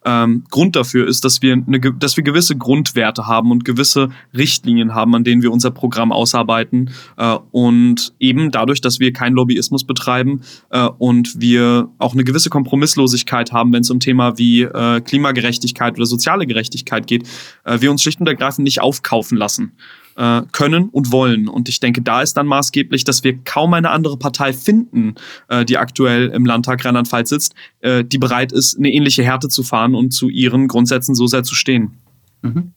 ähm, 0.06 0.44
Grund 0.50 0.76
dafür 0.76 1.08
ist, 1.08 1.24
dass 1.26 1.42
wir, 1.42 1.54
eine, 1.54 1.80
dass 1.80 2.18
wir 2.18 2.24
gewisse 2.24 2.56
Grundwerte 2.56 3.28
haben 3.28 3.52
und 3.52 3.66
gewisse 3.66 4.10
Richtlinien 4.36 4.94
haben, 4.94 5.16
an 5.16 5.24
denen 5.24 5.42
wir 5.42 5.52
unser 5.52 5.72
Programm 5.72 6.12
ausarbeiten. 6.12 6.92
Äh, 7.18 7.38
und 7.52 8.13
eben 8.20 8.52
dadurch, 8.52 8.82
dass 8.82 9.00
wir 9.00 9.13
keinen 9.13 9.34
Lobbyismus 9.34 9.84
betreiben 9.84 10.42
äh, 10.70 10.86
und 10.86 11.39
wir 11.39 11.89
auch 11.98 12.13
eine 12.13 12.24
gewisse 12.24 12.50
Kompromisslosigkeit 12.50 13.52
haben, 13.52 13.74
wenn 13.74 13.82
es 13.82 13.89
um 13.89 14.00
Thema 14.00 14.38
wie 14.38 14.63
äh, 14.63 15.02
Klimagerechtigkeit 15.02 15.96
oder 15.96 16.06
soziale 16.06 16.46
Gerechtigkeit 16.46 17.08
geht, 17.08 17.28
äh, 17.63 17.82
wir 17.82 17.92
uns 17.92 18.02
schlicht 18.02 18.20
und 18.20 18.28
ergreifend 18.28 18.63
nicht 18.63 18.82
aufkaufen 18.82 19.38
lassen 19.38 19.74
äh, 20.15 20.41
können 20.52 20.89
und 20.89 21.12
wollen. 21.12 21.47
Und 21.47 21.69
ich 21.69 21.80
denke, 21.80 22.02
da 22.02 22.21
ist 22.21 22.36
dann 22.36 22.47
maßgeblich, 22.47 23.04
dass 23.04 23.23
wir 23.23 23.38
kaum 23.43 23.73
eine 23.73 23.89
andere 23.89 24.17
Partei 24.17 24.54
finden, 24.54 25.15
äh, 25.47 25.65
die 25.65 25.78
aktuell 25.78 26.30
im 26.30 26.45
Landtag 26.45 26.84
Rheinland-Pfalz 26.86 27.30
sitzt, 27.30 27.56
äh, 27.82 28.04
die 28.04 28.17
bereit 28.17 28.52
ist, 28.52 28.78
eine 28.78 28.91
ähnliche 28.91 29.23
Härte 29.23 29.49
zu 29.49 29.63
fahren 29.63 29.95
und 29.95 30.12
zu 30.12 30.30
ihren 30.30 30.67
Grundsätzen 30.67 31.15
so 31.15 31.28
sehr 31.28 31.43
zu 31.43 31.56
stehen. 31.56 31.97
Mhm. 32.41 32.73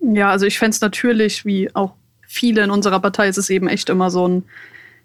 Ja, 0.00 0.30
also 0.30 0.46
ich 0.46 0.58
fände 0.58 0.74
es 0.74 0.80
natürlich, 0.80 1.44
wie 1.44 1.74
auch 1.74 1.94
viele 2.26 2.62
in 2.62 2.70
unserer 2.70 3.00
Partei, 3.00 3.28
ist 3.28 3.38
es 3.38 3.50
eben 3.50 3.68
echt 3.68 3.88
immer 3.88 4.10
so 4.10 4.28
ein, 4.28 4.44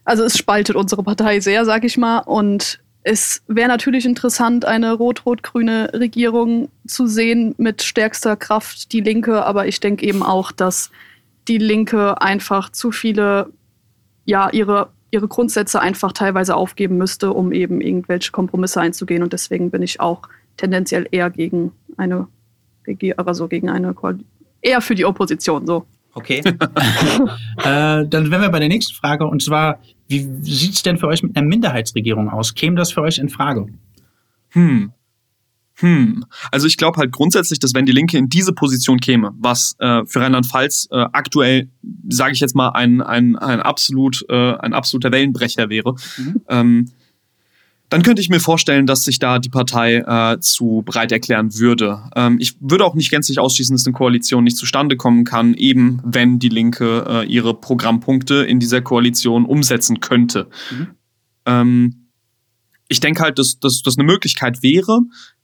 also 0.04 0.24
es 0.24 0.38
spaltet 0.38 0.76
unsere 0.76 1.04
Partei 1.04 1.40
sehr, 1.40 1.66
sag 1.66 1.84
ich 1.84 1.98
mal. 1.98 2.20
Und 2.20 2.80
es 3.04 3.42
wäre 3.48 3.68
natürlich 3.68 4.06
interessant, 4.06 4.66
eine 4.66 4.94
rot-rot-grüne 4.94 5.92
Regierung 5.94 6.70
zu 6.88 7.08
sehen 7.08 7.56
mit 7.58 7.82
stärkster 7.82 8.36
Kraft 8.36 8.92
die 8.94 9.02
Linke, 9.02 9.46
aber 9.46 9.68
ich 9.68 9.80
denke 9.80 10.06
eben 10.06 10.24
auch, 10.24 10.52
dass 10.52 10.92
die 11.48 11.58
Linke 11.58 12.22
einfach 12.22 12.72
zu 12.72 12.92
viele, 12.92 13.50
ja, 14.26 14.50
ihre, 14.50 14.90
ihre 15.12 15.28
Grundsätze 15.28 15.82
einfach 15.82 16.12
teilweise 16.12 16.56
aufgeben 16.56 16.98
müsste, 16.98 17.34
um 17.34 17.52
eben 17.52 17.82
irgendwelche 17.82 18.32
Kompromisse 18.32 18.82
einzugehen. 18.82 19.24
Und 19.24 19.34
deswegen 19.34 19.72
bin 19.72 19.82
ich 19.82 20.00
auch 20.00 20.22
tendenziell 20.58 21.08
eher 21.12 21.30
gegen 21.30 21.72
eine 21.98 22.28
Regierung, 22.88 23.28
also 23.28 23.48
gegen 23.48 23.70
eine 23.70 23.94
Koalition, 23.94 24.30
eher 24.62 24.82
für 24.82 24.96
die 24.96 25.06
Opposition, 25.06 25.66
so. 25.66 25.86
Okay. 26.16 26.40
äh, 26.46 26.54
dann 27.64 28.32
wären 28.32 28.42
wir 28.42 28.50
bei 28.50 28.60
der 28.60 28.68
nächsten 28.68 28.94
Frage 28.94 29.26
und 29.26 29.42
zwar, 29.42 29.80
wie 30.08 30.20
sieht 30.42 30.76
es 30.76 30.84
denn 30.84 30.98
für 30.98 31.08
euch 31.08 31.24
mit 31.24 31.36
einer 31.36 31.48
Minderheitsregierung 31.48 32.30
aus? 32.30 32.54
Käme 32.54 32.76
das 32.76 32.92
für 32.92 33.02
euch 33.02 33.18
in 33.18 33.30
Frage? 33.30 33.66
Hm. 34.50 34.92
Hm, 35.76 36.24
also 36.52 36.68
ich 36.68 36.78
glaube 36.78 36.98
halt 36.98 37.12
grundsätzlich, 37.12 37.60
dass 37.60 37.74
wenn 37.74 37.86
die 37.86 37.92
Linke 37.92 38.18
in 38.18 38.30
diese 38.30 38.54
Position 38.54 39.00
käme, 39.00 39.32
was 39.40 39.76
äh, 39.80 40.06
für 40.06 40.22
Rheinland-Pfalz 40.22 40.90
äh, 40.92 41.06
aktuell, 41.14 41.70
sage 42.10 42.34
ich 42.34 42.40
jetzt 42.40 42.56
mal, 42.56 42.70
ein, 42.70 43.02
ein, 43.02 43.36
ein, 43.36 43.60
absolut, 43.60 44.24
äh, 44.30 44.54
ein 44.58 44.74
absoluter 44.74 45.12
Wellenbrecher 45.12 45.70
wäre, 45.70 45.96
mhm. 46.18 46.42
ähm, 46.48 46.92
dann 47.90 48.02
könnte 48.02 48.22
ich 48.22 48.30
mir 48.30 48.40
vorstellen, 48.40 48.88
dass 48.88 49.04
sich 49.04 49.20
da 49.20 49.38
die 49.38 49.50
Partei 49.50 49.98
äh, 49.98 50.40
zu 50.40 50.82
bereit 50.84 51.12
erklären 51.12 51.54
würde. 51.56 52.02
Ähm, 52.16 52.38
ich 52.40 52.56
würde 52.60 52.86
auch 52.86 52.96
nicht 52.96 53.12
gänzlich 53.12 53.38
ausschließen, 53.38 53.76
dass 53.76 53.86
eine 53.86 53.94
Koalition 53.94 54.44
nicht 54.44 54.58
zustande 54.58 54.98
kommen 54.98 55.26
kann, 55.26 55.54
eben 55.54 56.02
wenn 56.04 56.40
die 56.40 56.50
Linke 56.50 57.06
äh, 57.08 57.28
ihre 57.28 57.54
Programmpunkte 57.54 58.36
in 58.46 58.60
dieser 58.60 58.82
Koalition 58.82 59.46
umsetzen 59.46 60.00
könnte. 60.00 60.48
Mhm. 60.72 60.88
Ähm, 61.46 61.96
ich 62.88 63.00
denke 63.00 63.22
halt, 63.22 63.38
dass 63.38 63.60
das 63.60 63.98
eine 63.98 64.06
Möglichkeit 64.06 64.64
wäre 64.64 65.02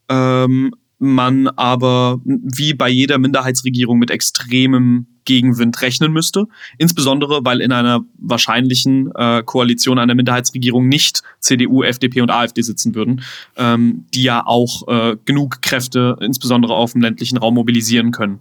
ähm, 0.10 0.74
man 1.00 1.48
aber 1.48 2.20
wie 2.26 2.74
bei 2.74 2.90
jeder 2.90 3.18
Minderheitsregierung 3.18 3.98
mit 4.00 4.12
extremem 4.12 5.08
Gegenwind 5.24 5.82
rechnen 5.82 6.12
müsste. 6.12 6.48
Insbesondere, 6.78 7.42
weil 7.44 7.62
in 7.62 7.72
einer 7.72 8.02
wahrscheinlichen 8.18 9.12
äh, 9.16 9.44
Koalition 9.44 10.00
einer 10.00 10.16
Minderheitsregierung 10.16 10.90
nicht 10.90 11.22
CDU, 11.40 11.84
FDP 11.84 12.22
und 12.22 12.32
AfD 12.32 12.62
sitzen 12.62 12.96
würden, 12.96 13.22
ähm, 13.56 14.06
die 14.14 14.24
ja 14.24 14.46
auch 14.46 14.88
äh, 14.88 15.18
genug 15.26 15.62
Kräfte, 15.62 16.18
insbesondere 16.20 16.74
auf 16.74 16.94
dem 16.94 17.02
ländlichen 17.02 17.38
Raum, 17.38 17.54
mobilisieren 17.54 18.12
können. 18.12 18.40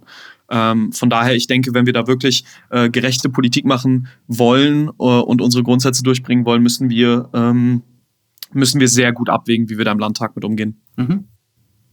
Ähm, 0.49 0.91
von 0.91 1.09
daher, 1.09 1.35
ich 1.35 1.47
denke, 1.47 1.73
wenn 1.73 1.85
wir 1.85 1.93
da 1.93 2.07
wirklich 2.07 2.43
äh, 2.71 2.89
gerechte 2.89 3.29
Politik 3.29 3.65
machen 3.65 4.07
wollen 4.27 4.87
äh, 4.87 5.03
und 5.03 5.41
unsere 5.41 5.63
Grundsätze 5.63 6.01
durchbringen 6.01 6.43
wollen, 6.43 6.63
müssen 6.63 6.89
wir, 6.89 7.29
ähm, 7.33 7.83
müssen 8.51 8.81
wir 8.81 8.87
sehr 8.87 9.13
gut 9.13 9.29
abwägen, 9.29 9.69
wie 9.69 9.77
wir 9.77 9.85
da 9.85 9.91
im 9.91 9.99
Landtag 9.99 10.35
mit 10.35 10.43
umgehen. 10.43 10.81
Mhm. 10.97 11.25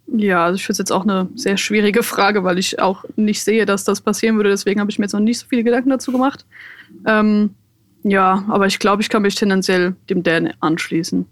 Ja, 0.08 0.44
also 0.44 0.56
ich 0.56 0.62
finde 0.62 0.72
es 0.72 0.78
jetzt 0.78 0.92
auch 0.92 1.02
eine 1.02 1.28
sehr 1.34 1.56
schwierige 1.56 2.02
Frage, 2.02 2.44
weil 2.44 2.58
ich 2.58 2.80
auch 2.80 3.04
nicht 3.16 3.42
sehe, 3.42 3.66
dass 3.66 3.84
das 3.84 4.00
passieren 4.00 4.36
würde. 4.36 4.50
Deswegen 4.50 4.80
habe 4.80 4.90
ich 4.90 4.98
mir 4.98 5.04
jetzt 5.04 5.12
noch 5.12 5.20
nicht 5.20 5.38
so 5.38 5.46
viele 5.48 5.64
Gedanken 5.64 5.90
dazu 5.90 6.12
gemacht. 6.12 6.46
Ähm, 7.06 7.50
ja, 8.04 8.44
aber 8.48 8.66
ich 8.66 8.78
glaube, 8.78 9.02
ich 9.02 9.08
kann 9.08 9.22
mich 9.22 9.34
tendenziell 9.34 9.96
dem 10.08 10.22
Dan 10.22 10.52
anschließen. 10.60 11.26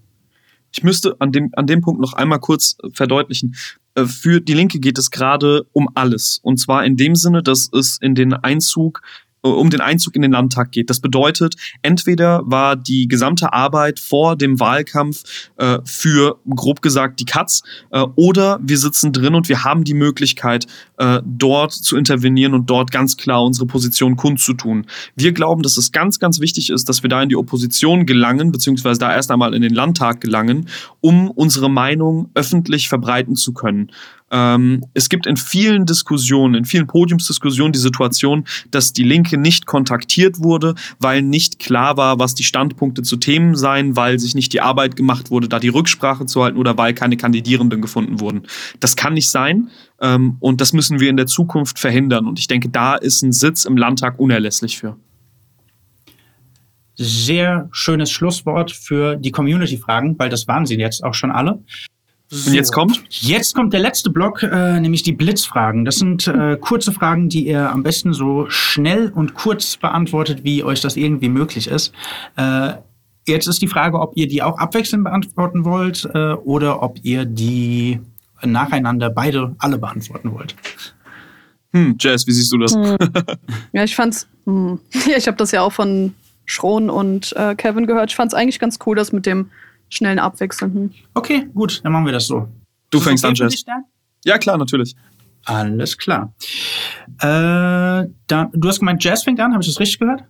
Ich 0.73 0.83
müsste 0.83 1.15
an 1.19 1.31
dem, 1.31 1.51
an 1.53 1.67
dem 1.67 1.79
Punkt 1.79 2.01
noch 2.01 2.13
einmal 2.13 2.39
kurz 2.39 2.75
verdeutlichen. 2.91 3.55
Äh, 3.95 4.05
für 4.05 4.41
die 4.41 4.53
Linke 4.53 4.79
geht 4.79 4.97
es 4.97 5.09
gerade 5.09 5.65
um 5.71 5.87
alles. 5.95 6.39
Und 6.43 6.57
zwar 6.57 6.85
in 6.85 6.97
dem 6.97 7.15
Sinne, 7.15 7.41
dass 7.41 7.69
es 7.73 7.97
in 8.01 8.13
den 8.13 8.33
Einzug 8.33 9.01
äh, 9.01 9.24
um 9.49 9.69
den 9.69 9.81
Einzug 9.81 10.15
in 10.15 10.21
den 10.21 10.31
Landtag 10.31 10.71
geht. 10.71 10.89
Das 10.89 10.99
bedeutet, 10.99 11.55
entweder 11.81 12.41
war 12.45 12.75
die 12.75 13.07
gesamte 13.07 13.53
Arbeit 13.53 13.99
vor 13.99 14.35
dem 14.35 14.59
Wahlkampf 14.59 15.23
äh, 15.57 15.79
für, 15.85 16.39
grob 16.49 16.81
gesagt, 16.81 17.19
die 17.19 17.25
Katz, 17.25 17.61
äh, 17.91 18.05
oder 18.15 18.59
wir 18.61 18.77
sitzen 18.77 19.13
drin 19.13 19.35
und 19.35 19.49
wir 19.49 19.63
haben 19.63 19.83
die 19.83 19.93
Möglichkeit, 19.93 20.67
äh, 20.97 21.21
dort 21.25 21.73
zu 21.73 21.97
intervenieren 21.97 22.53
und 22.53 22.69
dort 22.69 22.91
ganz 22.91 23.17
klar 23.17 23.43
unsere 23.43 23.65
Position 23.65 24.15
kundzutun. 24.15 24.85
Wir 25.15 25.31
glauben, 25.31 25.61
dass 25.61 25.77
es 25.77 25.91
ganz, 25.91 26.19
ganz 26.19 26.39
wichtig 26.39 26.69
ist, 26.69 26.89
dass 26.89 27.03
wir 27.03 27.09
da 27.09 27.21
in 27.21 27.29
die 27.29 27.35
Opposition 27.35 28.05
gelangen, 28.05 28.51
beziehungsweise 28.51 28.99
da 28.99 29.13
erst 29.13 29.31
einmal 29.31 29.53
in 29.53 29.61
den 29.61 29.73
Landtag 29.73 30.21
gelangen, 30.21 30.67
um 31.01 31.29
unsere 31.29 31.69
Meinung 31.69 32.29
öffentlich 32.33 32.89
verbreiten 32.89 33.35
zu 33.35 33.53
können. 33.53 33.91
Ähm, 34.35 34.83
es 34.93 35.07
gibt 35.07 35.27
in 35.27 35.37
vielen 35.37 35.85
Diskussionen, 35.85 36.55
in 36.55 36.65
vielen 36.65 36.87
Podiumsdiskussionen 36.87 37.71
die 37.71 37.79
Situation, 37.79 38.43
dass 38.69 38.91
die 38.91 39.03
Linke 39.03 39.37
nicht 39.37 39.65
kontaktiert 39.65 40.43
wurde, 40.43 40.75
weil 40.99 41.21
nicht 41.21 41.59
klar 41.59 41.95
war, 41.95 42.19
was 42.19 42.35
die 42.35 42.43
Standpunkte 42.43 43.01
zu 43.01 43.15
Themen 43.15 43.55
seien, 43.55 43.95
weil 43.95 44.19
sich 44.19 44.35
nicht 44.35 44.51
die 44.51 44.59
Arbeit 44.59 44.97
gemacht 44.97 45.31
wurde, 45.31 45.47
da 45.47 45.59
die 45.59 45.69
Rücksprache 45.69 46.25
zu 46.25 46.43
halten 46.43 46.57
oder 46.57 46.77
weil 46.77 46.93
keine 46.93 47.15
Kandidierenden 47.15 47.81
gefunden 47.81 48.19
wurden. 48.19 48.43
Das 48.81 48.97
kann 48.97 49.13
nicht 49.13 49.31
sein 49.31 49.69
ähm, 50.01 50.35
und 50.41 50.59
das 50.59 50.73
müssen 50.73 50.99
wir 50.99 51.09
in 51.09 51.17
der 51.17 51.27
Zukunft 51.27 51.79
verhindern. 51.79 52.27
Und 52.27 52.37
ich 52.37 52.47
denke, 52.47 52.67
da 52.67 52.95
ist 52.95 53.21
ein 53.21 53.31
Sitz 53.31 53.63
im 53.63 53.77
Landtag 53.77 54.19
unerlässlich 54.19 54.77
für 54.77 54.97
sehr 56.97 57.67
schönes 57.71 58.09
Schlusswort 58.09 58.71
für 58.71 59.17
die 59.17 59.31
Community-Fragen, 59.31 60.17
weil 60.17 60.29
das 60.29 60.47
waren 60.47 60.65
sie 60.65 60.75
jetzt 60.75 61.03
auch 61.03 61.13
schon 61.13 61.29
alle. 61.29 61.61
So. 62.35 62.49
Und 62.49 62.55
jetzt 62.55 62.73
kommt? 62.73 63.03
Jetzt 63.09 63.55
kommt 63.55 63.71
der 63.73 63.79
letzte 63.79 64.09
Block, 64.09 64.43
äh, 64.43 64.79
nämlich 64.79 65.03
die 65.03 65.13
Blitzfragen. 65.13 65.85
Das 65.85 65.95
sind 65.95 66.27
äh, 66.27 66.57
kurze 66.59 66.91
Fragen, 66.91 67.29
die 67.29 67.47
ihr 67.47 67.71
am 67.71 67.81
besten 67.81 68.13
so 68.13 68.49
schnell 68.49 69.09
und 69.09 69.33
kurz 69.35 69.77
beantwortet, 69.77 70.43
wie 70.43 70.63
euch 70.63 70.81
das 70.81 70.97
irgendwie 70.97 71.29
möglich 71.29 71.67
ist. 71.67 71.93
Äh, 72.35 72.73
jetzt 73.25 73.47
ist 73.47 73.61
die 73.61 73.67
Frage, 73.67 73.99
ob 73.99 74.17
ihr 74.17 74.27
die 74.27 74.43
auch 74.43 74.57
abwechselnd 74.57 75.05
beantworten 75.05 75.63
wollt 75.63 76.09
äh, 76.13 76.33
oder 76.33 76.83
ob 76.83 76.99
ihr 77.03 77.25
die 77.25 78.01
nacheinander 78.43 79.09
beide 79.09 79.55
alle 79.59 79.77
beantworten 79.77 80.33
wollt. 80.33 80.55
Hm, 81.71 81.95
Jess, 81.99 82.27
wie 82.27 82.31
siehst 82.31 82.51
du 82.51 82.57
das? 82.57 82.75
Hm. 82.75 82.97
Ja, 83.71 83.83
ich 83.83 83.95
fand's. 83.95 84.27
Hm. 84.45 84.79
Ja, 85.07 85.17
ich 85.17 85.27
habe 85.27 85.37
das 85.37 85.51
ja 85.51 85.61
auch 85.61 85.71
von 85.71 86.13
Schron 86.45 86.89
und 86.89 87.33
äh, 87.37 87.55
Kevin 87.55 87.87
gehört. 87.87 88.11
Ich 88.11 88.15
fand 88.15 88.31
es 88.33 88.37
eigentlich 88.37 88.59
ganz 88.59 88.79
cool, 88.85 88.95
das 88.95 89.11
mit 89.11 89.25
dem 89.25 89.51
schnellen 89.89 90.19
Abwechseln. 90.19 90.73
Hm. 90.73 90.91
Okay, 91.13 91.47
gut, 91.53 91.81
dann 91.83 91.91
machen 91.91 92.05
wir 92.05 92.13
das 92.13 92.27
so. 92.27 92.47
Du 92.89 92.99
fängst 92.99 93.23
okay 93.25 93.43
an, 93.43 93.49
Jess. 93.49 93.65
Ja, 94.23 94.37
klar, 94.37 94.57
natürlich. 94.57 94.95
Alles 95.45 95.97
klar. 95.97 96.33
Äh, 97.19 98.09
da, 98.27 98.49
du 98.51 98.67
hast 98.67 98.79
gemeint, 98.79 99.03
Jazz 99.03 99.23
fängt 99.23 99.39
an, 99.39 99.53
habe 99.53 99.61
ich 99.61 99.69
das 99.69 99.79
richtig 99.79 99.99
gehört? 99.99 100.23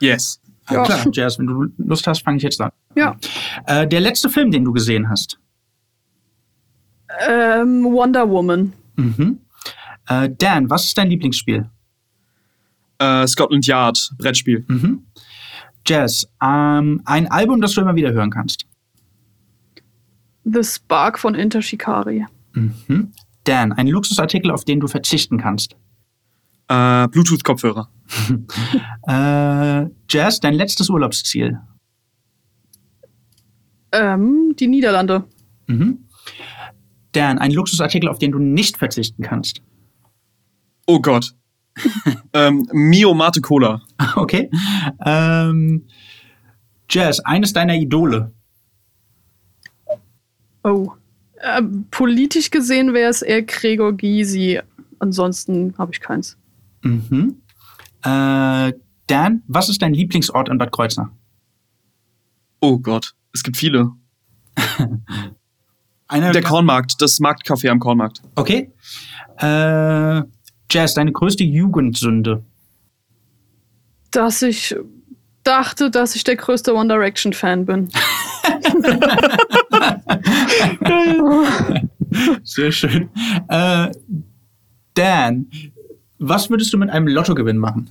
Yes. 0.00 0.40
Ah, 0.66 0.74
ja. 0.74 0.82
klar, 0.84 1.06
Jazz, 1.12 1.38
wenn 1.38 1.46
du 1.46 1.66
Lust 1.76 2.06
hast, 2.06 2.22
fange 2.22 2.38
ich 2.38 2.42
jetzt 2.42 2.60
an. 2.60 2.70
Ja. 2.96 3.16
Äh, 3.66 3.86
der 3.86 4.00
letzte 4.00 4.30
Film, 4.30 4.50
den 4.50 4.64
du 4.64 4.72
gesehen 4.72 5.08
hast? 5.10 5.38
Ähm, 7.28 7.84
Wonder 7.84 8.28
Woman. 8.28 8.72
Mhm. 8.96 9.40
Äh, 10.08 10.30
Dan, 10.38 10.70
was 10.70 10.86
ist 10.86 10.96
dein 10.96 11.08
Lieblingsspiel? 11.08 11.68
Äh, 12.98 13.26
Scotland 13.26 13.66
Yard, 13.66 14.12
Brettspiel. 14.16 14.64
Mhm. 14.68 15.06
Jazz, 15.86 16.26
ähm, 16.42 17.02
ein 17.04 17.30
Album, 17.30 17.60
das 17.60 17.72
du 17.72 17.80
immer 17.80 17.94
wieder 17.94 18.12
hören 18.12 18.30
kannst. 18.30 18.64
The 20.44 20.62
Spark 20.62 21.18
von 21.18 21.34
Inter 21.34 21.62
Shikari. 21.62 22.26
Mhm. 22.52 23.12
Dan, 23.44 23.72
ein 23.72 23.88
Luxusartikel, 23.88 24.50
auf 24.50 24.64
den 24.64 24.80
du 24.80 24.86
verzichten 24.86 25.38
kannst. 25.38 25.76
Äh, 26.68 27.08
Bluetooth-Kopfhörer. 27.08 27.90
äh, 29.06 29.90
Jazz, 30.08 30.40
dein 30.40 30.54
letztes 30.54 30.88
Urlaubsziel. 30.88 31.58
Ähm, 33.92 34.54
die 34.58 34.68
Niederlande. 34.68 35.24
Mhm. 35.66 36.06
Dan, 37.12 37.38
ein 37.38 37.52
Luxusartikel, 37.52 38.08
auf 38.08 38.18
den 38.18 38.32
du 38.32 38.38
nicht 38.38 38.78
verzichten 38.78 39.22
kannst. 39.22 39.62
Oh 40.86 41.00
Gott. 41.00 41.34
ähm, 42.32 42.66
Mio 42.72 43.14
Mate 43.14 43.40
Cola. 43.40 43.82
Okay. 44.14 44.50
Ähm, 45.04 45.86
Jazz, 46.88 47.20
eines 47.20 47.52
deiner 47.52 47.74
Idole. 47.74 48.32
Oh. 50.64 50.92
Äh, 51.36 51.62
politisch 51.90 52.50
gesehen 52.50 52.94
wäre 52.94 53.10
es 53.10 53.22
eher 53.22 53.42
Gregor 53.42 53.92
Gysi. 53.92 54.60
Ansonsten 54.98 55.74
habe 55.78 55.92
ich 55.92 56.00
keins. 56.00 56.36
Mhm. 56.82 57.42
Äh, 58.04 58.72
Dan, 59.06 59.42
was 59.46 59.68
ist 59.68 59.82
dein 59.82 59.94
Lieblingsort 59.94 60.48
in 60.48 60.58
Bad 60.58 60.72
Kreuznach? 60.72 61.10
Oh 62.60 62.78
Gott, 62.78 63.14
es 63.34 63.42
gibt 63.42 63.56
viele. 63.56 63.90
der 66.10 66.42
Kornmarkt, 66.42 67.02
das 67.02 67.18
Marktcafé 67.18 67.68
am 67.68 67.80
Kornmarkt. 67.80 68.22
Okay. 68.36 68.72
Äh, 69.38 70.22
Jazz, 70.70 70.94
deine 70.94 71.12
größte 71.12 71.44
Jugendsünde? 71.44 72.44
Dass 74.12 74.42
ich 74.42 74.76
dachte, 75.42 75.90
dass 75.90 76.14
ich 76.14 76.24
der 76.24 76.36
größte 76.36 76.74
One 76.74 76.88
Direction 76.88 77.32
Fan 77.32 77.66
bin. 77.66 77.90
Sehr 82.42 82.72
schön. 82.72 83.08
Äh, 83.48 83.90
Dan, 84.94 85.46
was 86.18 86.50
würdest 86.50 86.72
du 86.72 86.78
mit 86.78 86.90
einem 86.90 87.08
Lottogewinn 87.08 87.58
machen? 87.58 87.90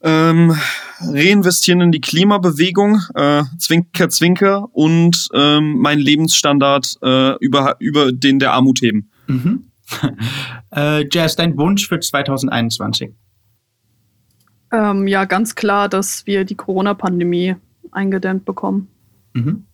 Ähm, 0.00 0.54
reinvestieren 1.00 1.80
in 1.80 1.92
die 1.92 2.00
Klimabewegung, 2.00 3.00
äh, 3.14 3.42
Zwinker, 3.58 4.08
Zwinker 4.10 4.68
und 4.72 5.28
ähm, 5.34 5.78
meinen 5.78 6.00
Lebensstandard 6.00 6.98
äh, 7.02 7.36
über, 7.38 7.76
über 7.80 8.12
den 8.12 8.38
der 8.38 8.52
Armut 8.52 8.80
heben. 8.80 9.10
Mhm. 9.26 9.70
äh, 10.76 11.04
Jazz, 11.10 11.34
dein 11.34 11.56
Wunsch 11.56 11.88
für 11.88 11.98
2021? 11.98 13.10
Ähm, 14.70 15.08
ja, 15.08 15.24
ganz 15.24 15.54
klar, 15.54 15.88
dass 15.88 16.26
wir 16.26 16.44
die 16.44 16.54
Corona-Pandemie 16.54 17.56
eingedämmt 17.90 18.44
bekommen. 18.44 18.88
Mhm. 19.32 19.64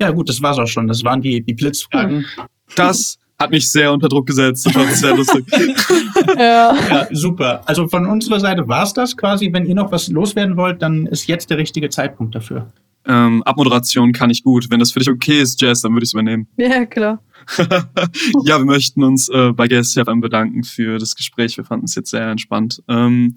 Ja, 0.00 0.10
gut, 0.10 0.28
das 0.28 0.42
war's 0.42 0.58
auch 0.58 0.66
schon. 0.66 0.86
Das 0.88 1.04
waren 1.04 1.22
die, 1.22 1.42
die 1.42 1.54
Blitzfragen. 1.54 2.26
Das 2.74 3.18
hat 3.38 3.50
mich 3.50 3.70
sehr 3.70 3.92
unter 3.92 4.08
Druck 4.08 4.26
gesetzt. 4.26 4.66
Das 4.66 4.74
war 4.74 4.86
sehr 4.86 5.16
lustig. 5.16 5.44
ja. 6.38 6.74
ja. 6.74 7.08
super. 7.10 7.62
Also 7.66 7.86
von 7.88 8.06
unserer 8.06 8.40
Seite 8.40 8.66
war's 8.68 8.92
das 8.94 9.16
quasi. 9.16 9.52
Wenn 9.52 9.66
ihr 9.66 9.74
noch 9.74 9.92
was 9.92 10.08
loswerden 10.08 10.56
wollt, 10.56 10.82
dann 10.82 11.06
ist 11.06 11.26
jetzt 11.26 11.50
der 11.50 11.58
richtige 11.58 11.88
Zeitpunkt 11.88 12.34
dafür. 12.34 12.72
Ähm, 13.06 13.42
Abmoderation 13.44 14.12
kann 14.12 14.30
ich 14.30 14.42
gut. 14.42 14.70
Wenn 14.70 14.80
das 14.80 14.92
für 14.92 14.98
dich 14.98 15.10
okay 15.10 15.40
ist, 15.40 15.60
Jess, 15.60 15.82
dann 15.82 15.92
würde 15.92 16.04
ich 16.04 16.08
es 16.08 16.14
übernehmen. 16.14 16.48
Ja, 16.56 16.86
klar. 16.86 17.22
ja, 18.44 18.58
wir 18.58 18.64
möchten 18.64 19.04
uns 19.04 19.28
äh, 19.28 19.52
bei 19.52 19.68
GSCFM 19.68 20.20
bedanken 20.20 20.64
für 20.64 20.98
das 20.98 21.14
Gespräch. 21.14 21.56
Wir 21.56 21.64
fanden 21.64 21.84
es 21.84 21.94
jetzt 21.94 22.10
sehr 22.10 22.28
entspannt. 22.28 22.82
Ähm, 22.88 23.36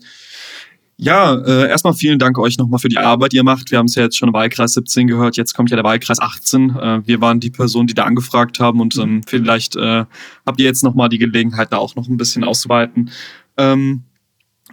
ja, 1.01 1.33
äh, 1.33 1.69
erstmal 1.69 1.93
vielen 1.93 2.19
Dank 2.19 2.37
euch 2.37 2.57
nochmal 2.57 2.79
für 2.79 2.89
die 2.89 2.97
Arbeit, 2.97 3.31
die 3.31 3.37
ihr 3.37 3.43
macht. 3.43 3.71
Wir 3.71 3.77
haben 3.77 3.85
es 3.85 3.95
ja 3.95 4.03
jetzt 4.03 4.17
schon 4.17 4.27
im 4.27 4.33
Wahlkreis 4.33 4.73
17 4.73 5.07
gehört, 5.07 5.37
jetzt 5.37 5.53
kommt 5.53 5.69
ja 5.69 5.77
der 5.77 5.85
Wahlkreis 5.85 6.19
18. 6.19 6.75
Äh, 6.75 7.07
wir 7.07 7.21
waren 7.21 7.39
die 7.39 7.49
Personen, 7.49 7.87
die 7.87 7.93
da 7.93 8.03
angefragt 8.03 8.59
haben 8.59 8.81
und 8.81 8.97
ähm, 8.97 9.21
vielleicht 9.25 9.77
äh, 9.77 10.03
habt 10.45 10.59
ihr 10.59 10.65
jetzt 10.65 10.83
nochmal 10.83 11.07
die 11.07 11.17
Gelegenheit, 11.17 11.71
da 11.71 11.77
auch 11.77 11.95
noch 11.95 12.09
ein 12.09 12.17
bisschen 12.17 12.43
auszuweiten. 12.43 13.11
Ähm, 13.55 14.03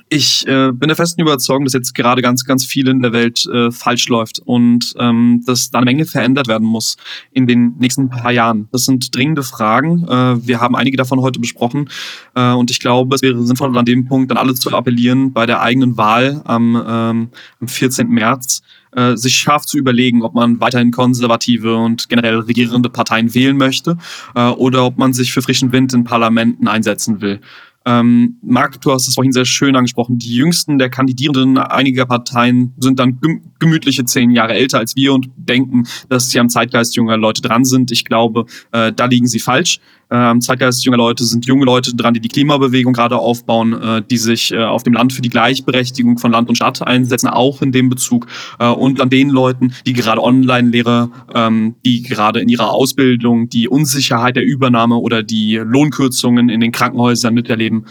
ich 0.08 0.46
äh, 0.46 0.70
bin 0.72 0.88
der 0.88 0.96
festen 0.96 1.20
Überzeugung, 1.20 1.64
dass 1.64 1.72
jetzt 1.72 1.94
gerade 1.94 2.22
ganz, 2.22 2.44
ganz 2.44 2.64
viel 2.64 2.88
in 2.88 3.02
der 3.02 3.12
Welt 3.12 3.44
äh, 3.46 3.72
falsch 3.72 4.08
läuft 4.08 4.38
und 4.38 4.94
ähm, 4.98 5.42
dass 5.46 5.70
da 5.70 5.78
eine 5.78 5.86
Menge 5.86 6.06
verändert 6.06 6.46
werden 6.46 6.66
muss 6.66 6.96
in 7.32 7.46
den 7.46 7.74
nächsten 7.78 8.08
paar 8.08 8.30
Jahren. 8.30 8.68
Das 8.70 8.84
sind 8.84 9.14
dringende 9.14 9.42
Fragen. 9.42 10.06
Äh, 10.06 10.46
wir 10.46 10.60
haben 10.60 10.76
einige 10.76 10.96
davon 10.96 11.20
heute 11.20 11.40
besprochen 11.40 11.88
äh, 12.34 12.52
und 12.52 12.70
ich 12.70 12.78
glaube, 12.78 13.16
es 13.16 13.22
wäre 13.22 13.42
sinnvoll, 13.44 13.76
an 13.76 13.84
dem 13.84 14.06
Punkt 14.06 14.30
dann 14.30 14.38
alle 14.38 14.54
zu 14.54 14.70
appellieren, 14.70 15.32
bei 15.32 15.44
der 15.44 15.60
eigenen 15.60 15.96
Wahl 15.96 16.40
am, 16.44 16.76
ähm, 16.76 17.28
am 17.60 17.68
14. 17.68 18.08
März 18.08 18.62
äh, 18.96 19.16
sich 19.16 19.36
scharf 19.36 19.66
zu 19.66 19.76
überlegen, 19.76 20.22
ob 20.22 20.34
man 20.34 20.60
weiterhin 20.60 20.90
konservative 20.90 21.76
und 21.76 22.08
generell 22.08 22.38
regierende 22.38 22.90
Parteien 22.90 23.34
wählen 23.34 23.56
möchte 23.56 23.98
äh, 24.34 24.48
oder 24.48 24.86
ob 24.86 24.98
man 24.98 25.12
sich 25.12 25.32
für 25.32 25.42
frischen 25.42 25.72
Wind 25.72 25.92
in 25.92 26.04
Parlamenten 26.04 26.68
einsetzen 26.68 27.20
will. 27.20 27.40
Ähm, 27.86 28.38
Marc, 28.42 28.80
du 28.80 28.90
hast 28.90 29.06
es 29.06 29.14
vorhin 29.14 29.32
sehr 29.32 29.44
schön 29.44 29.76
angesprochen. 29.76 30.18
Die 30.18 30.34
jüngsten 30.34 30.78
der 30.78 30.90
Kandidierenden 30.90 31.56
einiger 31.56 32.04
Parteien 32.04 32.74
sind 32.78 32.98
dann 32.98 33.20
gemütliche 33.58 34.04
zehn 34.04 34.30
Jahre 34.30 34.54
älter 34.54 34.78
als 34.78 34.96
wir 34.96 35.12
und 35.12 35.28
denken, 35.36 35.86
dass 36.08 36.30
sie 36.30 36.40
am 36.40 36.48
Zeitgeist 36.48 36.96
junger 36.96 37.16
Leute 37.16 37.42
dran 37.42 37.64
sind. 37.64 37.90
Ich 37.90 38.04
glaube, 38.04 38.46
äh, 38.72 38.92
da 38.92 39.06
liegen 39.06 39.26
sie 39.26 39.40
falsch. 39.40 39.80
Äh, 40.08 40.14
am 40.14 40.40
Zeitgeist 40.40 40.84
junger 40.84 40.98
Leute 40.98 41.24
sind 41.24 41.46
junge 41.46 41.64
Leute 41.64 41.94
dran, 41.96 42.14
die 42.14 42.20
die 42.20 42.28
Klimabewegung 42.28 42.92
gerade 42.92 43.18
aufbauen, 43.18 43.72
äh, 43.72 44.02
die 44.08 44.18
sich 44.18 44.52
äh, 44.52 44.62
auf 44.62 44.84
dem 44.84 44.92
Land 44.92 45.12
für 45.12 45.22
die 45.22 45.30
Gleichberechtigung 45.30 46.18
von 46.18 46.30
Land 46.30 46.48
und 46.48 46.54
Stadt 46.54 46.80
einsetzen, 46.86 47.28
auch 47.28 47.60
in 47.60 47.72
dem 47.72 47.88
Bezug. 47.88 48.26
Äh, 48.60 48.68
und 48.68 49.00
an 49.00 49.10
den 49.10 49.30
Leuten, 49.30 49.74
die 49.84 49.94
gerade 49.94 50.22
Online-Lehre, 50.22 51.10
ähm, 51.34 51.74
die 51.84 52.02
gerade 52.02 52.40
in 52.40 52.48
ihrer 52.48 52.70
Ausbildung 52.70 53.48
die 53.48 53.68
Unsicherheit 53.68 54.36
der 54.36 54.44
Übernahme 54.44 54.96
oder 54.96 55.24
die 55.24 55.56
Lohnkürzungen 55.56 56.50
in 56.50 56.60
den 56.60 56.70
Krankenhäusern 56.70 57.34
miterleben. 57.34 57.86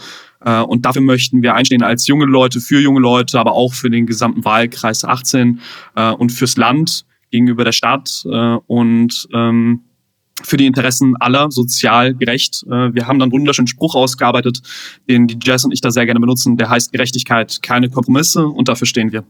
Äh, 0.46 0.62
und 0.62 0.86
dafür 0.86 1.02
möchten 1.02 1.42
wir 1.42 1.54
einstehen 1.54 1.82
als 1.82 2.06
junge 2.06 2.24
Leute, 2.24 2.60
für 2.60 2.80
junge 2.80 3.00
Leute, 3.00 3.38
aber 3.38 3.52
auch 3.52 3.74
für 3.74 3.90
den 3.90 4.06
gesamten 4.06 4.44
Wahlkreis 4.44 5.04
18 5.04 5.60
äh, 5.96 6.10
und 6.12 6.30
fürs 6.30 6.56
Land 6.56 7.04
gegenüber 7.30 7.64
der 7.64 7.72
Stadt. 7.72 8.24
Äh, 8.24 8.56
und 8.66 9.28
ähm, 9.34 9.82
für 10.42 10.56
die 10.58 10.66
Interessen 10.66 11.16
aller 11.16 11.50
sozial 11.50 12.14
gerecht. 12.14 12.62
Wir 12.66 13.06
haben 13.06 13.18
dann 13.18 13.30
einen 13.30 13.32
wunderschönen 13.32 13.68
Spruch 13.68 13.94
ausgearbeitet, 13.94 14.60
den 15.08 15.26
die 15.26 15.38
Jazz 15.42 15.64
und 15.64 15.72
ich 15.72 15.80
da 15.80 15.90
sehr 15.90 16.04
gerne 16.04 16.20
benutzen. 16.20 16.58
Der 16.58 16.68
heißt 16.68 16.92
Gerechtigkeit, 16.92 17.62
keine 17.62 17.88
Kompromisse 17.88 18.46
und 18.46 18.68
dafür 18.68 18.86
stehen 18.86 19.12
wir. 19.12 19.24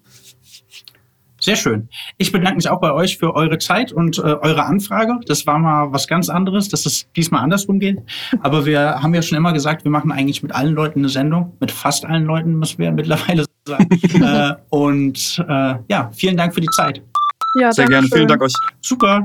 Sehr 1.46 1.54
schön. 1.54 1.88
Ich 2.18 2.32
bedanke 2.32 2.56
mich 2.56 2.68
auch 2.68 2.80
bei 2.80 2.92
euch 2.92 3.18
für 3.18 3.36
eure 3.36 3.58
Zeit 3.58 3.92
und 3.92 4.18
äh, 4.18 4.22
eure 4.22 4.64
Anfrage. 4.64 5.20
Das 5.28 5.46
war 5.46 5.60
mal 5.60 5.92
was 5.92 6.08
ganz 6.08 6.28
anderes, 6.28 6.68
dass 6.68 6.86
es 6.86 7.06
diesmal 7.14 7.40
andersrum 7.40 7.78
geht. 7.78 8.02
Aber 8.40 8.66
wir 8.66 9.00
haben 9.00 9.14
ja 9.14 9.22
schon 9.22 9.38
immer 9.38 9.52
gesagt, 9.52 9.84
wir 9.84 9.92
machen 9.92 10.10
eigentlich 10.10 10.42
mit 10.42 10.52
allen 10.52 10.74
Leuten 10.74 10.98
eine 10.98 11.08
Sendung. 11.08 11.56
Mit 11.60 11.70
fast 11.70 12.04
allen 12.04 12.24
Leuten 12.24 12.54
müssen 12.54 12.78
wir 12.78 12.90
mittlerweile 12.90 13.44
sagen. 13.64 13.88
äh, 14.20 14.54
und 14.70 15.44
äh, 15.48 15.74
ja, 15.88 16.10
vielen 16.12 16.36
Dank 16.36 16.52
für 16.52 16.60
die 16.60 16.70
Zeit. 16.70 17.00
Ja, 17.60 17.70
Sehr 17.70 17.86
gerne. 17.86 18.08
Schön. 18.08 18.16
Vielen 18.16 18.28
Dank 18.28 18.42
euch. 18.42 18.52
Super. 18.80 19.22